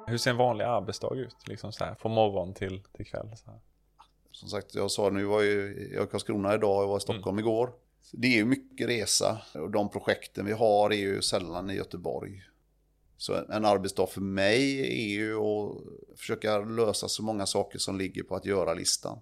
Hur 0.06 0.18
ser 0.18 0.30
en 0.30 0.36
vanlig 0.36 0.64
arbetsdag 0.64 1.14
ut? 1.14 1.36
Liksom 1.48 1.72
så 1.72 1.84
här, 1.84 1.94
från 1.94 2.12
morgon 2.12 2.54
till, 2.54 2.82
till 2.92 3.06
kväll? 3.06 3.36
Så 3.36 3.50
här. 3.50 3.60
Som 4.34 4.48
sagt, 4.48 4.74
jag 4.74 4.90
sa 4.90 5.10
nu 5.10 5.24
var 5.24 5.42
ju 5.42 5.90
jag 5.94 6.04
i 6.04 6.06
Karlskrona 6.10 6.54
idag 6.54 6.82
och 6.82 6.88
var 6.88 6.96
i 6.96 7.00
Stockholm 7.00 7.38
igår. 7.38 7.70
Så 8.02 8.16
det 8.16 8.26
är 8.26 8.36
ju 8.36 8.44
mycket 8.44 8.88
resa 8.88 9.38
och 9.54 9.70
de 9.70 9.88
projekten 9.90 10.46
vi 10.46 10.52
har 10.52 10.90
är 10.90 10.96
ju 10.96 11.22
sällan 11.22 11.70
i 11.70 11.74
Göteborg. 11.74 12.42
Så 13.16 13.34
en- 13.52 13.64
arbetsdag 13.64 14.06
för 14.06 14.20
mig 14.20 14.80
är 14.80 15.08
ju 15.18 15.36
att 15.36 15.76
försöka 16.18 16.58
lösa 16.58 17.08
så 17.08 17.22
många 17.22 17.46
saker 17.46 17.78
som 17.78 17.98
ligger 17.98 18.22
på 18.22 18.36
att 18.36 18.44
göra-listan. 18.46 19.18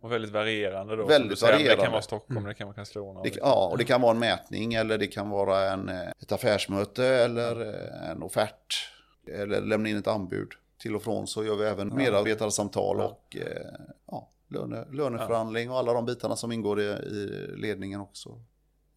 Och 0.00 0.12
väldigt 0.12 0.30
varierande 0.32 0.96
då. 0.96 1.06
Väldigt 1.06 1.38
säger. 1.38 1.52
Det 1.52 1.58
kan 1.58 1.66
varierande. 1.66 1.90
vara 1.92 2.02
Stockholm, 2.02 2.44
det 2.44 2.54
kan 2.54 2.66
vara 2.66 2.74
Karlskrona. 2.74 3.22
Det, 3.22 3.36
ja, 3.36 3.68
och 3.72 3.78
det 3.78 3.84
kan 3.84 4.00
vara 4.00 4.10
en 4.12 4.18
mätning 4.18 4.74
eller 4.74 4.98
det 4.98 5.06
kan 5.06 5.30
vara 5.30 5.70
en, 5.72 5.88
eh, 5.88 6.08
ett 6.22 6.32
affärsmöte 6.32 7.06
eller 7.06 7.60
eh, 7.60 8.10
en 8.10 8.22
offert. 8.22 8.90
Eller 9.32 9.60
lämna 9.60 9.88
in 9.88 9.96
ett 9.96 10.06
anbud. 10.06 10.48
Till 10.78 10.96
och 10.96 11.02
från 11.02 11.26
så 11.26 11.44
gör 11.44 11.56
vi 11.56 11.64
även 11.64 11.94
medarbetarsamtal 11.94 12.96
Ja. 12.98 13.04
och 13.04 13.36
eh, 13.36 13.66
ja, 14.06 14.28
löne, 14.48 14.86
löneförhandling 14.92 15.70
och 15.70 15.78
alla 15.78 15.92
de 15.92 16.06
bitarna 16.06 16.36
som 16.36 16.52
ingår 16.52 16.80
i, 16.80 16.84
i 16.84 17.46
ledningen 17.56 18.00
också. 18.00 18.40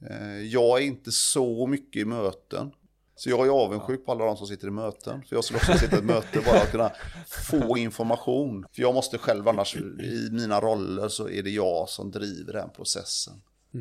Eh, 0.10 0.38
Jag 0.42 0.78
är 0.82 0.86
inte 0.86 1.12
så 1.12 1.68
mycket 1.68 2.02
i 2.02 2.06
möten. 2.06 2.72
Så 3.16 3.30
jag 3.30 3.46
är 3.48 3.50
avundsjuk 3.52 4.06
på 4.06 4.12
alla 4.12 4.26
de 4.26 4.38
som 4.38 4.48
sitter 4.48 4.68
i 4.68 4.72
möten. 4.72 5.22
För 5.30 5.36
jag 5.36 5.44
skulle 5.44 5.58
också 5.60 5.78
sitta 5.78 5.96
i 5.96 6.00
ett 6.00 6.06
möte 6.06 6.42
bara 6.46 6.62
att 6.62 6.72
kunna 6.72 6.92
få 7.28 7.78
information. 7.78 8.66
För 8.74 8.82
jag 8.82 8.94
måste 8.94 9.18
själv 9.18 9.48
annars, 9.48 9.76
i 9.76 10.30
mina 10.32 10.60
roller 10.62 11.08
så 11.08 11.30
är 11.30 11.44
det 11.44 11.50
jag 11.50 11.90
som 11.90 12.12
driver 12.12 12.54
den 12.54 12.70
processen. 12.70 13.34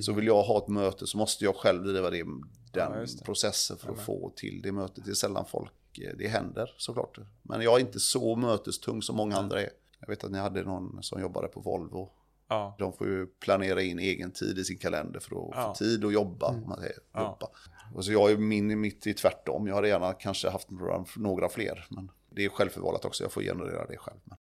Så 0.03 0.13
vill 0.13 0.27
jag 0.27 0.43
ha 0.43 0.59
ett 0.59 0.69
möte 0.69 1.07
så 1.07 1.19
måste 1.19 1.45
jag 1.45 1.57
själv 1.57 1.85
driva 1.85 2.11
det, 2.11 2.23
den 2.23 2.33
Ja, 2.73 2.89
det. 2.91 3.25
processen 3.25 3.77
för 3.77 3.87
att 3.87 3.93
Amen. 3.93 4.05
få 4.05 4.33
till 4.37 4.61
det 4.63 4.73
mötet. 4.73 5.05
Det 5.05 5.11
är 5.11 5.15
sällan 5.15 5.45
folk, 5.51 5.99
eh, 5.99 6.17
det 6.19 6.29
händer 6.29 6.75
såklart. 6.77 7.19
Men 7.43 7.61
jag 7.61 7.77
är 7.77 7.81
inte 7.81 8.01
så 8.01 8.37
mötestung 8.37 9.03
som 9.03 9.17
många 9.17 9.37
andra 9.37 9.63
är. 9.63 9.71
Jag 10.01 10.09
vet 10.09 10.25
att 10.25 10.31
ni 10.31 10.39
hade 10.39 10.63
någon 10.63 11.03
som 11.03 11.21
jobbade 11.21 11.49
på 11.49 11.61
Volvo. 11.61 12.11
Ja, 12.49 12.77
De 12.79 12.93
får 12.93 13.07
ju 13.07 13.27
planera 13.27 13.83
in 13.83 13.99
egen 13.99 14.31
tid 14.33 14.59
i 14.59 14.65
sin 14.65 14.79
kalender 14.79 15.21
för 15.21 15.37
att 15.37 15.49
Ja. 15.57 15.75
få 15.75 15.85
tid 15.85 16.05
att 16.05 16.13
jobba. 16.13 16.49
om 16.49 16.69
Man 16.69 16.79
säger, 16.81 16.97
Ja. 17.13 17.21
jobba. 17.23 17.53
Och 17.95 18.05
så 18.05 18.13
jag 18.13 18.31
är 18.31 18.37
min, 18.37 18.81
mitt 18.81 19.07
i 19.07 19.15
tvärtom. 19.15 19.67
Jag 19.67 19.75
hade 19.75 19.89
gärna 19.89 20.13
kanske 20.13 20.51
haft 20.51 20.71
några, 20.71 21.05
några 21.17 21.49
fler. 21.49 21.87
Men 21.91 22.11
det 22.31 22.45
är 22.45 22.49
självförvållat 22.49 23.05
också. 23.05 23.25
Jag 23.25 23.33
får 23.33 23.43
generera 23.43 23.87
det 23.87 23.97
själv. 23.97 24.19
Men 24.25 24.37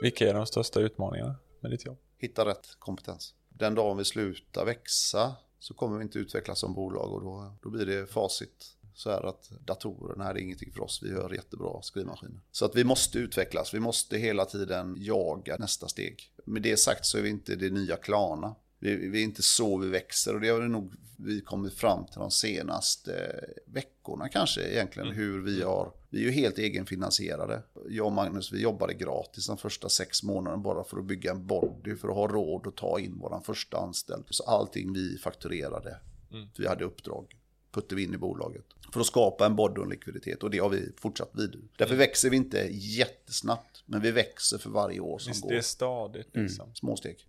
vilka 0.00 0.28
är 0.30 0.34
de 0.34 0.46
största 0.46 0.80
utmaningarna 0.80 1.34
med 1.60 1.70
ditt 1.70 1.86
jobb? 1.86 1.98
hitta 2.18 2.44
rätt 2.46 2.66
kompetens. 2.78 3.34
Den 3.48 3.74
dagen 3.74 3.96
vi 3.96 4.04
slutar 4.04 4.64
växa 4.64 5.36
så 5.58 5.74
kommer 5.74 5.96
vi 5.98 6.02
inte 6.02 6.18
utvecklas 6.18 6.58
som 6.58 6.74
bolag 6.74 7.12
och 7.12 7.20
då, 7.22 7.56
då 7.62 7.70
blir 7.70 7.86
det 7.86 8.06
facit. 8.06 8.76
Så 9.00 9.10
här 9.10 9.22
att 9.28 9.50
datorer, 9.66 10.14
nej 10.16 10.34
det 10.34 10.40
är 10.40 10.42
ingenting 10.42 10.72
för 10.72 10.80
oss, 10.82 11.00
vi 11.02 11.08
gör 11.10 11.34
jättebra 11.34 11.82
skrivmaskiner. 11.82 12.40
Så 12.52 12.64
att 12.64 12.76
vi 12.76 12.84
måste 12.84 13.18
utvecklas, 13.18 13.74
vi 13.74 13.80
måste 13.80 14.18
hela 14.18 14.44
tiden 14.44 14.94
jaga 14.98 15.56
nästa 15.58 15.88
steg. 15.88 16.32
Med 16.44 16.62
det 16.62 16.76
sagt 16.76 17.06
så 17.06 17.18
är 17.18 17.22
vi 17.22 17.28
inte 17.28 17.56
det 17.56 17.70
nya 17.70 17.96
Klarna. 17.96 18.54
Vi, 18.78 19.08
vi 19.08 19.20
är 19.20 19.24
inte 19.24 19.42
så 19.42 19.78
vi 19.78 19.88
växer 19.88 20.34
och 20.34 20.40
det 20.40 20.48
har 20.48 20.60
vi 20.60 20.68
nog 20.68 20.94
vi 21.16 21.40
kommit 21.40 21.74
fram 21.74 22.04
till 22.06 22.18
de 22.18 22.30
senaste 22.30 23.44
veckorna 23.66 24.28
kanske 24.28 24.62
egentligen 24.62 25.08
Mm. 25.08 25.18
hur 25.18 25.42
vi 25.42 25.62
har, 25.62 25.92
vi 26.10 26.18
är 26.18 26.22
ju 26.24 26.30
helt 26.30 26.58
egenfinansierade. 26.58 27.62
Jag 27.88 28.06
och 28.06 28.12
Magnus 28.12 28.52
vi 28.52 28.60
jobbade 28.62 28.94
gratis 28.94 29.46
de 29.46 29.56
första 29.56 29.88
sex 29.88 30.22
månaderna 30.22 30.62
bara 30.62 30.84
för 30.84 30.98
att 30.98 31.04
bygga 31.04 31.30
en 31.30 31.46
body 31.46 31.96
för 31.96 32.08
att 32.08 32.14
ha 32.14 32.26
råd 32.28 32.66
att 32.66 32.76
ta 32.76 33.00
in 33.00 33.18
våran 33.18 33.42
första 33.42 33.76
anställd. 33.78 34.24
Så 34.30 34.42
allting 34.44 34.92
vi 34.92 35.18
fakturerade, 35.18 35.96
Mm. 36.32 36.48
vi 36.58 36.66
hade 36.68 36.84
uppdrag, 36.84 37.36
puttade 37.72 37.94
vi 37.94 38.04
in 38.04 38.14
i 38.14 38.18
bolaget. 38.18 38.64
För 38.92 39.00
att 39.00 39.06
skapa 39.06 39.46
en 39.46 39.56
body 39.56 39.78
och 39.78 39.84
en 39.84 39.90
likviditet 39.90 40.42
och 40.42 40.50
det 40.50 40.58
har 40.58 40.68
vi 40.68 40.92
fortsatt 40.96 41.30
vid. 41.32 41.68
Därför 41.78 41.94
växer 41.96 42.30
vi 42.30 42.36
inte 42.36 42.68
jättesnabbt, 42.70 43.82
men 43.86 44.00
vi 44.00 44.10
växer 44.10 44.58
för 44.58 44.70
varje 44.70 45.00
år 45.00 45.18
som 45.18 45.30
Visst, 45.30 45.42
går. 45.42 45.50
det 45.50 45.56
är 45.56 45.60
stadigt 45.62 46.36
liksom. 46.36 46.74
Små 46.74 46.96
steg. 46.96 47.26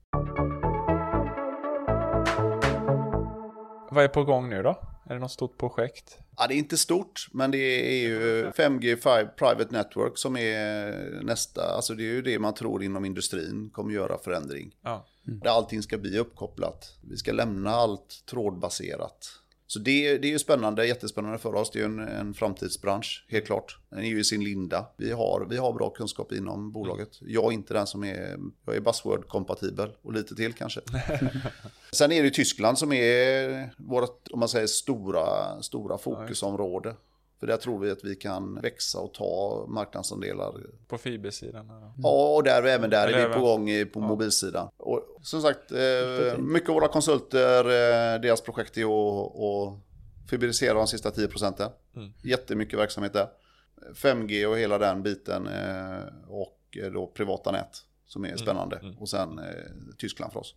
Vad 3.91 4.03
är 4.03 4.07
på 4.07 4.23
gång 4.23 4.49
nu 4.49 4.63
då? 4.63 4.81
Är 5.09 5.13
det 5.13 5.19
något 5.19 5.31
stort 5.31 5.57
projekt? 5.57 6.17
Ja, 6.37 6.47
det 6.47 6.53
är 6.53 6.57
inte 6.57 6.77
stort, 6.77 7.27
men 7.31 7.51
det 7.51 7.57
är 7.57 8.07
ju 8.07 8.45
5G 8.49 8.95
5 8.95 9.27
Private 9.37 9.67
Network 9.75 10.17
som 10.17 10.37
är 10.37 11.23
nästa. 11.23 11.75
Alltså 11.75 11.93
det 11.93 12.03
är 12.03 12.13
ju 12.13 12.21
det 12.21 12.39
man 12.39 12.53
tror 12.53 12.83
inom 12.83 13.05
industrin 13.05 13.69
kommer 13.73 13.93
göra 13.93 14.17
förändring. 14.17 14.75
Ja. 14.81 15.07
Där 15.23 15.49
allting 15.49 15.83
ska 15.83 15.97
bli 15.97 16.17
uppkopplat. 16.19 16.97
Vi 17.09 17.17
ska 17.17 17.31
lämna 17.31 17.69
allt 17.71 18.23
trådbaserat. 18.29 19.27
Så 19.71 19.79
det, 19.79 20.17
det 20.17 20.27
är 20.27 20.31
ju 20.31 20.39
spännande, 20.39 20.87
jättespännande 20.87 21.37
för 21.37 21.55
oss. 21.55 21.71
Det 21.71 21.79
är 21.79 21.81
ju 21.81 21.85
en, 21.85 21.99
en 21.99 22.33
framtidsbransch, 22.33 23.25
helt 23.29 23.45
klart. 23.45 23.79
Den 23.89 23.99
är 23.99 24.07
ju 24.07 24.19
i 24.19 24.23
sin 24.23 24.43
linda. 24.43 24.85
Vi 24.97 25.11
har, 25.11 25.47
vi 25.49 25.57
har 25.57 25.73
bra 25.73 25.89
kunskap 25.89 26.31
inom 26.31 26.71
bolaget. 26.71 27.09
Jag 27.21 27.45
är 27.45 27.51
inte 27.51 27.73
den 27.73 27.87
som 27.87 28.03
är, 28.03 28.37
jag 28.65 28.75
är 28.75 28.79
buzzword-kompatibel 28.79 29.89
och 30.01 30.13
lite 30.13 30.35
till 30.35 30.53
kanske. 30.53 30.81
Sen 31.91 32.11
är 32.11 32.23
det 32.23 32.29
Tyskland 32.29 32.77
som 32.77 32.93
är 32.93 33.69
vårt, 33.77 34.27
om 34.31 34.39
man 34.39 34.49
säger, 34.49 34.67
stora, 34.67 35.61
stora 35.61 35.97
fokusområde. 35.97 36.95
För 37.41 37.47
där 37.47 37.57
tror 37.57 37.79
vi 37.79 37.91
att 37.91 38.03
vi 38.03 38.15
kan 38.15 38.61
växa 38.61 38.99
och 38.99 39.13
ta 39.13 39.65
marknadsandelar. 39.67 40.53
På 40.87 40.97
fibersidan? 40.97 41.69
Här. 41.69 41.79
då. 41.79 41.93
Ja, 41.97 42.35
och 42.35 42.43
där, 42.43 42.63
även 42.63 42.89
där 42.89 43.07
Eller 43.07 43.17
är 43.17 43.27
vi 43.27 43.33
på 43.33 43.39
gång 43.39 43.69
på 43.93 43.99
mobilsidan. 43.99 44.69
Och 44.77 45.17
som 45.21 45.41
sagt, 45.41 45.71
eh, 45.71 46.37
mycket 46.37 46.69
av 46.69 46.75
våra 46.75 46.87
konsulter, 46.87 47.65
eh, 47.65 48.21
deras 48.21 48.41
projekt 48.41 48.77
är 48.77 48.83
att, 48.83 49.37
att 49.37 50.29
fiberisera 50.29 50.73
de 50.73 50.87
sista 50.87 51.11
10 51.11 51.27
procenten. 51.27 51.69
Mm. 51.95 52.09
Jättemycket 52.23 52.79
verksamhet 52.79 53.13
där. 53.13 53.27
5G 53.93 54.45
och 54.45 54.57
hela 54.57 54.77
den 54.77 55.03
biten 55.03 55.47
eh, 55.47 56.03
och 56.27 56.77
då 56.93 57.07
privata 57.07 57.51
nät 57.51 57.77
som 58.05 58.25
är 58.25 58.35
spännande. 58.37 58.75
mm. 58.75 58.97
Och 58.97 59.09
sen 59.09 59.39
Tyskland 59.97 60.33
för 60.33 60.39
oss. 60.39 60.55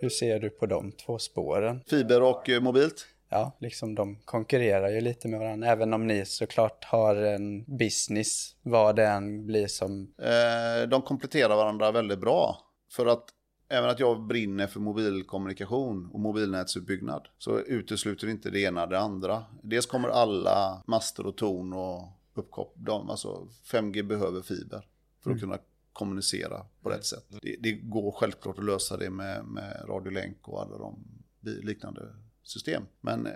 Hur 0.00 0.08
ser 0.08 0.40
du 0.40 0.50
på 0.50 0.66
de 0.66 0.92
två 0.92 1.18
spåren? 1.18 1.80
Fiber 1.86 2.22
och 2.22 2.48
mobilt. 2.60 3.06
Ja, 3.34 3.56
liksom 3.60 3.94
de 3.94 4.16
konkurrerar 4.24 4.88
ju 4.88 5.00
lite 5.00 5.28
med 5.28 5.40
varandra, 5.40 5.68
även 5.68 5.94
om 5.94 6.06
ni 6.06 6.24
såklart 6.24 6.84
har 6.84 7.16
en 7.16 7.64
business, 7.78 8.56
vad 8.62 8.96
det 8.96 9.06
än 9.06 9.46
blir 9.46 9.66
som... 9.66 10.14
Eh, 10.18 10.88
de 10.88 11.02
kompletterar 11.02 11.56
varandra 11.56 11.92
väldigt 11.92 12.18
bra. 12.18 12.58
För 12.92 13.06
att 13.06 13.24
även 13.68 13.90
att 13.90 14.00
jag 14.00 14.26
brinner 14.26 14.66
för 14.66 14.80
mobilkommunikation 14.80 16.10
och 16.12 16.20
mobilnätsutbyggnad 16.20 17.28
så 17.38 17.58
utesluter 17.58 18.28
inte 18.28 18.50
det 18.50 18.60
ena 18.60 18.86
det 18.86 18.98
andra. 18.98 19.44
Dels 19.62 19.86
kommer 19.86 20.08
alla 20.08 20.82
master 20.86 21.26
och 21.26 21.36
torn 21.36 21.72
och 21.72 22.08
uppkoppling, 22.34 23.10
alltså 23.10 23.48
5G 23.72 24.02
behöver 24.02 24.42
fiber 24.42 24.86
för 25.24 25.30
att 25.30 25.40
kunna 25.40 25.58
kommunicera 25.92 26.66
på 26.82 26.90
rätt 26.90 27.04
sätt. 27.04 27.26
Det, 27.42 27.56
det 27.60 27.72
går 27.72 28.12
självklart 28.12 28.58
att 28.58 28.64
lösa 28.64 28.96
det 28.96 29.10
med, 29.10 29.44
med 29.44 29.84
radiolänk 29.88 30.48
och 30.48 30.62
alla 30.62 30.78
de 30.78 31.04
liknande 31.40 32.00
system. 32.44 32.82
Men 33.00 33.26
eh, 33.26 33.32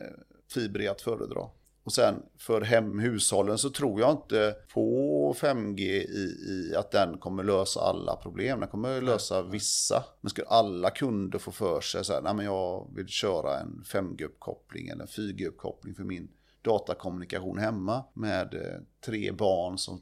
fiber 0.55 0.81
är 0.81 0.91
att 0.91 1.01
föredra. 1.01 1.49
Och 1.89 1.93
sen 1.93 2.23
för 2.39 2.61
hem, 2.61 2.99
hushållen 2.99 3.59
så 3.59 3.71
tror 3.71 4.01
jag 4.01 4.11
inte 4.11 4.57
på 4.75 5.35
5G 5.39 5.81
i, 5.81 6.37
i 6.49 6.75
att 6.77 6.91
den 6.91 7.19
kommer 7.19 7.45
lösa 7.45 7.81
alla 7.81 8.17
problem. 8.17 8.61
Den 8.61 8.69
kommer 8.69 9.01
lösa 9.01 9.43
vissa. 9.43 10.05
Men 10.21 10.31
skulle 10.31 10.47
alla 10.47 10.91
kunder 10.91 11.39
få 11.39 11.51
för 11.51 11.81
sig 11.81 12.05
så 12.05 12.13
här, 12.13 12.23
nej 12.23 12.35
men 12.35 12.45
jag 12.45 12.91
vill 12.95 13.09
köra 13.09 13.61
en 13.61 13.83
5G-uppkoppling 13.87 14.89
eller 14.89 15.03
en 15.03 15.09
4G-uppkoppling 15.09 15.95
för 15.95 16.05
min 16.05 16.29
datakommunikation 16.63 17.59
hemma 17.59 18.05
med 18.15 18.55
eh, 18.55 18.81
tre 19.05 19.33
barn 19.33 19.79
som 19.79 20.01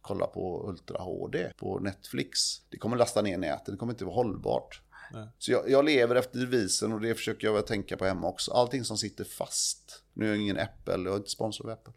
kollar 0.00 0.26
på 0.26 0.68
Ultra 0.68 0.98
HD 1.02 1.50
på 1.56 1.78
Netflix. 1.78 2.38
Det 2.70 2.78
kommer 2.78 2.96
lasta 2.96 3.22
ner 3.22 3.38
nätet, 3.38 3.66
det 3.66 3.76
kommer 3.76 3.92
inte 3.92 4.04
vara 4.04 4.14
hållbart. 4.14 4.82
Nej. 5.12 5.28
Så 5.38 5.52
jag, 5.52 5.70
jag 5.70 5.84
lever 5.84 6.14
efter 6.14 6.38
devisen 6.38 6.92
och 6.92 7.00
det 7.00 7.14
försöker 7.14 7.46
jag 7.46 7.54
väl 7.54 7.62
tänka 7.62 7.96
på 7.96 8.04
hemma 8.04 8.28
också. 8.28 8.52
Allting 8.52 8.84
som 8.84 8.98
sitter 8.98 9.24
fast. 9.24 10.02
Nu 10.12 10.24
är 10.24 10.28
jag 10.28 10.38
ingen 10.38 10.58
Apple, 10.58 10.92
jag 10.94 11.12
är 11.12 11.16
inte 11.16 11.30
sponsor 11.30 11.64
av 11.64 11.70
Apple. 11.70 11.92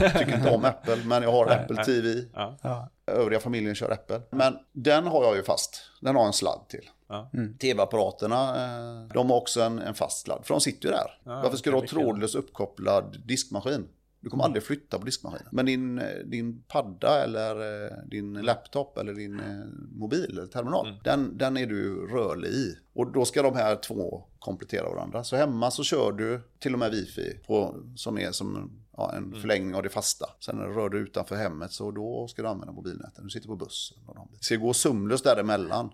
Jag 0.00 0.18
tycker 0.18 0.36
inte 0.36 0.50
om 0.50 0.64
Apple, 0.64 0.96
men 1.04 1.22
jag 1.22 1.32
har 1.32 1.46
Apple 1.46 1.84
TV. 1.84 2.24
Ja. 2.34 2.58
Ja, 2.62 2.88
Övriga 3.06 3.40
familjen 3.40 3.74
kör 3.74 3.90
Apple. 3.90 4.22
Men 4.30 4.58
den 4.72 5.06
har 5.06 5.24
jag 5.24 5.36
ju 5.36 5.42
fast. 5.42 5.80
Den 6.00 6.16
har 6.16 6.26
en 6.26 6.32
sladd 6.32 6.68
till. 6.68 6.90
Ja. 7.08 7.30
TV-apparaterna, 7.60 8.48
eh, 8.56 9.08
de 9.14 9.30
har 9.30 9.36
också 9.36 9.62
en, 9.62 9.78
en 9.78 9.94
fast 9.94 10.24
sladd. 10.24 10.40
För 10.46 10.54
de 10.54 10.60
sitter 10.60 10.88
ju 10.88 10.94
där. 10.94 11.18
Ja, 11.24 11.42
Varför 11.42 11.56
ska 11.56 11.70
du 11.70 11.76
ha 11.76 11.86
trådlös 11.86 12.34
uppkopplad 12.34 13.22
diskmaskin? 13.26 13.88
Du 14.22 14.30
kommer 14.30 14.44
aldrig 14.44 14.62
flytta 14.62 14.98
på 14.98 15.04
diskmaskinen. 15.04 15.48
Men 15.52 15.66
din, 15.66 15.98
eh, 15.98 16.18
din 16.24 16.62
padda 16.62 17.24
eller 17.24 17.84
eh, 17.84 17.96
din 18.06 18.32
laptop 18.32 18.98
eller 18.98 19.14
din 19.14 19.40
eh, 19.40 19.66
mobil 19.90 20.30
eller 20.30 20.46
terminal, 20.46 21.00
den, 21.04 21.38
den 21.38 21.56
är 21.56 21.66
du 21.66 22.06
rörlig 22.06 22.48
i. 22.48 22.78
Och 22.92 23.12
då 23.12 23.24
ska 23.24 23.42
de 23.42 23.56
här 23.56 23.76
två 23.76 24.24
komplettera 24.38 24.88
varandra. 24.88 25.24
Så 25.24 25.36
hemma 25.36 25.70
så 25.70 25.84
kör 25.84 26.12
du 26.12 26.40
till 26.58 26.72
och 26.72 26.78
med 26.78 26.90
wifi 26.90 27.40
på, 27.46 27.76
som 27.96 28.18
är 28.18 28.32
som 28.32 28.70
ja, 28.96 29.12
en 29.12 29.40
förlängning 29.40 29.74
av 29.74 29.82
det 29.82 29.88
fasta. 29.88 30.30
Sen 30.40 30.56
när 30.56 30.66
du 30.66 30.72
rör 30.74 30.88
dig 30.90 31.00
utanför 31.00 31.36
hemmet 31.36 31.72
så 31.72 31.90
då 31.90 32.28
ska 32.28 32.42
du 32.42 32.48
använda 32.48 32.72
mobilnäten. 32.72 33.24
Du 33.24 33.30
sitter 33.30 33.48
på 33.48 33.56
bussen. 33.56 33.98
Och 34.06 34.14
de. 34.14 34.28
Det 34.38 34.44
ska 34.44 34.56
gå 34.56 34.74
sömlöst 34.74 35.24
däremellan. 35.24 35.90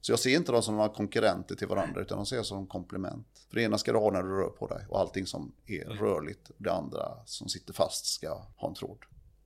Så 0.00 0.12
jag 0.12 0.18
ser 0.18 0.36
inte 0.36 0.52
dem 0.52 0.62
som 0.62 0.76
några 0.76 0.88
konkurrenter 0.88 1.54
till 1.54 1.68
varandra 1.68 2.00
utan 2.00 2.16
de 2.16 2.26
ser 2.26 2.36
jag 2.36 2.46
som 2.46 2.66
komplement. 2.66 3.26
För 3.48 3.56
det 3.56 3.62
ena 3.62 3.78
ska 3.78 3.92
du 3.92 3.98
ha 3.98 4.10
när 4.10 4.22
du 4.22 4.28
rör 4.28 4.48
på 4.48 4.66
dig 4.66 4.86
och 4.88 5.00
allting 5.00 5.26
som 5.26 5.52
är 5.66 5.84
rörligt. 5.84 6.50
Det 6.58 6.72
andra 6.72 7.08
som 7.26 7.48
sitter 7.48 7.72
fast 7.72 8.06
ska 8.06 8.34
ha 8.56 8.68
en 8.68 8.74
tråd. 8.74 8.98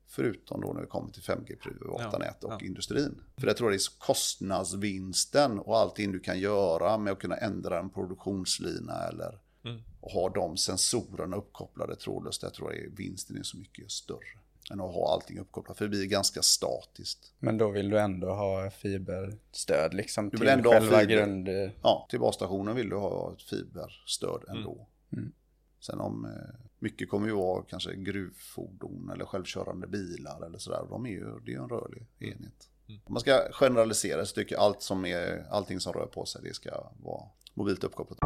Förutom 0.09 0.61
då 0.61 0.73
när 0.73 0.81
det 0.81 0.87
kommer 0.87 1.11
till 1.13 1.23
5G, 1.23 1.57
privata 1.61 2.09
Ja, 2.13 2.19
nät 2.19 2.45
och 2.45 2.53
ja. 2.53 2.59
industrin. 2.67 3.21
För 3.37 3.47
jag 3.47 3.57
tror 3.57 3.71
det 3.71 3.77
är 3.77 3.99
kostnadsvinsten 3.99 5.59
och 5.59 5.77
allting 5.79 6.13
du 6.13 6.21
kan 6.21 6.39
göra 6.39 6.99
med 6.99 7.13
att 7.13 7.19
kunna 7.19 7.37
ändra 7.37 7.79
en 7.79 7.91
produktionslina 7.91 8.95
eller 9.09 9.29
Mm. 9.29 9.39
Och 10.07 10.13
ha 10.13 10.29
de 10.29 10.57
sensorerna 10.57 11.37
uppkopplade 11.37 11.97
trådlöst. 11.97 12.43
Jag 12.43 12.55
tror 12.55 12.71
att 12.73 12.99
vinsten 12.99 13.37
är 13.39 13.43
så 13.43 13.57
mycket 13.57 13.91
större 13.91 14.39
än 14.71 14.81
att 14.81 14.95
ha 14.95 15.13
allting 15.13 15.39
uppkopplat. 15.39 15.79
För 15.79 15.85
det 15.85 15.89
blir 15.89 16.07
ganska 16.07 16.43
statiskt. 16.43 17.33
men 17.39 17.59
då 17.59 17.71
vill 17.71 17.91
du 17.91 17.99
ändå 18.01 18.27
ha 18.35 18.71
fiberstöd 18.71 19.95
liksom 19.95 20.25
Du 20.25 20.31
till 20.31 20.41
vill 20.41 20.49
ändå 20.49 20.71
ha 20.73 20.81
själva 20.81 20.99
fiber. 21.01 21.15
grund... 21.17 21.49
Ja, 21.83 22.07
till 22.11 22.21
basstationen 22.21 22.77
vill 22.77 22.89
du 22.89 22.97
ha 22.97 23.33
ett 23.33 23.43
fiberstöd 23.43 24.43
Mm. 24.49 24.57
ändå. 24.59 24.87
Sen 25.81 26.01
om 26.01 26.25
eh, 26.25 26.67
mycket 26.79 27.11
kommer 27.11 27.27
ju 27.27 27.33
vara 27.35 27.63
kanske 27.63 27.95
gruvfordon 27.97 29.11
eller 29.15 29.25
självkörande 29.25 29.87
bilar 29.87 30.47
eller 30.47 30.59
sådär. 30.59 30.87
De 30.91 31.07
är 31.07 31.11
ju, 31.11 31.25
det 31.45 31.51
är 31.51 31.55
ju 31.55 31.63
en 31.63 31.69
rörlig 31.69 32.07
enhet. 32.19 32.69
Om 32.89 33.13
man 33.13 33.21
ska 33.21 33.41
generalisera 33.53 34.27
så 34.27 34.35
tycker 34.35 34.55
jag 34.55 34.63
allt 34.63 34.83
som 34.83 35.05
är, 35.07 35.47
allting 35.51 35.81
som 35.81 35.93
rör 35.93 36.07
på 36.07 36.25
sig 36.27 36.43
det 36.45 36.55
ska 36.55 36.91
vara 37.03 37.23
mobilt 37.55 37.85
uppkopplat. 37.85 38.19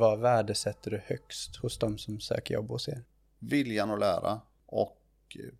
Vad 0.00 0.18
värdesätter 0.18 0.90
du 0.90 0.98
högst 1.04 1.56
hos 1.56 1.78
de 1.78 1.98
som 1.98 2.20
söker 2.20 2.54
jobb 2.54 2.68
hos 2.68 2.88
er? 2.88 3.04
Viljan 3.38 3.90
att 3.90 4.00
lära 4.00 4.40
och 4.66 5.36
eh, 5.38 5.54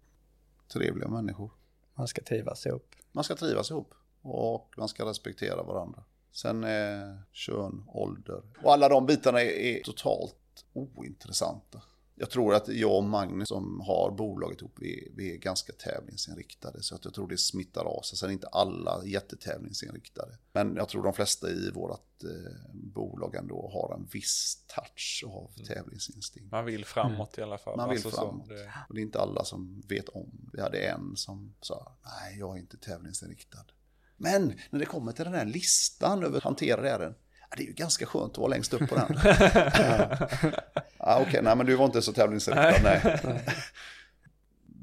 trevliga 0.72 1.09
människor. 1.09 1.50
Man 1.94 2.09
ska 2.09 2.22
trivas 2.22 2.66
ihop. 2.66 2.94
Man 3.12 3.24
ska 3.24 3.37
trivas 3.37 3.70
ihop 3.70 3.94
och 4.22 4.74
man 4.76 4.88
ska 4.88 5.05
respektera 5.05 5.62
varandra. 5.62 6.05
Sen 6.33 6.64
eh, 6.64 7.16
kön, 7.33 7.85
ålder 7.88 8.42
och 8.62 8.72
alla 8.72 8.88
de 8.88 9.07
bitarna 9.07 9.40
är, 9.40 9.50
är 9.50 9.83
totalt 9.83 10.64
ointressanta. 10.72 11.83
Jag 12.23 12.31
tror 12.31 12.55
att 12.55 12.69
jag 12.69 12.97
och 12.97 13.05
Magnus 13.05 13.49
som 13.49 13.81
har 13.81 14.11
bolaget 14.11 14.61
ihop, 14.61 14.75
vi, 14.81 15.13
vi 15.17 15.33
är 15.35 15.37
ganska 15.37 15.73
tävlingsinriktade. 15.73 16.83
Så 16.83 16.95
att 16.95 17.05
jag 17.05 17.15
tror 17.15 17.29
det 17.29 17.39
smittar 17.39 17.85
av 17.85 18.03
sig. 18.03 18.19
Sen 18.19 18.29
är 18.29 18.33
inte 18.33 18.47
alla 18.47 19.03
jättetävlingsinriktade. 19.05 20.39
Men 20.53 20.77
jag 20.77 20.89
tror 20.89 21.03
de 21.03 21.13
flesta 21.13 21.51
i 21.51 21.71
vårt 21.71 22.25
eh, 22.25 22.31
bolag 22.75 23.35
ändå 23.35 23.71
har 23.73 23.95
en 23.95 24.07
viss 24.13 24.65
touch 24.67 25.23
och 25.27 25.33
har 25.33 25.51
tävlingsinstinkt. 25.67 26.53
Man 26.53 26.65
vill 26.65 26.85
framåt 26.85 27.39
i 27.39 27.43
alla 27.43 27.59
fall. 27.59 27.77
Man 27.77 27.89
vill 27.89 27.97
Alltså 27.99 28.11
så, 28.11 28.17
framåt. 28.17 28.49
det- 28.49 28.73
Och 28.89 28.95
det 28.95 29.01
är 29.01 29.03
inte 29.03 29.21
alla 29.21 29.45
som 29.45 29.83
vet 29.89 30.09
om. 30.09 30.51
Vi 30.53 30.61
hade 30.61 30.79
en 30.79 31.17
som 31.17 31.55
sa, 31.61 31.93
nej 32.05 32.39
jag 32.39 32.57
är 32.57 32.61
inte 32.61 32.77
tävlingsinriktad. 32.77 33.65
Men 34.17 34.53
när 34.71 34.79
det 34.79 34.87
kommer 34.87 35.13
till 35.13 35.25
den 35.25 35.35
här 35.35 35.45
listan 35.45 36.23
över 36.25 36.41
hanterade 36.41 36.91
ärenden, 36.91 37.15
det 37.57 37.63
är 37.63 37.67
ju 37.67 37.73
ganska 37.73 38.07
skönt 38.07 38.33
att 38.33 38.39
vara 38.39 38.49
längst 38.49 38.75
upp 38.75 38.89
på 38.89 38.95
den. 38.95 39.19
ja, 40.99 41.25
Okej, 41.27 41.41
nej 41.43 41.57
men 41.57 41.67
du 41.67 41.77
var 41.77 41.85
inte 41.85 42.03
så 42.03 42.13
tävlingsinriktad, 42.13 42.83
nej. 42.83 43.21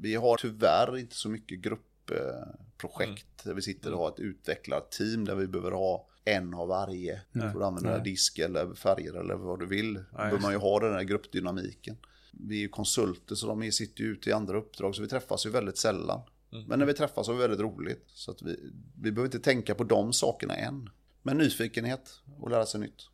Vi 0.00 0.14
har 0.14 0.36
tyvärr 0.36 0.98
inte 0.98 1.16
så 1.16 1.28
mycket 1.28 1.58
gruppprojekt 1.58 3.44
där 3.44 3.54
vi 3.54 3.62
sitter 3.62 3.92
och 3.92 3.98
har 3.98 4.08
ett 4.08 4.20
utvecklarteam 4.20 5.24
där 5.24 5.34
vi 5.34 5.46
behöver 5.46 5.70
ha 5.70 6.08
en 6.24 6.54
av 6.54 6.68
varje. 6.68 7.20
För 7.32 7.60
att 7.60 7.66
använda 7.66 7.98
disk 7.98 8.38
eller 8.38 8.74
färger 8.74 9.14
eller 9.14 9.34
vad 9.34 9.58
du 9.60 9.66
vill. 9.66 9.94
Då 9.94 10.16
behöver 10.16 10.40
man 10.40 10.52
ju 10.52 10.58
ha 10.58 10.80
den 10.80 10.92
här 10.92 11.02
gruppdynamiken. 11.02 11.96
Vi 12.32 12.56
är 12.56 12.60
ju 12.60 12.68
konsulter 12.68 13.34
så 13.34 13.46
de 13.46 13.72
sitter 13.72 14.04
ju 14.04 14.10
ute 14.10 14.30
i 14.30 14.32
andra 14.32 14.58
uppdrag 14.58 14.94
så 14.94 15.02
vi 15.02 15.08
träffas 15.08 15.46
ju 15.46 15.50
väldigt 15.50 15.78
sällan. 15.78 16.20
Men 16.66 16.78
när 16.78 16.86
vi 16.86 16.94
träffas 16.94 17.28
är 17.28 17.32
det 17.32 17.38
väldigt 17.38 17.60
roligt. 17.60 18.04
Så 18.08 18.30
att 18.30 18.42
vi, 18.42 18.72
vi 19.02 19.12
behöver 19.12 19.24
inte 19.26 19.40
tänka 19.40 19.74
på 19.74 19.84
de 19.84 20.12
sakerna 20.12 20.56
än. 20.56 20.90
Men 21.28 21.38
nyfikenhet 21.38 22.20
och 22.40 22.50
lära 22.50 22.66
sig 22.66 22.80
nytt. 22.80 23.08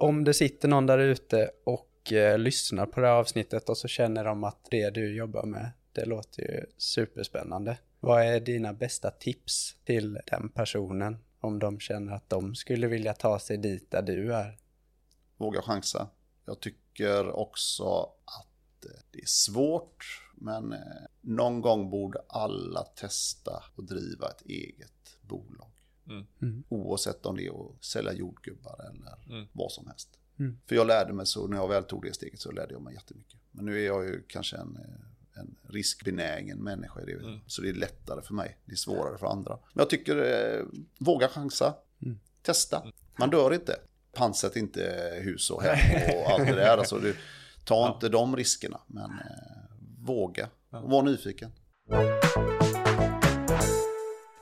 Om 0.00 0.24
det 0.24 0.34
sitter 0.34 0.68
någon 0.68 0.86
där 0.86 0.98
ute 0.98 1.50
och 1.64 2.12
eh, 2.12 2.38
lyssnar 2.38 2.86
på 2.86 3.00
det 3.00 3.06
här 3.06 3.14
avsnittet 3.14 3.68
och 3.68 3.78
så 3.78 3.88
känner 3.88 4.24
de 4.24 4.44
att 4.44 4.66
det 4.70 4.90
du 4.90 5.16
jobbar 5.16 5.46
med, 5.46 5.70
det 5.92 6.04
låter 6.04 6.42
ju 6.42 6.66
superspännande. 6.76 7.78
Vad 8.00 8.22
är 8.22 8.40
dina 8.40 8.72
bästa 8.72 9.10
tips 9.10 9.76
till 9.84 10.18
den 10.26 10.48
personen 10.48 11.18
om 11.40 11.58
de 11.58 11.80
känner 11.80 12.12
att 12.12 12.30
de 12.30 12.54
skulle 12.54 12.86
vilja 12.86 13.14
ta 13.14 13.38
sig 13.38 13.56
dit 13.56 13.90
där 13.90 14.02
du 14.02 14.34
är? 14.34 14.58
Våga 15.36 15.62
chansa. 15.62 16.08
Jag 16.46 16.60
tycker 16.60 17.30
också 17.30 17.84
att 18.24 18.84
eh, 18.84 19.00
det 19.10 19.18
är 19.18 19.26
svårt. 19.26 20.27
Men 20.40 20.72
eh, 20.72 20.78
någon 21.20 21.60
gång 21.60 21.90
borde 21.90 22.18
alla 22.28 22.82
testa 22.82 23.64
och 23.76 23.84
driva 23.84 24.28
ett 24.30 24.42
eget 24.46 25.18
bolag. 25.22 25.70
Mm. 26.40 26.64
Oavsett 26.68 27.26
om 27.26 27.36
det 27.36 27.46
är 27.46 27.50
att 27.70 27.84
sälja 27.84 28.12
jordgubbar 28.12 28.80
eller 28.90 29.34
Mm. 29.36 29.48
vad 29.52 29.72
som 29.72 29.86
helst. 29.86 30.08
Mm. 30.38 30.58
För 30.66 30.74
jag 30.76 30.86
lärde 30.86 31.12
mig 31.12 31.26
så, 31.26 31.46
när 31.46 31.56
jag 31.56 31.68
väl 31.68 31.84
tog 31.84 32.02
det 32.02 32.14
steget 32.14 32.40
så 32.40 32.50
lärde 32.52 32.72
jag 32.72 32.82
mig 32.82 32.94
jättemycket. 32.94 33.40
Men 33.50 33.64
nu 33.64 33.80
är 33.82 33.86
jag 33.86 34.04
ju 34.04 34.22
kanske 34.28 34.56
en, 34.56 34.76
eh, 34.76 35.40
en 35.40 35.56
riskbenägen 35.68 36.58
människa. 36.58 37.00
Det, 37.04 37.12
Mm. 37.12 37.40
Så 37.46 37.62
det 37.62 37.68
är 37.68 37.72
lättare 37.74 38.22
för 38.22 38.34
mig. 38.34 38.58
Det 38.64 38.72
är 38.72 38.76
svårare 38.76 39.18
för 39.18 39.26
andra. 39.26 39.58
Men 39.74 39.82
jag 39.82 39.90
tycker, 39.90 40.16
eh, 40.16 40.64
våga 40.98 41.28
chansa. 41.28 41.74
Mm. 42.02 42.18
testa. 42.42 42.86
Man 43.18 43.30
dör 43.30 43.54
inte. 43.54 43.76
Pantsätt 44.12 44.56
inte 44.56 45.12
hus 45.22 45.50
och 45.50 45.62
hem 45.62 46.02
och 46.20 46.30
allt 46.30 46.46
det 46.48 46.54
där. 46.54 46.78
Alltså, 46.78 46.98
du, 46.98 47.16
ta 47.64 47.74
ja. 47.86 47.94
inte 47.94 48.08
de 48.08 48.36
riskerna, 48.36 48.80
men 48.86 49.10
eh, 49.10 49.57
våga 50.08 50.48
och 50.70 50.90
var 50.90 51.02
nyfiken. 51.02 51.50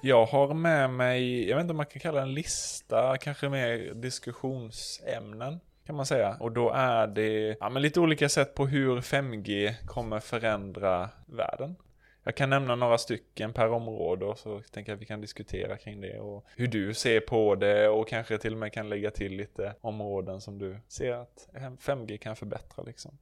Jag 0.00 0.26
har 0.26 0.54
med 0.54 0.90
mig, 0.90 1.48
jag 1.48 1.56
vet 1.56 1.62
inte 1.62 1.72
om 1.72 1.76
man 1.76 1.86
kan 1.86 2.00
kalla 2.00 2.16
det 2.16 2.22
en 2.22 2.34
lista, 2.34 3.16
kanske 3.16 3.48
mer 3.48 3.94
diskussionsämnen 3.94 5.60
kan 5.86 5.96
man 5.96 6.06
säga. 6.06 6.36
Och 6.40 6.52
då 6.52 6.70
är 6.70 7.06
det 7.06 7.56
ja, 7.60 7.70
men 7.70 7.82
lite 7.82 8.00
olika 8.00 8.28
sätt 8.28 8.54
på 8.54 8.66
hur 8.66 9.00
5G 9.00 9.74
kommer 9.86 10.20
förändra 10.20 11.10
världen. 11.26 11.76
Jag 12.24 12.34
kan 12.34 12.50
nämna 12.50 12.74
några 12.74 12.98
stycken 12.98 13.52
per 13.52 13.68
område 13.68 14.24
och 14.24 14.38
så 14.38 14.60
tänker 14.60 14.92
jag 14.92 14.96
att 14.96 15.02
vi 15.02 15.06
kan 15.06 15.20
diskutera 15.20 15.76
kring 15.76 16.00
det 16.00 16.18
och 16.18 16.46
hur 16.56 16.66
du 16.66 16.94
ser 16.94 17.20
på 17.20 17.54
det 17.54 17.88
och 17.88 18.08
kanske 18.08 18.38
till 18.38 18.52
och 18.52 18.58
med 18.58 18.72
kan 18.72 18.88
lägga 18.88 19.10
till 19.10 19.32
lite 19.32 19.74
områden 19.80 20.40
som 20.40 20.58
du 20.58 20.78
ser 20.88 21.12
att 21.12 21.48
5G 21.80 22.16
kan 22.16 22.36
förbättra 22.36 22.84
liksom. 22.84 23.18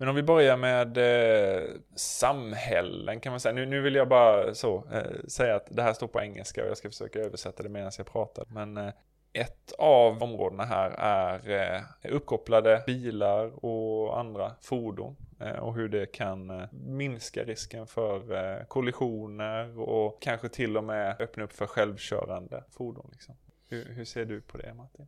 Men 0.00 0.08
om 0.08 0.14
vi 0.14 0.22
börjar 0.22 0.56
med 0.56 0.98
eh, 0.98 1.62
samhällen 1.94 3.20
kan 3.20 3.32
man 3.32 3.40
säga. 3.40 3.54
Nu, 3.54 3.66
nu 3.66 3.80
vill 3.80 3.94
jag 3.94 4.08
bara 4.08 4.54
så 4.54 4.84
eh, 4.92 5.26
säga 5.28 5.56
att 5.56 5.66
det 5.70 5.82
här 5.82 5.92
står 5.92 6.06
på 6.06 6.20
engelska 6.20 6.62
och 6.62 6.70
jag 6.70 6.76
ska 6.76 6.88
försöka 6.88 7.18
översätta 7.18 7.62
det 7.62 7.68
medan 7.68 7.92
jag 7.98 8.06
pratar. 8.06 8.44
Men 8.48 8.76
eh, 8.76 8.92
ett 9.32 9.72
av 9.78 10.22
områdena 10.22 10.64
här 10.64 10.90
är 10.90 11.50
eh, 11.74 12.14
uppkopplade 12.14 12.82
bilar 12.86 13.64
och 13.64 14.18
andra 14.18 14.52
fordon 14.60 15.16
eh, 15.40 15.56
och 15.56 15.74
hur 15.74 15.88
det 15.88 16.06
kan 16.06 16.50
eh, 16.50 16.66
minska 16.72 17.44
risken 17.44 17.86
för 17.86 18.34
eh, 18.34 18.64
kollisioner 18.64 19.78
och 19.78 20.22
kanske 20.22 20.48
till 20.48 20.76
och 20.76 20.84
med 20.84 21.16
öppna 21.20 21.44
upp 21.44 21.52
för 21.52 21.66
självkörande 21.66 22.64
fordon. 22.70 23.08
Liksom. 23.12 23.34
Hur, 23.68 23.84
hur 23.84 24.04
ser 24.04 24.24
du 24.24 24.40
på 24.40 24.58
det 24.58 24.74
Martin? 24.74 25.06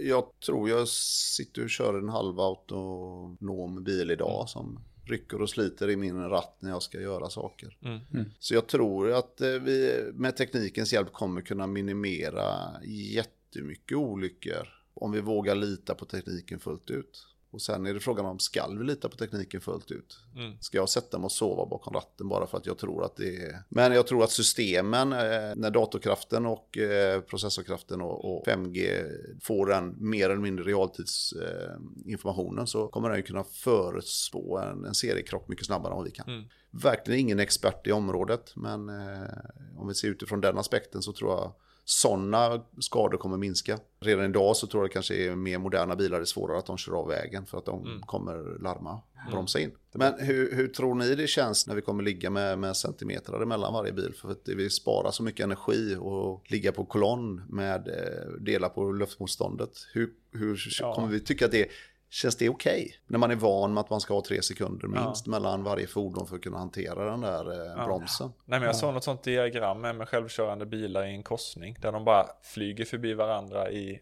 Jag 0.00 0.24
tror 0.46 0.68
jag 0.68 0.88
sitter 0.88 1.64
och 1.64 1.70
kör 1.70 1.98
en 1.98 2.08
halvautonom 2.08 3.84
bil 3.84 4.10
idag 4.10 4.40
mm. 4.40 4.46
som 4.46 4.80
rycker 5.04 5.42
och 5.42 5.50
sliter 5.50 5.90
i 5.90 5.96
min 5.96 6.20
ratt 6.28 6.56
när 6.60 6.70
jag 6.70 6.82
ska 6.82 7.00
göra 7.00 7.30
saker. 7.30 7.76
Mm. 7.82 7.98
Mm. 8.14 8.26
Så 8.38 8.54
jag 8.54 8.66
tror 8.66 9.12
att 9.12 9.40
eh, 9.40 9.48
vi 9.48 10.04
med 10.14 10.36
teknikens 10.36 10.92
hjälp 10.92 11.12
kommer 11.12 11.40
kunna 11.40 11.66
minimera 11.66 12.44
jättemycket 12.84 13.96
olyckor 13.96 14.68
om 14.94 15.12
vi 15.12 15.20
vågar 15.20 15.54
lita 15.54 15.94
på 15.94 16.04
tekniken 16.04 16.60
fullt 16.60 16.90
ut. 16.90 17.26
Och 17.50 17.62
sen 17.62 17.86
är 17.86 17.94
det 17.94 18.00
frågan 18.00 18.26
om 18.26 18.38
skall 18.38 18.78
vi 18.78 18.84
lita 18.84 19.08
på 19.08 19.16
tekniken 19.16 19.60
fullt 19.60 19.90
ut? 19.90 20.18
Mm. 20.36 20.56
Ska 20.60 20.76
jag 20.76 20.88
sätta 20.88 21.18
mig 21.18 21.24
och 21.24 21.32
sova 21.32 21.66
bakom 21.66 21.94
ratten 21.94 22.28
bara 22.28 22.46
för 22.46 22.58
att 22.58 22.66
jag 22.66 22.78
tror 22.78 23.04
att 23.04 23.16
det 23.16 23.36
är... 23.36 23.62
Men 23.68 23.92
jag 23.92 24.06
tror 24.06 24.24
att 24.24 24.30
systemen, 24.30 25.12
eh, 25.12 25.18
när 25.56 25.70
datorkraften 25.70 26.46
och 26.46 26.78
eh, 26.78 27.20
processorkraften 27.20 28.00
och 28.00 28.46
5G 28.46 29.04
får 29.42 29.66
den 29.66 29.96
mer 29.98 30.30
eller 30.30 30.42
mindre 30.42 30.64
realtidsinformationen 30.64 32.66
så 32.66 32.88
kommer 32.88 33.08
den 33.08 33.18
ju 33.18 33.22
kunna 33.22 33.44
förutspå 33.44 34.58
en, 34.58 34.84
en 34.84 34.94
seriekrock 34.94 35.48
mycket 35.48 35.66
snabbare 35.66 35.92
än 35.92 35.96
vad 35.96 36.06
vi 36.06 36.10
kan. 36.10 36.28
Mm. 36.28 36.44
Verkligen 36.70 37.20
ingen 37.20 37.40
expert 37.40 37.86
i 37.86 37.92
området, 37.92 38.52
men 38.56 38.88
eh, 38.88 39.28
om 39.76 39.88
vi 39.88 39.94
ser 39.94 40.08
utifrån 40.08 40.40
den 40.40 40.58
aspekten 40.58 41.02
så 41.02 41.12
tror 41.12 41.30
jag 41.30 41.52
sådana 41.90 42.64
skador 42.78 43.18
kommer 43.18 43.36
minska. 43.36 43.78
Redan 44.00 44.24
idag 44.24 44.56
så 44.56 44.66
tror 44.66 44.82
jag 44.82 44.90
det 44.90 44.92
kanske 44.92 45.14
är 45.14 45.34
mer 45.34 45.58
moderna 45.58 45.96
bilar, 45.96 46.18
det 46.18 46.22
är 46.22 46.24
svårare 46.24 46.58
att 46.58 46.66
de 46.66 46.76
kör 46.76 46.92
av 46.92 47.08
vägen 47.08 47.46
för 47.46 47.58
att 47.58 47.64
de 47.64 47.86
mm. 47.86 48.02
kommer 48.02 48.62
larma, 48.62 49.00
bromsa 49.30 49.60
in. 49.60 49.70
Men 49.92 50.14
hur, 50.18 50.54
hur, 50.54 50.68
tror 50.68 50.94
ni 50.94 51.14
det 51.14 51.26
känns 51.26 51.66
när 51.66 51.74
vi 51.74 51.80
kommer 51.80 52.02
ligga 52.02 52.30
med, 52.30 52.58
med 52.58 52.76
centimeter 52.76 53.44
mellan 53.44 53.72
varje 53.72 53.92
bil? 53.92 54.14
För 54.20 54.30
att 54.30 54.48
vi 54.48 54.70
sparar 54.70 55.10
så 55.10 55.22
mycket 55.22 55.44
energi 55.44 55.96
och 56.00 56.50
ligga 56.50 56.72
på 56.72 56.84
kolonn 56.84 57.42
med 57.48 57.88
eh, 57.88 58.32
delar 58.40 58.68
på 58.68 58.92
luftmotståndet. 58.92 59.70
Hur, 59.92 60.10
hur 60.32 60.60
ja. 60.80 60.94
kommer 60.94 61.08
vi 61.08 61.20
tycka 61.20 61.44
att 61.44 61.52
det 61.52 61.68
Känns 62.10 62.36
det 62.36 62.48
okej? 62.48 62.82
Okay? 62.82 62.94
När 63.06 63.18
man 63.18 63.30
är 63.30 63.36
van 63.36 63.74
med 63.74 63.80
att 63.80 63.90
man 63.90 64.00
ska 64.00 64.14
ha 64.14 64.22
tre 64.24 64.42
sekunder 64.42 64.88
minst 64.88 65.26
ja. 65.26 65.30
mellan 65.30 65.62
varje 65.62 65.86
fordon 65.86 66.26
för 66.26 66.36
att 66.36 66.42
kunna 66.42 66.58
hantera 66.58 67.10
den 67.10 67.20
där 67.20 67.50
eh, 67.50 67.72
ja. 67.76 67.84
bromsen. 67.84 68.32
Nej 68.44 68.60
men 68.60 68.66
jag 68.66 68.76
såg 68.76 68.94
något 68.94 69.04
sånt 69.04 69.22
diagram 69.22 69.80
med, 69.80 69.96
med 69.96 70.08
självkörande 70.08 70.66
bilar 70.66 71.06
i 71.06 71.10
en 71.10 71.22
korsning. 71.22 71.76
Där 71.80 71.92
de 71.92 72.04
bara 72.04 72.26
flyger 72.42 72.84
förbi 72.84 73.14
varandra 73.14 73.70
i 73.70 74.00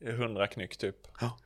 100 0.00 0.46
knyck 0.46 0.76
typ. 0.76 0.96
Ja. 1.20 1.38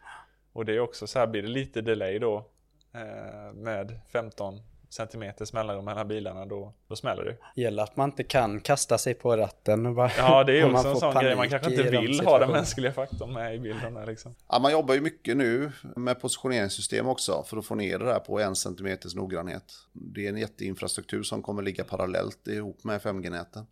Och 0.52 0.64
det 0.64 0.72
är 0.72 0.80
också 0.80 1.06
så 1.06 1.18
här, 1.18 1.26
blir 1.26 1.42
det 1.42 1.48
lite 1.48 1.80
delay 1.80 2.18
då 2.18 2.50
eh, 2.94 3.52
med 3.54 4.00
15 4.12 4.60
centimeters 4.94 5.52
mellanrum 5.52 5.84
mellan 5.84 6.08
bilarna, 6.08 6.46
då, 6.46 6.74
då 6.88 6.96
smäller 6.96 7.24
det. 7.24 7.60
Gäller 7.60 7.82
att 7.82 7.96
man 7.96 8.10
inte 8.10 8.24
kan 8.24 8.60
kasta 8.60 8.98
sig 8.98 9.14
på 9.14 9.36
ratten. 9.36 9.86
Och 9.86 9.94
bara, 9.94 10.10
ja, 10.18 10.44
det 10.44 10.60
är 10.60 10.64
också 10.74 10.88
en 10.88 10.96
sån 10.96 11.14
grej. 11.14 11.36
Man 11.36 11.48
kanske 11.48 11.70
inte 11.70 11.90
vill 11.90 12.20
ha 12.20 12.38
den 12.38 12.50
mänskliga 12.50 12.92
faktorn 12.92 13.32
med 13.32 13.54
i 13.54 13.58
bilden. 13.58 13.94
Där, 13.94 14.06
liksom. 14.06 14.34
ja, 14.48 14.58
man 14.58 14.72
jobbar 14.72 14.94
ju 14.94 15.00
mycket 15.00 15.36
nu 15.36 15.72
med 15.96 16.20
positioneringssystem 16.20 17.06
också 17.08 17.44
för 17.46 17.56
att 17.56 17.66
få 17.66 17.74
ner 17.74 17.98
det 17.98 18.04
där 18.04 18.18
på 18.18 18.40
en 18.40 18.56
centimeters 18.56 19.14
noggrannhet. 19.14 19.74
Det 19.92 20.26
är 20.26 20.28
en 20.28 20.38
jätteinfrastruktur 20.38 21.22
som 21.22 21.42
kommer 21.42 21.62
ligga 21.62 21.84
parallellt 21.84 22.48
ihop 22.48 22.84
med 22.84 23.00
5G-näten. 23.00 23.66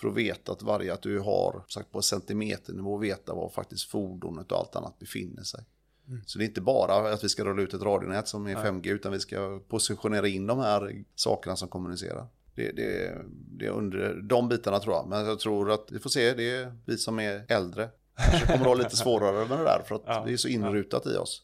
För 0.00 0.08
att 0.08 0.14
veta 0.14 0.52
att 0.52 0.62
varje, 0.62 0.92
att 0.92 1.02
du 1.02 1.18
har, 1.18 1.64
sagt 1.68 1.92
på 1.92 2.02
centimeternivå, 2.02 2.96
veta 2.96 3.34
var 3.34 3.48
faktiskt 3.48 3.90
fordonet 3.90 4.52
och 4.52 4.58
allt 4.58 4.76
annat 4.76 4.98
befinner 4.98 5.42
sig. 5.42 5.64
Mm. 6.10 6.22
Så 6.26 6.38
det 6.38 6.44
är 6.44 6.46
inte 6.46 6.60
bara 6.60 7.12
att 7.12 7.24
vi 7.24 7.28
ska 7.28 7.44
rulla 7.44 7.62
ut 7.62 7.74
ett 7.74 7.82
radionät 7.82 8.28
som 8.28 8.46
är 8.46 8.54
5G 8.54 8.88
utan 8.92 9.12
vi 9.12 9.20
ska 9.20 9.60
positionera 9.68 10.28
in 10.28 10.46
de 10.46 10.58
här 10.58 11.04
sakerna 11.14 11.56
som 11.56 11.68
kommunicerar. 11.68 12.26
Det, 12.54 12.72
det, 12.72 13.18
det 13.28 13.66
är 13.66 13.70
under 13.70 14.14
de 14.22 14.48
bitarna 14.48 14.78
tror 14.78 14.94
jag. 14.94 15.08
Men 15.08 15.26
jag 15.26 15.38
tror 15.38 15.70
att 15.70 15.86
vi 15.90 15.98
får 15.98 16.10
se, 16.10 16.34
det 16.34 16.50
är 16.50 16.76
vi 16.84 16.98
som 16.98 17.20
är 17.20 17.44
äldre. 17.48 17.88
Kanske 18.16 18.46
kommer 18.46 18.60
att 18.60 18.66
ha 18.66 18.74
lite 18.74 18.96
svårare 18.96 19.48
med 19.48 19.58
det 19.58 19.64
där 19.64 19.82
för 19.88 19.94
att 19.94 20.02
ja, 20.06 20.22
det 20.26 20.32
är 20.32 20.36
så 20.36 20.48
inrutat 20.48 21.06
i 21.06 21.16
oss. 21.16 21.42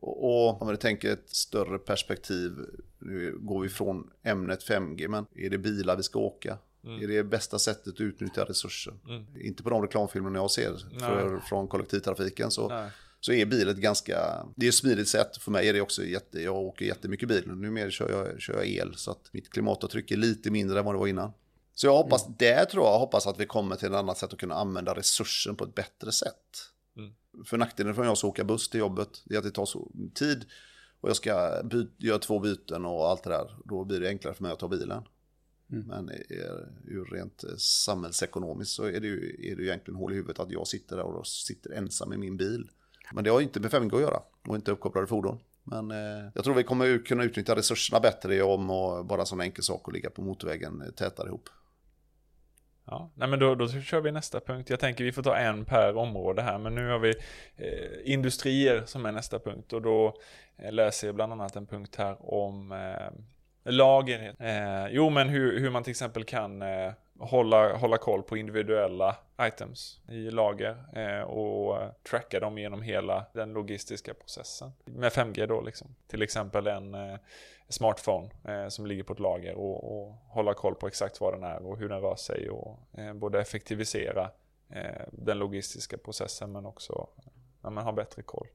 Och, 0.00 0.24
och 0.24 0.62
om 0.62 0.68
vi 0.68 0.76
tänker 0.76 1.12
ett 1.12 1.30
större 1.30 1.78
perspektiv, 1.78 2.52
nu 2.98 3.38
går 3.40 3.62
vi 3.62 3.68
från 3.68 4.10
ämnet 4.22 4.68
5G, 4.68 5.08
men 5.08 5.26
är 5.34 5.50
det 5.50 5.58
bilar 5.58 5.96
vi 5.96 6.02
ska 6.02 6.18
åka? 6.18 6.58
Mm. 6.84 7.02
Är 7.02 7.08
det 7.08 7.24
bästa 7.24 7.58
sättet 7.58 7.94
att 7.94 8.00
utnyttja 8.00 8.44
resurser? 8.44 8.94
Mm. 9.08 9.24
Inte 9.40 9.62
på 9.62 9.70
de 9.70 9.82
reklamfilmerna 9.82 10.38
jag 10.38 10.50
ser 10.50 10.98
för, 10.98 11.40
från 11.48 11.68
kollektivtrafiken 11.68 12.50
så 12.50 12.68
Nej 12.68 12.90
så 13.20 13.32
är 13.32 13.46
bil 13.46 13.68
ett 13.68 13.76
ganska, 13.76 14.46
det 14.56 14.66
är 14.66 14.68
ett 14.68 14.74
smidigt 14.74 15.08
sätt. 15.08 15.36
För 15.36 15.50
mig 15.50 15.68
är 15.68 15.72
det 15.72 15.80
också 15.80 16.04
jätte, 16.04 16.42
jag 16.42 16.56
åker 16.56 16.84
jättemycket 16.84 17.28
bil. 17.28 17.46
Numera 17.46 17.90
kör 17.90 18.10
jag, 18.10 18.40
kör 18.40 18.54
jag 18.54 18.66
el 18.66 18.94
så 18.96 19.10
att 19.10 19.32
mitt 19.32 19.50
klimatavtryck 19.50 20.10
är 20.10 20.16
lite 20.16 20.50
mindre 20.50 20.78
än 20.78 20.84
vad 20.84 20.94
det 20.94 20.98
var 20.98 21.06
innan. 21.06 21.32
Så 21.74 21.86
jag 21.86 21.96
hoppas, 21.96 22.26
mm. 22.26 22.36
det 22.38 22.64
tror 22.64 22.84
jag, 22.84 22.98
hoppas 22.98 23.26
att 23.26 23.40
vi 23.40 23.46
kommer 23.46 23.76
till 23.76 23.88
ett 23.88 23.94
annat 23.94 24.18
sätt 24.18 24.32
att 24.32 24.38
kunna 24.38 24.54
använda 24.54 24.94
resursen 24.94 25.56
på 25.56 25.64
ett 25.64 25.74
bättre 25.74 26.12
sätt. 26.12 26.70
Mm. 26.96 27.12
För 27.44 27.56
nackdelen 27.56 27.94
för 27.94 28.04
jag 28.04 28.18
ska 28.18 28.26
åka 28.26 28.44
buss 28.44 28.68
till 28.68 28.80
jobbet, 28.80 29.22
det 29.24 29.34
är 29.34 29.38
att 29.38 29.44
det 29.44 29.50
tar 29.50 29.66
så 29.66 29.92
tid. 30.14 30.44
Och 31.00 31.08
jag 31.08 31.16
ska 31.16 31.62
göra 31.98 32.18
två 32.18 32.38
byten 32.38 32.84
och 32.84 33.08
allt 33.08 33.22
det 33.22 33.30
där. 33.30 33.56
Då 33.64 33.84
blir 33.84 34.00
det 34.00 34.08
enklare 34.08 34.34
för 34.34 34.42
mig 34.42 34.52
att 34.52 34.58
ta 34.58 34.68
bilen. 34.68 35.02
Mm. 35.72 35.86
Men 35.86 36.10
ur 36.84 37.04
rent 37.12 37.44
eh, 37.44 37.56
samhällsekonomiskt 37.56 38.74
så 38.74 38.84
är 38.84 39.00
det, 39.00 39.06
ju, 39.06 39.36
är 39.50 39.56
det 39.56 39.62
ju 39.62 39.68
egentligen 39.68 39.98
hål 39.98 40.12
i 40.12 40.16
huvudet 40.16 40.38
att 40.38 40.50
jag 40.50 40.66
sitter 40.66 40.96
där 40.96 41.04
och 41.04 41.26
sitter 41.26 41.70
ensam 41.70 42.12
i 42.12 42.16
min 42.16 42.36
bil. 42.36 42.70
Men 43.12 43.24
det 43.24 43.30
har 43.30 43.40
inte 43.40 43.60
med 43.60 43.70
5G 43.70 43.94
att 43.94 44.00
göra 44.00 44.20
och 44.48 44.54
inte 44.54 44.70
uppkopplade 44.70 45.06
fordon. 45.06 45.40
Men 45.64 45.90
eh, 45.90 46.30
jag 46.34 46.44
tror 46.44 46.54
vi 46.54 46.62
kommer 46.62 47.04
kunna 47.04 47.24
utnyttja 47.24 47.56
resurserna 47.56 48.00
bättre 48.00 48.42
om 48.42 48.70
och 48.70 49.06
bara 49.06 49.24
som 49.24 49.40
enkel 49.40 49.64
sak 49.64 49.82
att 49.88 49.94
ligga 49.94 50.10
på 50.10 50.22
motorvägen 50.22 50.82
eh, 50.82 50.88
tätare 50.88 51.28
ihop. 51.28 51.48
Ja, 52.90 53.10
nej 53.14 53.28
men 53.28 53.38
då, 53.38 53.54
då 53.54 53.68
kör 53.68 54.00
vi 54.00 54.12
nästa 54.12 54.40
punkt. 54.40 54.70
Jag 54.70 54.80
tänker 54.80 55.04
vi 55.04 55.12
får 55.12 55.22
ta 55.22 55.36
en 55.36 55.64
per 55.64 55.96
område 55.96 56.42
här, 56.42 56.58
men 56.58 56.74
nu 56.74 56.88
har 56.88 56.98
vi 56.98 57.14
eh, 57.56 58.12
industrier 58.12 58.82
som 58.86 59.06
är 59.06 59.12
nästa 59.12 59.38
punkt 59.38 59.72
och 59.72 59.82
då 59.82 60.14
eh, 60.56 60.72
läser 60.72 61.08
jag 61.08 61.14
bland 61.14 61.32
annat 61.32 61.56
en 61.56 61.66
punkt 61.66 61.96
här 61.96 62.34
om 62.34 62.72
eh, 62.72 63.72
lager. 63.72 64.34
Eh, 64.38 64.88
jo, 64.90 65.10
men 65.10 65.28
hur, 65.28 65.60
hur 65.60 65.70
man 65.70 65.82
till 65.82 65.90
exempel 65.90 66.24
kan 66.24 66.62
eh, 66.62 66.92
hålla, 67.18 67.76
hålla 67.76 67.98
koll 67.98 68.22
på 68.22 68.36
individuella 68.36 69.16
items 69.40 70.00
i 70.08 70.30
lager 70.30 70.76
eh, 70.92 71.22
och 71.22 71.82
eh, 71.82 71.90
tracka 72.10 72.40
dem 72.40 72.58
genom 72.58 72.82
hela 72.82 73.26
den 73.32 73.52
logistiska 73.52 74.14
processen. 74.14 74.72
Med 74.84 75.12
5G 75.12 75.46
då 75.46 75.60
liksom. 75.60 75.94
Till 76.06 76.22
exempel 76.22 76.66
en 76.66 76.94
eh, 76.94 77.18
smartphone 77.68 78.30
eh, 78.44 78.68
som 78.68 78.86
ligger 78.86 79.02
på 79.02 79.12
ett 79.12 79.18
lager 79.18 79.54
och, 79.54 79.84
och 79.92 80.14
hålla 80.28 80.54
koll 80.54 80.74
på 80.74 80.86
exakt 80.86 81.20
var 81.20 81.32
den 81.32 81.44
är 81.44 81.66
och 81.66 81.78
hur 81.78 81.88
den 81.88 82.00
rör 82.00 82.16
sig 82.16 82.50
och 82.50 82.78
eh, 82.98 83.14
både 83.14 83.40
effektivisera 83.40 84.30
eh, 84.70 85.02
den 85.12 85.38
logistiska 85.38 85.98
processen 85.98 86.52
men 86.52 86.66
också 86.66 87.08
ja, 87.62 87.70
man 87.70 87.84
har 87.84 87.92
bättre 87.92 88.22
koll. 88.22 88.46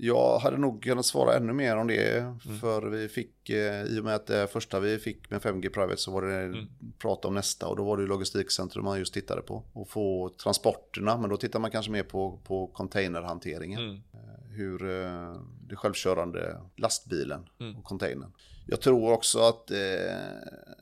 Jag 0.00 0.38
hade 0.38 0.56
nog 0.56 0.82
kunnat 0.82 1.06
svara 1.06 1.36
ännu 1.36 1.52
mer 1.52 1.76
om 1.76 1.86
det. 1.86 2.18
Mm. 2.18 2.38
För 2.60 2.82
vi 2.82 3.08
fick, 3.08 3.50
eh, 3.50 3.82
i 3.82 4.00
och 4.00 4.04
med 4.04 4.14
att 4.14 4.26
det 4.26 4.46
första 4.46 4.80
vi 4.80 4.98
fick 4.98 5.30
med 5.30 5.40
5G 5.40 5.68
Private 5.68 5.96
så 5.96 6.10
var 6.10 6.22
det 6.22 6.34
mm. 6.34 6.66
prat 6.98 7.24
om 7.24 7.34
nästa. 7.34 7.66
Och 7.66 7.76
då 7.76 7.84
var 7.84 7.96
det 7.96 8.06
logistikcentrum 8.06 8.84
man 8.84 8.98
just 8.98 9.14
tittade 9.14 9.42
på. 9.42 9.62
Och 9.72 9.88
få 9.88 10.34
transporterna, 10.42 11.16
men 11.16 11.30
då 11.30 11.36
tittar 11.36 11.58
man 11.58 11.70
kanske 11.70 11.92
mer 11.92 12.02
på, 12.02 12.40
på 12.44 12.66
containerhanteringen. 12.66 13.80
Mm. 13.80 13.94
Eh, 13.94 14.56
hur, 14.56 14.90
eh, 14.90 15.36
den 15.68 15.76
självkörande 15.76 16.56
lastbilen 16.76 17.40
Mm. 17.60 17.76
och 17.76 17.84
containern. 17.84 18.32
Jag 18.70 18.80
tror 18.80 19.12
också 19.12 19.40
att 19.40 19.70
eh, 19.70 19.76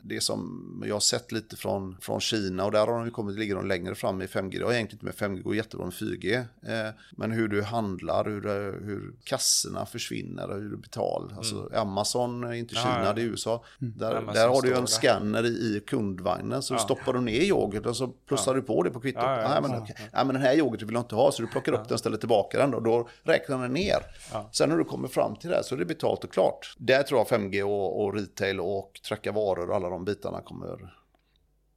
det 0.03 0.20
som 0.20 0.83
jag 0.87 0.94
har 0.94 1.01
sett 1.01 1.33
lite 1.33 1.57
från, 1.57 1.96
från 2.01 2.20
Kina 2.20 2.64
och 2.64 2.72
där 2.72 2.87
har 2.87 2.92
de 2.99 3.05
ju 3.05 3.11
kommit, 3.11 3.38
ligger 3.38 3.55
de 3.55 3.66
längre 3.66 3.94
fram 3.94 4.22
i 4.22 4.27
5G. 4.27 4.59
Det 4.59 4.64
har 4.64 4.72
egentligen 4.72 5.07
inte 5.09 5.25
med 5.25 5.31
5G, 5.31 5.37
det 5.37 5.42
går 5.42 5.55
jättebra 5.57 5.87
med 5.87 5.94
4G. 5.94 6.37
Eh, 6.66 6.94
men 7.12 7.31
hur 7.33 7.49
du 7.49 7.62
handlar, 7.62 8.25
hur, 8.25 8.40
det- 8.40 8.85
hur 8.87 9.14
kassorna 9.25 9.87
försvinner, 9.87 10.49
hur 10.55 10.70
du 10.70 10.77
betalar. 10.77 11.37
Alltså 11.37 11.70
Amazon, 11.75 12.44
är 12.44 12.53
inte 12.53 12.75
Kina, 12.75 13.05
ja. 13.05 13.12
det 13.12 13.20
är 13.22 13.25
USA. 13.25 13.64
Där, 13.79 14.14
Amazon 14.14 14.35
där 14.35 14.49
har 14.49 14.62
du 14.62 14.68
ju 14.68 14.75
en 14.75 14.81
där. 14.81 14.87
scanner 14.87 15.44
i, 15.46 15.49
i 15.77 15.83
kundvagnen 15.87 16.62
så 16.62 16.75
Ja. 16.75 16.79
stoppar 16.79 17.12
du 17.12 17.20
ner 17.20 17.40
yoghurt 17.40 17.87
och 17.87 17.96
så 17.96 18.09
plussar 18.09 18.55
du 18.55 18.62
på 18.62 18.83
det 18.83 18.90
på 18.90 19.01
kvittot. 19.01 19.22
Ja, 19.22 19.42
ja, 19.42 19.49
Nej, 19.49 19.62
men, 19.62 19.70
ja. 19.70 19.79
okej. 19.83 19.96
Nej, 19.99 20.25
men 20.25 20.35
den 20.35 20.42
här 20.42 20.55
yoghurten 20.55 20.88
vill 20.88 20.94
jag 20.94 21.03
inte 21.03 21.14
ha 21.14 21.33
så 21.33 21.42
du 21.42 21.49
plockar 21.49 21.72
upp 21.72 21.85
den 21.88 21.92
och 21.94 22.01
ställer 22.01 22.16
tillbaka 22.16 22.59
den 22.59 22.75
och 22.75 22.83
då 22.83 23.09
räknar 23.22 23.62
den 23.62 23.72
ner. 23.72 23.99
Ja. 24.33 24.49
Sen 24.53 24.70
när 24.76 24.84
du 24.84 24.90
kommer 24.90 25.08
fram 25.08 25.36
till 25.36 25.50
det 25.50 25.56
här 25.56 25.62
så 25.62 25.74
är 25.74 25.78
det 25.78 25.84
betalt 25.84 26.24
och 26.24 26.32
klart. 26.32 26.74
Där 26.78 27.02
tror 27.02 27.20
jag 27.20 27.26
5G 27.26 27.62
och, 27.62 28.04
och 28.04 28.14
retail 28.14 28.60
och 28.60 29.00
tracka 29.08 29.32
varor 29.32 29.70
och 29.70 29.76
alla 29.76 29.88
de 29.88 30.04
bitarna 30.04 30.42
kommer. 30.42 30.94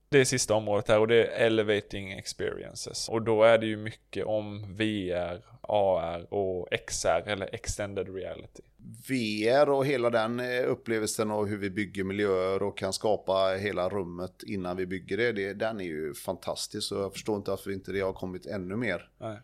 Det 0.10 0.20
är 0.20 0.26
sista 0.26 0.54
området 0.54 0.88
här 0.88 1.00
och 1.00 1.08
det 1.08 1.26
är 1.26 1.46
elevating 1.46 2.12
experiences. 2.12 3.10
Och 3.10 3.22
då 3.22 3.44
är 3.44 3.58
det 3.58 3.66
ju 3.66 3.78
mycket 3.78 4.26
om 4.26 4.76
VR, 4.76 5.46
AR 5.62 6.34
och 6.34 6.68
XR 6.88 7.24
eller 7.28 7.56
extended 7.56 8.16
reality. 8.16 8.64
VR 9.08 9.70
och 9.70 9.86
hela 9.86 10.10
den 10.10 10.40
eh, 10.40 10.72
upplevelsen 10.72 11.32
och 11.32 11.48
hur 11.48 11.58
vi 11.58 11.70
bygger 11.70 12.04
miljöer 12.04 12.64
och 12.64 12.78
kan 12.78 12.94
skapa 12.94 13.56
hela 13.60 13.90
rummet 13.90 14.44
innan 14.44 14.78
vi 14.78 14.86
bygger 14.86 15.18
det, 15.18 15.32
det 15.32 15.54
den 15.54 15.80
är 15.80 15.86
ju 15.86 16.14
fantastisk 16.14 16.92
och 16.92 17.02
jag 17.02 17.14
förstår 17.14 17.38
inte 17.38 17.52
varför 17.52 17.72
inte 17.72 17.92
det 17.92 18.00
har 18.00 18.14
kommit 18.14 18.46
ännu 18.46 18.76
mer. 18.76 19.10
Nej. 19.18 19.38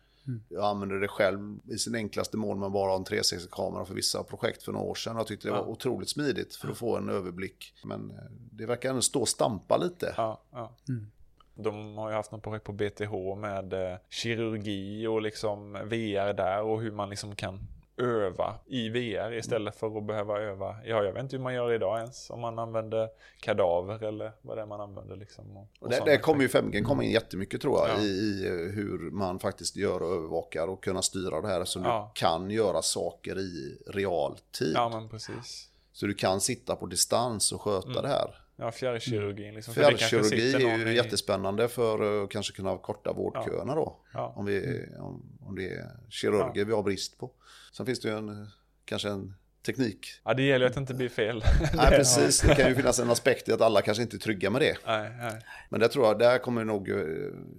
Jag 0.49 0.63
använder 0.63 0.95
det 0.99 1.07
själv 1.07 1.59
i 1.69 1.77
sin 1.77 1.95
enklaste 1.95 2.37
mån 2.37 2.59
med 2.59 2.71
bara 2.71 2.95
en 2.95 3.03
360-kamera 3.05 3.85
för 3.85 3.93
vissa 3.93 4.23
projekt 4.23 4.63
för 4.63 4.71
några 4.71 4.85
år 4.85 4.95
sedan. 4.95 5.15
Jag 5.17 5.27
tyckte 5.27 5.47
det 5.47 5.51
var 5.51 5.57
Ja. 5.59 5.65
otroligt 5.65 6.09
smidigt 6.09 6.55
för 6.55 6.67
att 6.71 6.77
få 6.77 6.97
en 6.97 7.09
överblick. 7.09 7.73
Men 7.83 8.11
eh, 8.11 8.17
det 8.51 8.65
verkar 8.65 8.89
ändå 8.89 9.01
stå 9.01 9.21
och 9.21 9.27
stampa 9.29 9.77
lite. 9.77 10.13
Ja, 10.17 10.41
ja. 10.51 10.75
Mm. 10.89 11.07
De 11.55 11.97
har 11.97 12.09
ju 12.09 12.15
haft 12.15 12.31
något 12.31 12.43
projekt 12.43 12.65
på 12.65 12.71
BTH 12.73 13.35
med 13.37 13.73
eh, 13.73 13.97
kirurgi 14.09 15.07
och 15.07 15.21
liksom 15.21 15.73
VR 15.73 16.33
där 16.33 16.61
och 16.61 16.81
hur 16.81 16.91
man 16.91 17.09
liksom 17.09 17.35
kan 17.35 17.59
öva 17.97 18.55
i 18.65 18.89
VR 18.89 19.33
istället 19.33 19.75
för 19.75 19.97
att 19.97 20.03
behöva 20.07 20.39
öva. 20.39 20.75
Ja, 20.85 21.03
jag 21.03 21.13
vet 21.13 21.23
inte 21.23 21.35
hur 21.35 21.43
man 21.43 21.53
gör 21.53 21.73
idag 21.73 21.97
ens. 21.99 22.29
Om 22.29 22.39
man 22.39 22.59
använder 22.59 23.09
kadaver 23.39 24.03
eller 24.03 24.31
vad 24.41 24.57
det 24.57 24.61
är 24.61 24.65
man 24.65 24.81
använder 24.81 25.15
liksom. 25.15 25.57
Och, 25.57 25.67
och 25.79 25.89
det 26.05 26.17
kommer 26.17 26.39
ju 26.41 26.45
effekter. 26.45 26.69
5G 26.71 26.83
komma 26.83 27.03
in 27.03 27.11
jättemycket 27.11 27.61
tror 27.61 27.79
jag 27.79 27.97
Ja. 27.97 28.01
i, 28.01 28.05
i 28.05 28.45
eh, 28.47 28.51
hur 28.75 29.11
man 29.11 29.39
faktiskt 29.39 29.75
gör 29.75 30.01
och 30.03 30.09
övervakar 30.15 30.67
och 30.67 30.83
kunna 30.83 31.01
styra 31.01 31.41
det 31.41 31.47
här 31.47 31.65
så 31.65 31.79
Ja. 31.83 32.11
du 32.15 32.19
kan 32.19 32.51
göra 32.51 32.81
saker 32.81 33.39
i 33.39 33.77
realtid. 33.87 34.71
Ja, 34.75 34.89
men 34.89 35.09
precis. 35.09 35.69
Så 35.93 36.05
du 36.05 36.13
kan 36.13 36.41
sitta 36.41 36.75
på 36.75 36.85
distans 36.85 37.51
och 37.51 37.61
sköta 37.61 37.89
Mm. 37.89 38.01
det 38.01 38.07
här. 38.09 38.35
Ja, 38.57 38.71
fjärrkirurgin 38.71 39.53
liksom. 39.53 39.73
Det 39.73 39.81
kanske 39.81 39.97
Fjärrkirurgi 40.07 40.53
är 40.53 40.77
ju 40.77 40.91
i- 40.91 40.95
jättespännande 40.95 41.67
för 41.67 42.23
att 42.23 42.29
kanske 42.29 42.53
kunna 42.53 42.77
korta 42.77 43.13
vårdköerna 43.13 43.75
då. 43.75 43.99
Ja. 44.13 44.33
Om, 44.35 44.45
vi, 44.45 44.85
om, 44.99 45.37
om 45.41 45.55
det 45.55 45.69
är 45.69 45.89
kirurger 46.09 46.65
vi 46.65 46.73
har 46.73 46.83
brist 46.83 47.17
på. 47.17 47.31
Sen 47.73 47.85
finns 47.85 47.99
det 47.99 48.09
ju 48.09 48.17
en, 48.17 48.29
eh, 48.29 48.47
kanske 48.85 49.09
en 49.09 49.35
teknik. 49.65 50.07
ja, 50.25 50.33
det 50.33 50.43
gäller 50.43 50.65
ju 50.65 50.69
att 50.69 50.73
det 50.73 50.79
inte 50.79 50.93
blir 50.93 51.09
fel. 51.09 51.43
Nej, 51.75 51.89
precis. 51.89 52.41
Det 52.41 52.55
kan 52.55 52.69
ju 52.69 52.75
finnas 52.75 52.99
en 52.99 53.09
aspekt 53.09 53.49
i 53.49 53.51
att 53.53 53.61
alla 53.61 53.81
kanske 53.81 54.03
inte 54.03 54.17
är 54.17 54.19
trygga 54.19 54.49
med 54.49 54.61
det. 54.61 54.77
nej, 54.85 55.11
nej. 55.17 55.41
Men 55.69 55.79
det 55.79 55.87
tror 55.87 56.05
jag, 56.05 56.19
där 56.19 56.37
kommer 56.37 56.63
nog 56.63 56.89
eh, 56.89 56.95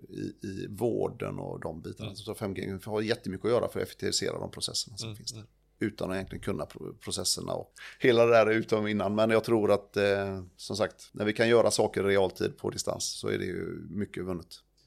i, 0.09 0.35
i 0.43 0.67
vården 0.71 1.39
och 1.39 1.61
de 1.61 1.81
bitarna. 1.83 2.15
Så 2.15 2.35
5G 2.35 2.85
har 2.87 3.01
jättemycket 3.01 3.45
att 3.45 3.51
göra 3.51 3.69
för 3.69 3.81
att 3.81 3.87
effektivisera 3.87 4.39
de 4.39 4.51
processerna 4.51 4.97
som 4.97 5.09
Mm, 5.09 5.17
finns 5.17 5.33
där. 5.33 5.45
Utan 5.79 6.11
att 6.11 6.15
egentligen 6.15 6.43
kunna 6.43 6.67
processerna 7.01 7.53
och 7.53 7.73
hela 8.01 8.27
det 8.27 8.33
där 8.33 8.51
utom 8.51 8.87
innan. 8.87 9.15
Men 9.15 9.31
jag 9.31 9.45
tror 9.45 9.73
att, 9.73 9.97
eh, 9.97 10.43
som 10.57 10.77
sagt, 10.77 11.11
när 11.13 11.25
vi 11.25 11.33
kan 11.33 11.49
göra 11.49 11.71
saker 11.71 12.01
i 12.01 12.13
realtid 12.13 12.59
på 12.59 12.71
distans 12.71 13.05
så 13.05 13.29
är 13.29 13.39
det 13.39 13.45
ju 13.45 13.87
mycket 13.91 14.25
vunnet. 14.25 14.47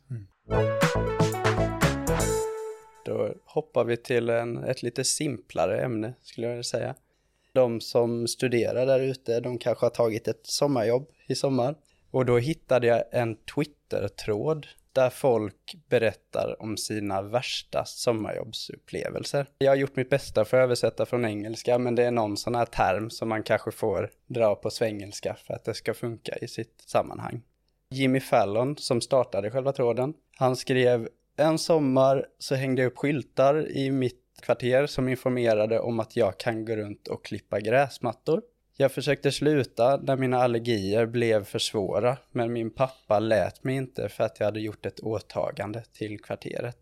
Mm. 0.10 0.28
Då 3.06 3.34
hoppar 3.46 3.86
vi 3.86 3.98
till 3.98 4.30
en, 4.30 4.58
ett 4.64 4.84
lite 4.84 5.04
simplare 5.04 5.82
ämne 5.82 6.14
skulle 6.22 6.48
jag 6.48 6.52
vilja 6.52 6.64
säga. 6.64 6.96
De 7.54 7.82
som 7.82 8.28
studerar 8.28 8.86
där 8.86 9.00
ute, 9.00 9.40
de 9.40 9.58
kanske 9.58 9.86
har 9.86 9.90
tagit 9.90 10.28
ett 10.28 10.42
sommarjobb 10.44 11.10
i 11.28 11.36
sommar. 11.36 11.76
Och 12.12 12.26
då 12.26 12.38
hittade 12.38 12.88
jag 12.88 13.04
en 13.12 13.36
Twitter-tråd 13.36 14.68
där 14.94 15.10
folk 15.10 15.76
berättar 15.90 16.62
om 16.62 16.78
sina 16.78 17.22
värsta 17.22 17.86
sommarjobbsupplevelser. 17.86 19.48
Jag 19.58 19.72
har 19.72 19.76
gjort 19.76 19.96
mitt 19.96 20.10
bästa 20.10 20.46
för 20.46 20.58
att 20.58 20.64
översätta 20.64 21.06
från 21.06 21.26
engelska, 21.26 21.78
men 21.78 21.96
det 21.96 22.04
är 22.04 22.12
någon 22.12 22.38
sån 22.38 22.56
här 22.56 22.66
term 22.66 23.10
som 23.10 23.30
man 23.30 23.44
kanske 23.44 23.72
får 23.72 24.10
dra 24.28 24.56
på 24.56 24.70
svengelska 24.70 25.36
för 25.36 25.54
att 25.54 25.66
det 25.66 25.74
ska 25.74 25.94
funka 25.94 26.36
i 26.36 26.48
sitt 26.48 26.84
sammanhang. 26.86 27.42
Jimmy 27.90 28.20
Fallon, 28.20 28.78
som 28.78 29.02
startade 29.02 29.52
själva 29.52 29.72
tråden, 29.72 30.14
han 30.38 30.56
skrev 30.56 31.10
en 31.38 31.58
sommar 31.58 32.26
så 32.40 32.56
hängde 32.56 32.82
jag 32.82 32.92
upp 32.92 32.98
skyltar 32.98 33.72
i 33.72 33.92
mitt 33.92 34.26
kvarter 34.42 34.88
som 34.88 35.10
informerade 35.10 35.80
om 35.80 36.00
att 36.00 36.16
jag 36.16 36.38
kan 36.38 36.66
gå 36.66 36.76
runt 36.76 37.08
och 37.08 37.26
klippa 37.26 37.60
gräsmattor. 37.60 38.42
Jag 38.82 38.92
försökte 38.92 39.32
sluta 39.32 39.98
när 39.98 40.18
mina 40.18 40.38
allergier 40.38 41.06
blev 41.06 41.44
för 41.44 41.60
svåra, 41.60 42.18
men 42.32 42.54
min 42.54 42.72
pappa 42.72 43.20
lät 43.20 43.64
mig 43.64 43.76
inte 43.76 44.10
för 44.10 44.24
att 44.24 44.40
jag 44.40 44.46
hade 44.46 44.60
gjort 44.60 44.86
ett 44.86 45.00
åtagande 45.00 45.84
till 45.94 46.20
kvarteret. 46.20 46.78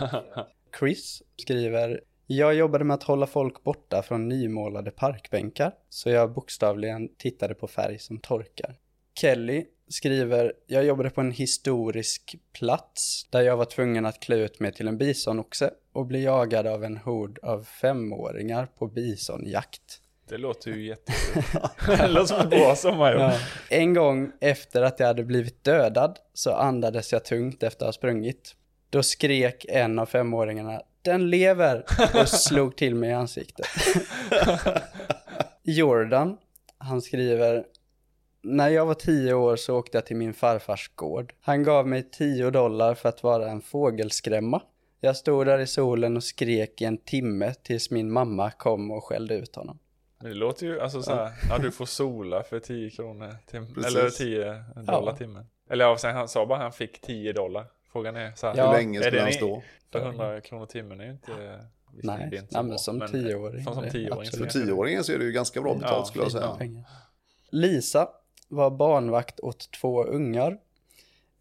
Chris 0.78 1.22
skriver 1.36 2.00
jag 2.26 2.54
jobbade 2.54 2.84
med 2.84 2.94
att 2.94 3.02
hålla 3.02 3.26
folk 3.26 3.62
borta 3.64 4.02
från 4.02 4.28
nymålade 4.28 4.90
parkbänkar, 4.90 5.72
så 5.88 6.10
jag 6.10 6.32
bokstavligen 6.32 7.08
tittade 7.16 7.54
på 7.54 7.68
färg 7.68 7.98
som 7.98 8.18
torkar. 8.18 8.76
Kelly 9.20 9.64
skriver, 9.88 10.52
jag 10.66 10.84
jobbade 10.84 11.10
på 11.10 11.20
en 11.20 11.32
historisk 11.32 12.36
plats 12.52 13.28
där 13.30 13.40
jag 13.40 13.56
var 13.56 13.64
tvungen 13.64 14.06
att 14.06 14.20
klä 14.20 14.36
ut 14.36 14.60
mig 14.60 14.72
till 14.72 14.88
en 14.88 14.98
bisonoxe 14.98 15.70
och 15.92 16.06
bli 16.06 16.24
jagad 16.24 16.66
av 16.66 16.84
en 16.84 16.96
hord 16.96 17.38
av 17.42 17.64
femåringar 17.64 18.66
på 18.66 18.86
bisonjakt. 18.86 20.02
Det 20.28 20.38
låter 20.38 20.70
ju 20.70 20.86
jättekul. 20.86 21.42
det 21.98 22.08
låter 22.08 22.26
som 22.26 22.40
ett 22.40 22.50
bra 22.50 22.76
sommarjobb. 22.76 23.20
Ja. 23.20 23.32
En 23.68 23.94
gång 23.94 24.32
efter 24.40 24.82
att 24.82 25.00
jag 25.00 25.06
hade 25.06 25.24
blivit 25.24 25.64
dödad 25.64 26.18
så 26.34 26.52
andades 26.52 27.12
jag 27.12 27.24
tungt 27.24 27.62
efter 27.62 27.84
att 27.84 27.88
ha 27.88 27.92
sprungit. 27.92 28.54
Då 28.90 29.02
skrek 29.02 29.66
en 29.68 29.98
av 29.98 30.06
femåringarna 30.06 30.82
den 31.02 31.30
lever 31.30 31.84
och 32.20 32.28
slog 32.28 32.76
till 32.76 32.94
mig 32.94 33.10
i 33.10 33.12
ansiktet. 33.12 33.66
Jordan, 35.62 36.36
han 36.78 37.02
skriver 37.02 37.64
när 38.42 38.68
jag 38.68 38.86
var 38.86 38.94
tio 38.94 39.34
år 39.34 39.56
så 39.56 39.78
åkte 39.78 39.96
jag 39.96 40.06
till 40.06 40.16
min 40.16 40.34
farfars 40.34 40.90
gård. 40.94 41.34
Han 41.40 41.62
gav 41.62 41.88
mig 41.88 42.10
tio 42.10 42.50
dollar 42.50 42.94
för 42.94 43.08
att 43.08 43.22
vara 43.22 43.50
en 43.50 43.60
fågelskrämma. 43.60 44.62
Jag 45.00 45.16
stod 45.16 45.46
där 45.46 45.58
i 45.58 45.66
solen 45.66 46.16
och 46.16 46.24
skrek 46.24 46.82
i 46.82 46.84
en 46.84 46.98
timme 46.98 47.54
tills 47.54 47.90
min 47.90 48.12
mamma 48.12 48.50
kom 48.50 48.90
och 48.90 49.04
skällde 49.04 49.34
ut 49.34 49.56
honom. 49.56 49.78
Det 50.20 50.34
låter 50.34 50.66
ju, 50.66 50.80
alltså 50.80 51.02
så 51.02 51.14
här, 51.14 51.32
ja 51.50 51.58
du 51.58 51.70
får 51.70 51.86
sola 51.86 52.42
för 52.42 52.60
10 52.60 52.90
kronor, 52.90 53.36
tim- 53.50 53.74
Precis. 53.74 53.96
eller 53.96 54.10
10 54.10 54.64
dollar 54.74 55.12
Ja. 55.12 55.16
timmen. 55.16 55.46
Eller 55.70 55.84
ja, 55.84 55.98
sen 55.98 56.14
han 56.16 56.28
sa 56.28 56.46
bara 56.46 56.58
han 56.58 56.72
fick 56.72 57.00
10 57.00 57.32
dollar. 57.32 57.66
Frågan 57.92 58.16
är 58.16 58.32
så 58.34 58.46
här, 58.46 58.56
Ja. 58.56 58.66
Hur 58.70 58.76
länge 58.78 59.00
skulle 59.02 59.20
han 59.20 59.32
stå? 59.32 59.62
För 59.92 60.00
100 60.00 60.40
kronor 60.40 60.66
timmen 60.66 61.00
är 61.00 61.04
ju 61.04 61.10
inte, 61.10 61.60
Nej, 62.02 62.24
inte 62.24 62.46
nej, 62.50 62.62
men 62.64 62.78
som 62.78 63.00
tioåring, 63.00 63.64
Som, 63.64 63.74
som 63.74 63.90
tioåring. 63.90 64.30
För 64.30 64.38
kanske 64.38 64.58
det- 64.58 64.66
tioåringen 64.66 65.04
så 65.04 65.12
är 65.12 65.18
det 65.18 65.24
ju 65.24 65.32
ganska 65.32 65.60
bra 65.62 65.74
betalt 65.74 65.92
Ja, 65.96 66.04
skulle 66.04 66.24
jag 66.24 66.32
säga. 66.32 66.54
pengar. 66.58 66.84
Lisa 67.50 68.08
var 68.48 68.70
barnvakt 68.70 69.40
åt 69.40 69.70
två 69.80 70.04
ungar. 70.04 70.58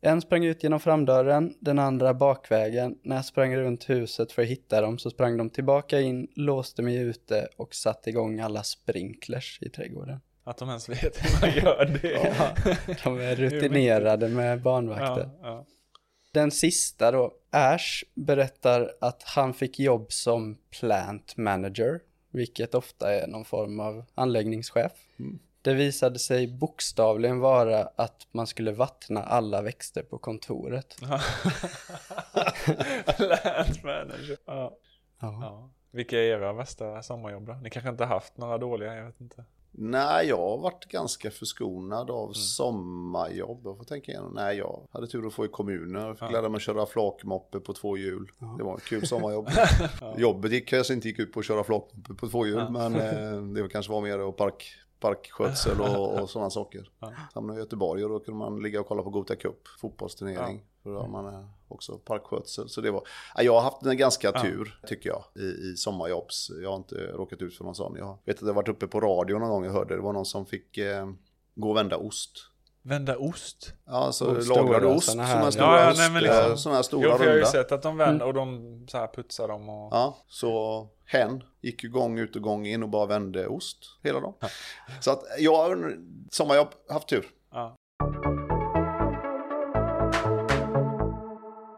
En 0.07 0.21
sprang 0.21 0.45
ut 0.45 0.63
genom 0.63 0.79
framdörren, 0.79 1.53
den 1.59 1.79
andra 1.79 2.13
bakvägen. 2.13 2.97
När 3.03 3.15
jag 3.15 3.25
sprang 3.25 3.55
runt 3.55 3.89
huset 3.89 4.31
för 4.31 4.41
att 4.41 4.47
hitta 4.47 4.81
dem 4.81 4.97
så 4.97 5.09
sprang 5.09 5.37
de 5.37 5.49
tillbaka 5.49 5.99
in, 5.99 6.27
låste 6.35 6.81
mig 6.81 6.97
ute 6.97 7.47
och 7.57 7.75
satte 7.75 8.09
igång 8.09 8.39
alla 8.39 8.63
sprinklers 8.63 9.59
i 9.61 9.69
trädgården. 9.69 10.19
Att 10.43 10.57
de 10.57 10.69
ens 10.69 10.89
vet 10.89 11.17
hur 11.17 11.41
man 11.41 11.55
gör 11.55 11.99
det. 12.01 12.33
Ja, 12.87 12.95
de 13.03 13.19
är 13.19 13.35
rutinerade 13.49 14.29
med 14.29 14.61
barnvakter. 14.61 15.29
Ja, 15.41 15.47
ja. 15.47 15.65
Den 16.31 16.51
sista 16.51 17.11
då, 17.11 17.33
Ash 17.51 18.03
berättar 18.15 18.91
att 19.01 19.23
han 19.23 19.53
fick 19.53 19.79
jobb 19.79 20.11
som 20.11 20.57
plant 20.79 21.37
manager, 21.37 21.99
vilket 22.31 22.75
ofta 22.75 23.13
är 23.13 23.27
någon 23.27 23.45
form 23.45 23.79
av 23.79 24.05
anläggningschef. 24.15 24.91
Mm. 25.19 25.39
Det 25.67 25.73
visade 25.73 26.19
sig 26.19 26.47
bokstavligen 26.47 27.39
vara 27.39 27.89
att 27.95 28.27
man 28.31 28.47
skulle 28.47 28.71
vattna 28.71 29.23
alla 29.23 29.61
växter 29.61 30.03
på 30.03 30.17
kontoret. 30.17 30.95
Plant 33.17 33.83
manager. 33.83 34.37
Ja. 34.45 34.77
Ja. 35.19 35.39
ja. 35.41 35.69
Vilka 35.91 36.17
är 36.17 36.23
era 36.23 36.53
värsta 36.53 37.03
sommarjobb 37.03 37.47
då? 37.47 37.53
Ni 37.53 37.69
kanske 37.69 37.89
inte 37.89 38.05
haft 38.05 38.37
några 38.37 38.57
dåliga, 38.57 38.95
jag 38.95 39.05
vet 39.05 39.21
inte. 39.21 39.45
Nej, 39.71 40.27
jag 40.27 40.37
har 40.37 40.57
varit 40.57 40.85
ganska 40.85 41.31
förskonad 41.31 42.09
av 42.11 42.33
sommarjobb. 42.33 43.61
Jag 43.63 43.77
får 43.77 43.83
tänka 43.83 44.11
igenom. 44.11 44.33
Nej, 44.33 44.57
jag 44.57 44.87
hade 44.91 45.07
tur 45.07 45.27
att 45.27 45.33
få 45.33 45.45
i 45.45 45.47
kommunen. 45.47 46.01
Jag 46.01 46.19
fick 46.19 46.31
lära 46.31 46.49
mig 46.49 46.55
att 46.55 46.61
köra 46.61 46.85
flakmoppe 46.85 47.59
på 47.59 47.73
två 47.73 47.97
hjul. 47.97 48.31
Det 48.57 48.63
var 48.63 48.77
ett 48.77 48.85
kul 48.85 49.07
sommarjobb. 49.07 49.49
Jobbet 50.17 50.51
gick 50.51 50.67
kanske 50.67 50.93
inte 50.93 51.07
gick 51.07 51.19
ut 51.19 51.33
på 51.33 51.39
att 51.39 51.45
köra 51.45 51.63
flakmoppe 51.63 52.13
på 52.13 52.29
två 52.29 52.45
hjul, 52.45 52.69
men 52.69 52.95
eh, 52.95 53.41
det 53.41 53.69
kanske 53.69 53.91
var 53.91 54.01
mer 54.01 54.29
att 54.29 54.37
park, 54.37 54.65
parkskötsel 54.99 55.81
och, 55.81 56.13
och 56.21 56.29
sådana 56.29 56.49
saker. 56.49 56.89
Ja. 56.99 57.11
Hamnade 57.33 57.59
i 57.59 57.63
Göteborg 57.63 58.03
och 58.03 58.09
då 58.09 58.19
kunde 58.19 58.37
man 58.39 58.61
ligga 58.61 58.79
och 58.79 58.87
kolla 58.87 59.03
på 59.03 59.09
Gothia 59.09 59.35
Cup, 59.35 59.67
fotbollsturnering. 59.81 60.63
För 60.83 60.89
då 60.93 60.99
har 60.99 61.07
man 61.07 61.33
eh, 61.33 61.45
också 61.67 61.97
parkskötsel. 61.97 62.69
Så 62.69 62.81
det 62.81 62.91
var, 62.91 63.01
ja, 63.35 63.41
jag 63.43 63.53
har 63.53 63.61
haft 63.61 63.83
en 63.85 63.97
ganska 63.97 64.31
tur 64.31 64.79
tycker 64.87 65.09
jag 65.09 65.23
i, 65.35 65.45
i 65.71 65.73
sommarjobbs. 65.77 66.51
Jag 66.63 66.69
har 66.69 66.75
inte 66.77 66.95
råkat 66.95 67.41
ut 67.41 67.57
för 67.57 67.63
någon 67.63 67.75
sån. 67.75 67.95
Jag 67.97 68.17
vet 68.25 68.35
att 68.35 68.41
jag 68.41 68.47
har 68.47 68.53
varit 68.53 68.69
uppe 68.69 68.87
på 68.87 68.99
radio 69.01 69.39
någon 69.39 69.49
gång 69.49 69.65
och 69.67 69.71
hörde 69.73 69.95
det 69.95 70.01
var 70.01 70.13
någon 70.13 70.25
som 70.25 70.45
fick 70.45 70.77
eh, 70.77 71.09
gå 71.55 71.69
och 71.69 71.75
vända 71.77 71.97
ost. 71.97 72.31
Vända 72.81 73.17
ost? 73.17 73.73
Ja, 73.85 74.11
så 74.11 74.35
Och 74.35 74.43
stora 74.43 74.61
lagrade 74.61 74.85
ost, 74.87 75.05
sådana 75.11 75.23
här- 75.23 75.51
stora, 75.51 75.65
Ja, 75.65 75.81
ja, 75.83 75.91
ost, 75.91 75.99
nej, 75.99 76.11
men 76.11 76.23
liksom- 76.23 76.51
eh, 76.51 76.55
såna 76.55 76.75
här 76.75 76.81
stora 76.83 77.03
Jo, 77.11 77.17
för 77.17 77.23
jag 77.23 77.31
har 77.31 77.35
ju 77.35 77.41
runda. 77.41 77.51
sett 77.51 77.71
att 77.71 77.81
de 77.81 77.97
vänder 77.97 78.25
och 78.25 78.33
de 78.33 78.85
så 78.89 78.97
här 78.97 79.07
putsar 79.07 79.47
dem 79.47 79.69
och... 79.69 79.93
Ja, 79.93 80.17
så 80.27 80.87
hen 81.07 81.43
gick 81.61 81.83
ju 81.83 81.89
gång 81.89 82.19
ut 82.19 82.35
och 82.35 82.41
gång 82.41 82.67
in 82.67 82.83
och 82.83 82.89
bara 82.89 83.05
vände 83.05 83.47
ost 83.47 83.99
hela 84.03 84.19
dagen. 84.19 84.33
Så 84.99 85.11
att 85.11 85.23
jag 85.39 85.55
har 85.55 85.97
sommarjobb, 86.31 86.67
haft 86.89 87.07
tur. 87.07 87.25
Ja. 87.51 87.75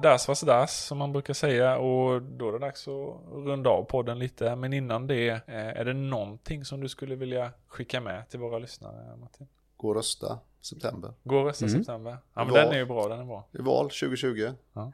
Das 0.02 0.28
was 0.28 0.42
das, 0.42 0.86
som 0.86 0.98
man 0.98 1.12
brukar 1.12 1.34
säga. 1.34 1.78
Och 1.78 2.22
då 2.22 2.48
är 2.48 2.52
det 2.52 2.60
dags 2.60 2.88
att 2.88 3.20
runda 3.32 3.70
av 3.70 3.84
podden 3.84 4.20
lite. 4.20 4.56
Men 4.56 4.74
innan 4.74 5.08
det, 5.08 5.30
eh, 5.30 5.40
är 5.48 5.86
det 5.86 5.94
någonting 5.94 6.66
som 6.66 6.82
du 6.82 6.90
skulle 6.90 7.16
vilja 7.16 7.52
skicka 7.68 8.02
med 8.02 8.30
till 8.30 8.40
våra 8.40 8.60
lyssnare, 8.60 9.18
Martin? 9.18 9.48
Gå 9.82 9.88
och 9.90 9.96
rösta 9.96 10.40
september. 10.62 11.14
Gå 11.24 11.38
och 11.38 11.46
rösta 11.46 11.66
i 11.66 11.70
Mm. 11.70 11.80
september. 11.84 12.12
Ja, 12.34 12.44
men 12.44 12.54
Val. 12.54 12.64
den 12.64 12.74
är 12.74 12.78
ju 12.78 12.86
bra, 12.86 13.08
den 13.08 13.20
är 13.20 13.26
bra. 13.26 13.48
Är 13.52 13.60
val 13.64 13.86
2020. 13.86 14.52
Ja. 14.74 14.92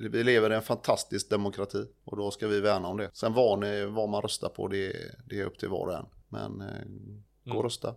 Vi, 0.00 0.08
vi 0.08 0.24
lever 0.24 0.50
i 0.52 0.54
en 0.54 0.62
fantastisk 0.62 1.30
demokrati 1.30 1.86
och 2.04 2.16
då 2.16 2.30
ska 2.30 2.46
vi 2.48 2.60
värna 2.60 2.88
om 2.88 2.96
det. 2.96 3.10
Sen 3.12 3.34
vad, 3.34 3.58
ni, 3.58 3.86
vad 3.86 4.08
man 4.08 4.22
röstar 4.22 4.48
på, 4.48 4.68
det, 4.68 4.92
det 5.26 5.40
är 5.40 5.44
upp 5.44 5.58
till 5.58 5.68
var 5.68 5.86
och 5.86 5.94
en. 5.94 6.06
Men 6.28 6.60
eh, 6.60 6.66
gå 7.44 7.50
och 7.50 7.54
Mm. 7.54 7.62
rösta. 7.62 7.94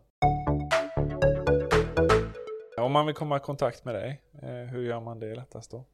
Om 2.77 2.91
man 2.91 3.05
vill 3.05 3.15
komma 3.15 3.38
i 3.38 3.39
kontakt 3.39 3.86
med 3.86 3.95
dig, 3.95 4.21
eh, 4.41 4.49
hur 4.71 4.82
gör 4.84 4.99
man 4.99 5.19
det 5.19 5.36
lättast 5.36 5.71
då? 5.71 5.86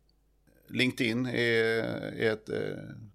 LinkedIn 0.69 1.25
är, 1.25 1.83
är 2.17 2.31
ett 2.31 2.49
eh, 2.49 2.59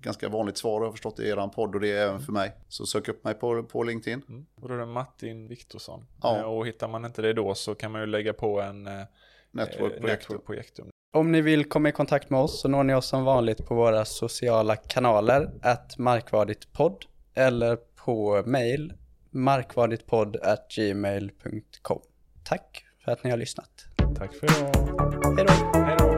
ganska 0.01 0.29
vanligt 0.29 0.57
svar, 0.59 0.81
jag 0.81 0.87
har 0.87 0.93
förstått 0.93 1.17
det 1.17 1.25
i 1.25 1.29
er 1.31 1.49
podd 1.49 1.75
och 1.75 1.81
det 1.81 1.93
är 1.93 2.09
även 2.09 2.21
för 2.21 2.33
mig. 2.33 2.53
Så 2.69 2.87
sök 2.87 3.09
upp 3.09 3.25
mig 3.25 3.35
på, 3.35 3.63
på 3.63 3.83
LinkedIn. 3.83 4.23
Mm. 4.29 4.47
Och 4.55 4.69
då 4.69 4.75
är 4.75 4.79
det 4.79 4.87
Martin 4.87 5.49
Viktorsson. 5.49 6.07
Ja. 6.23 6.39
Eh, 6.39 6.43
Och 6.45 6.67
hittar 6.67 6.89
man 6.89 7.05
inte 7.05 7.23
det 7.23 7.33
då 7.33 7.55
så 7.55 7.75
kan 7.75 7.93
man 7.93 8.01
ju 8.01 8.07
lägga 8.07 8.33
på 8.33 8.61
en 8.61 8.87
eh, 8.87 8.93
eh, 8.93 9.07
Projektor. 9.55 10.07
Network 10.07 10.47
Projektum. 10.47 10.89
Om 11.13 11.33
ni 11.33 11.41
vill 11.41 11.65
komma 11.65 11.89
i 11.89 11.93
kontakt 11.93 12.31
med 12.31 12.41
oss 12.41 12.61
så 12.61 12.69
når 12.69 12.85
ni 12.85 12.95
oss 12.95 13.07
som 13.07 13.25
vanligt 13.25 13.67
på 13.67 13.75
våra 13.75 14.05
sociala 14.05 14.77
kanaler, 14.77 15.51
att 15.63 15.99
markvarditpodd 15.99 17.05
eller 17.35 17.77
på 17.77 18.43
mail 18.47 18.93
markvarditpodd 19.31 20.37
gmail.com. 20.77 22.01
Tack 22.45 22.85
för 23.05 23.13
att 23.13 23.25
ni 23.25 23.31
har 23.31 23.37
lyssnat. 23.37 23.71
Tack 24.19 24.35
för 24.35 24.47
idag. 24.47 25.37
Hej 25.37 25.97
då! 25.99 26.12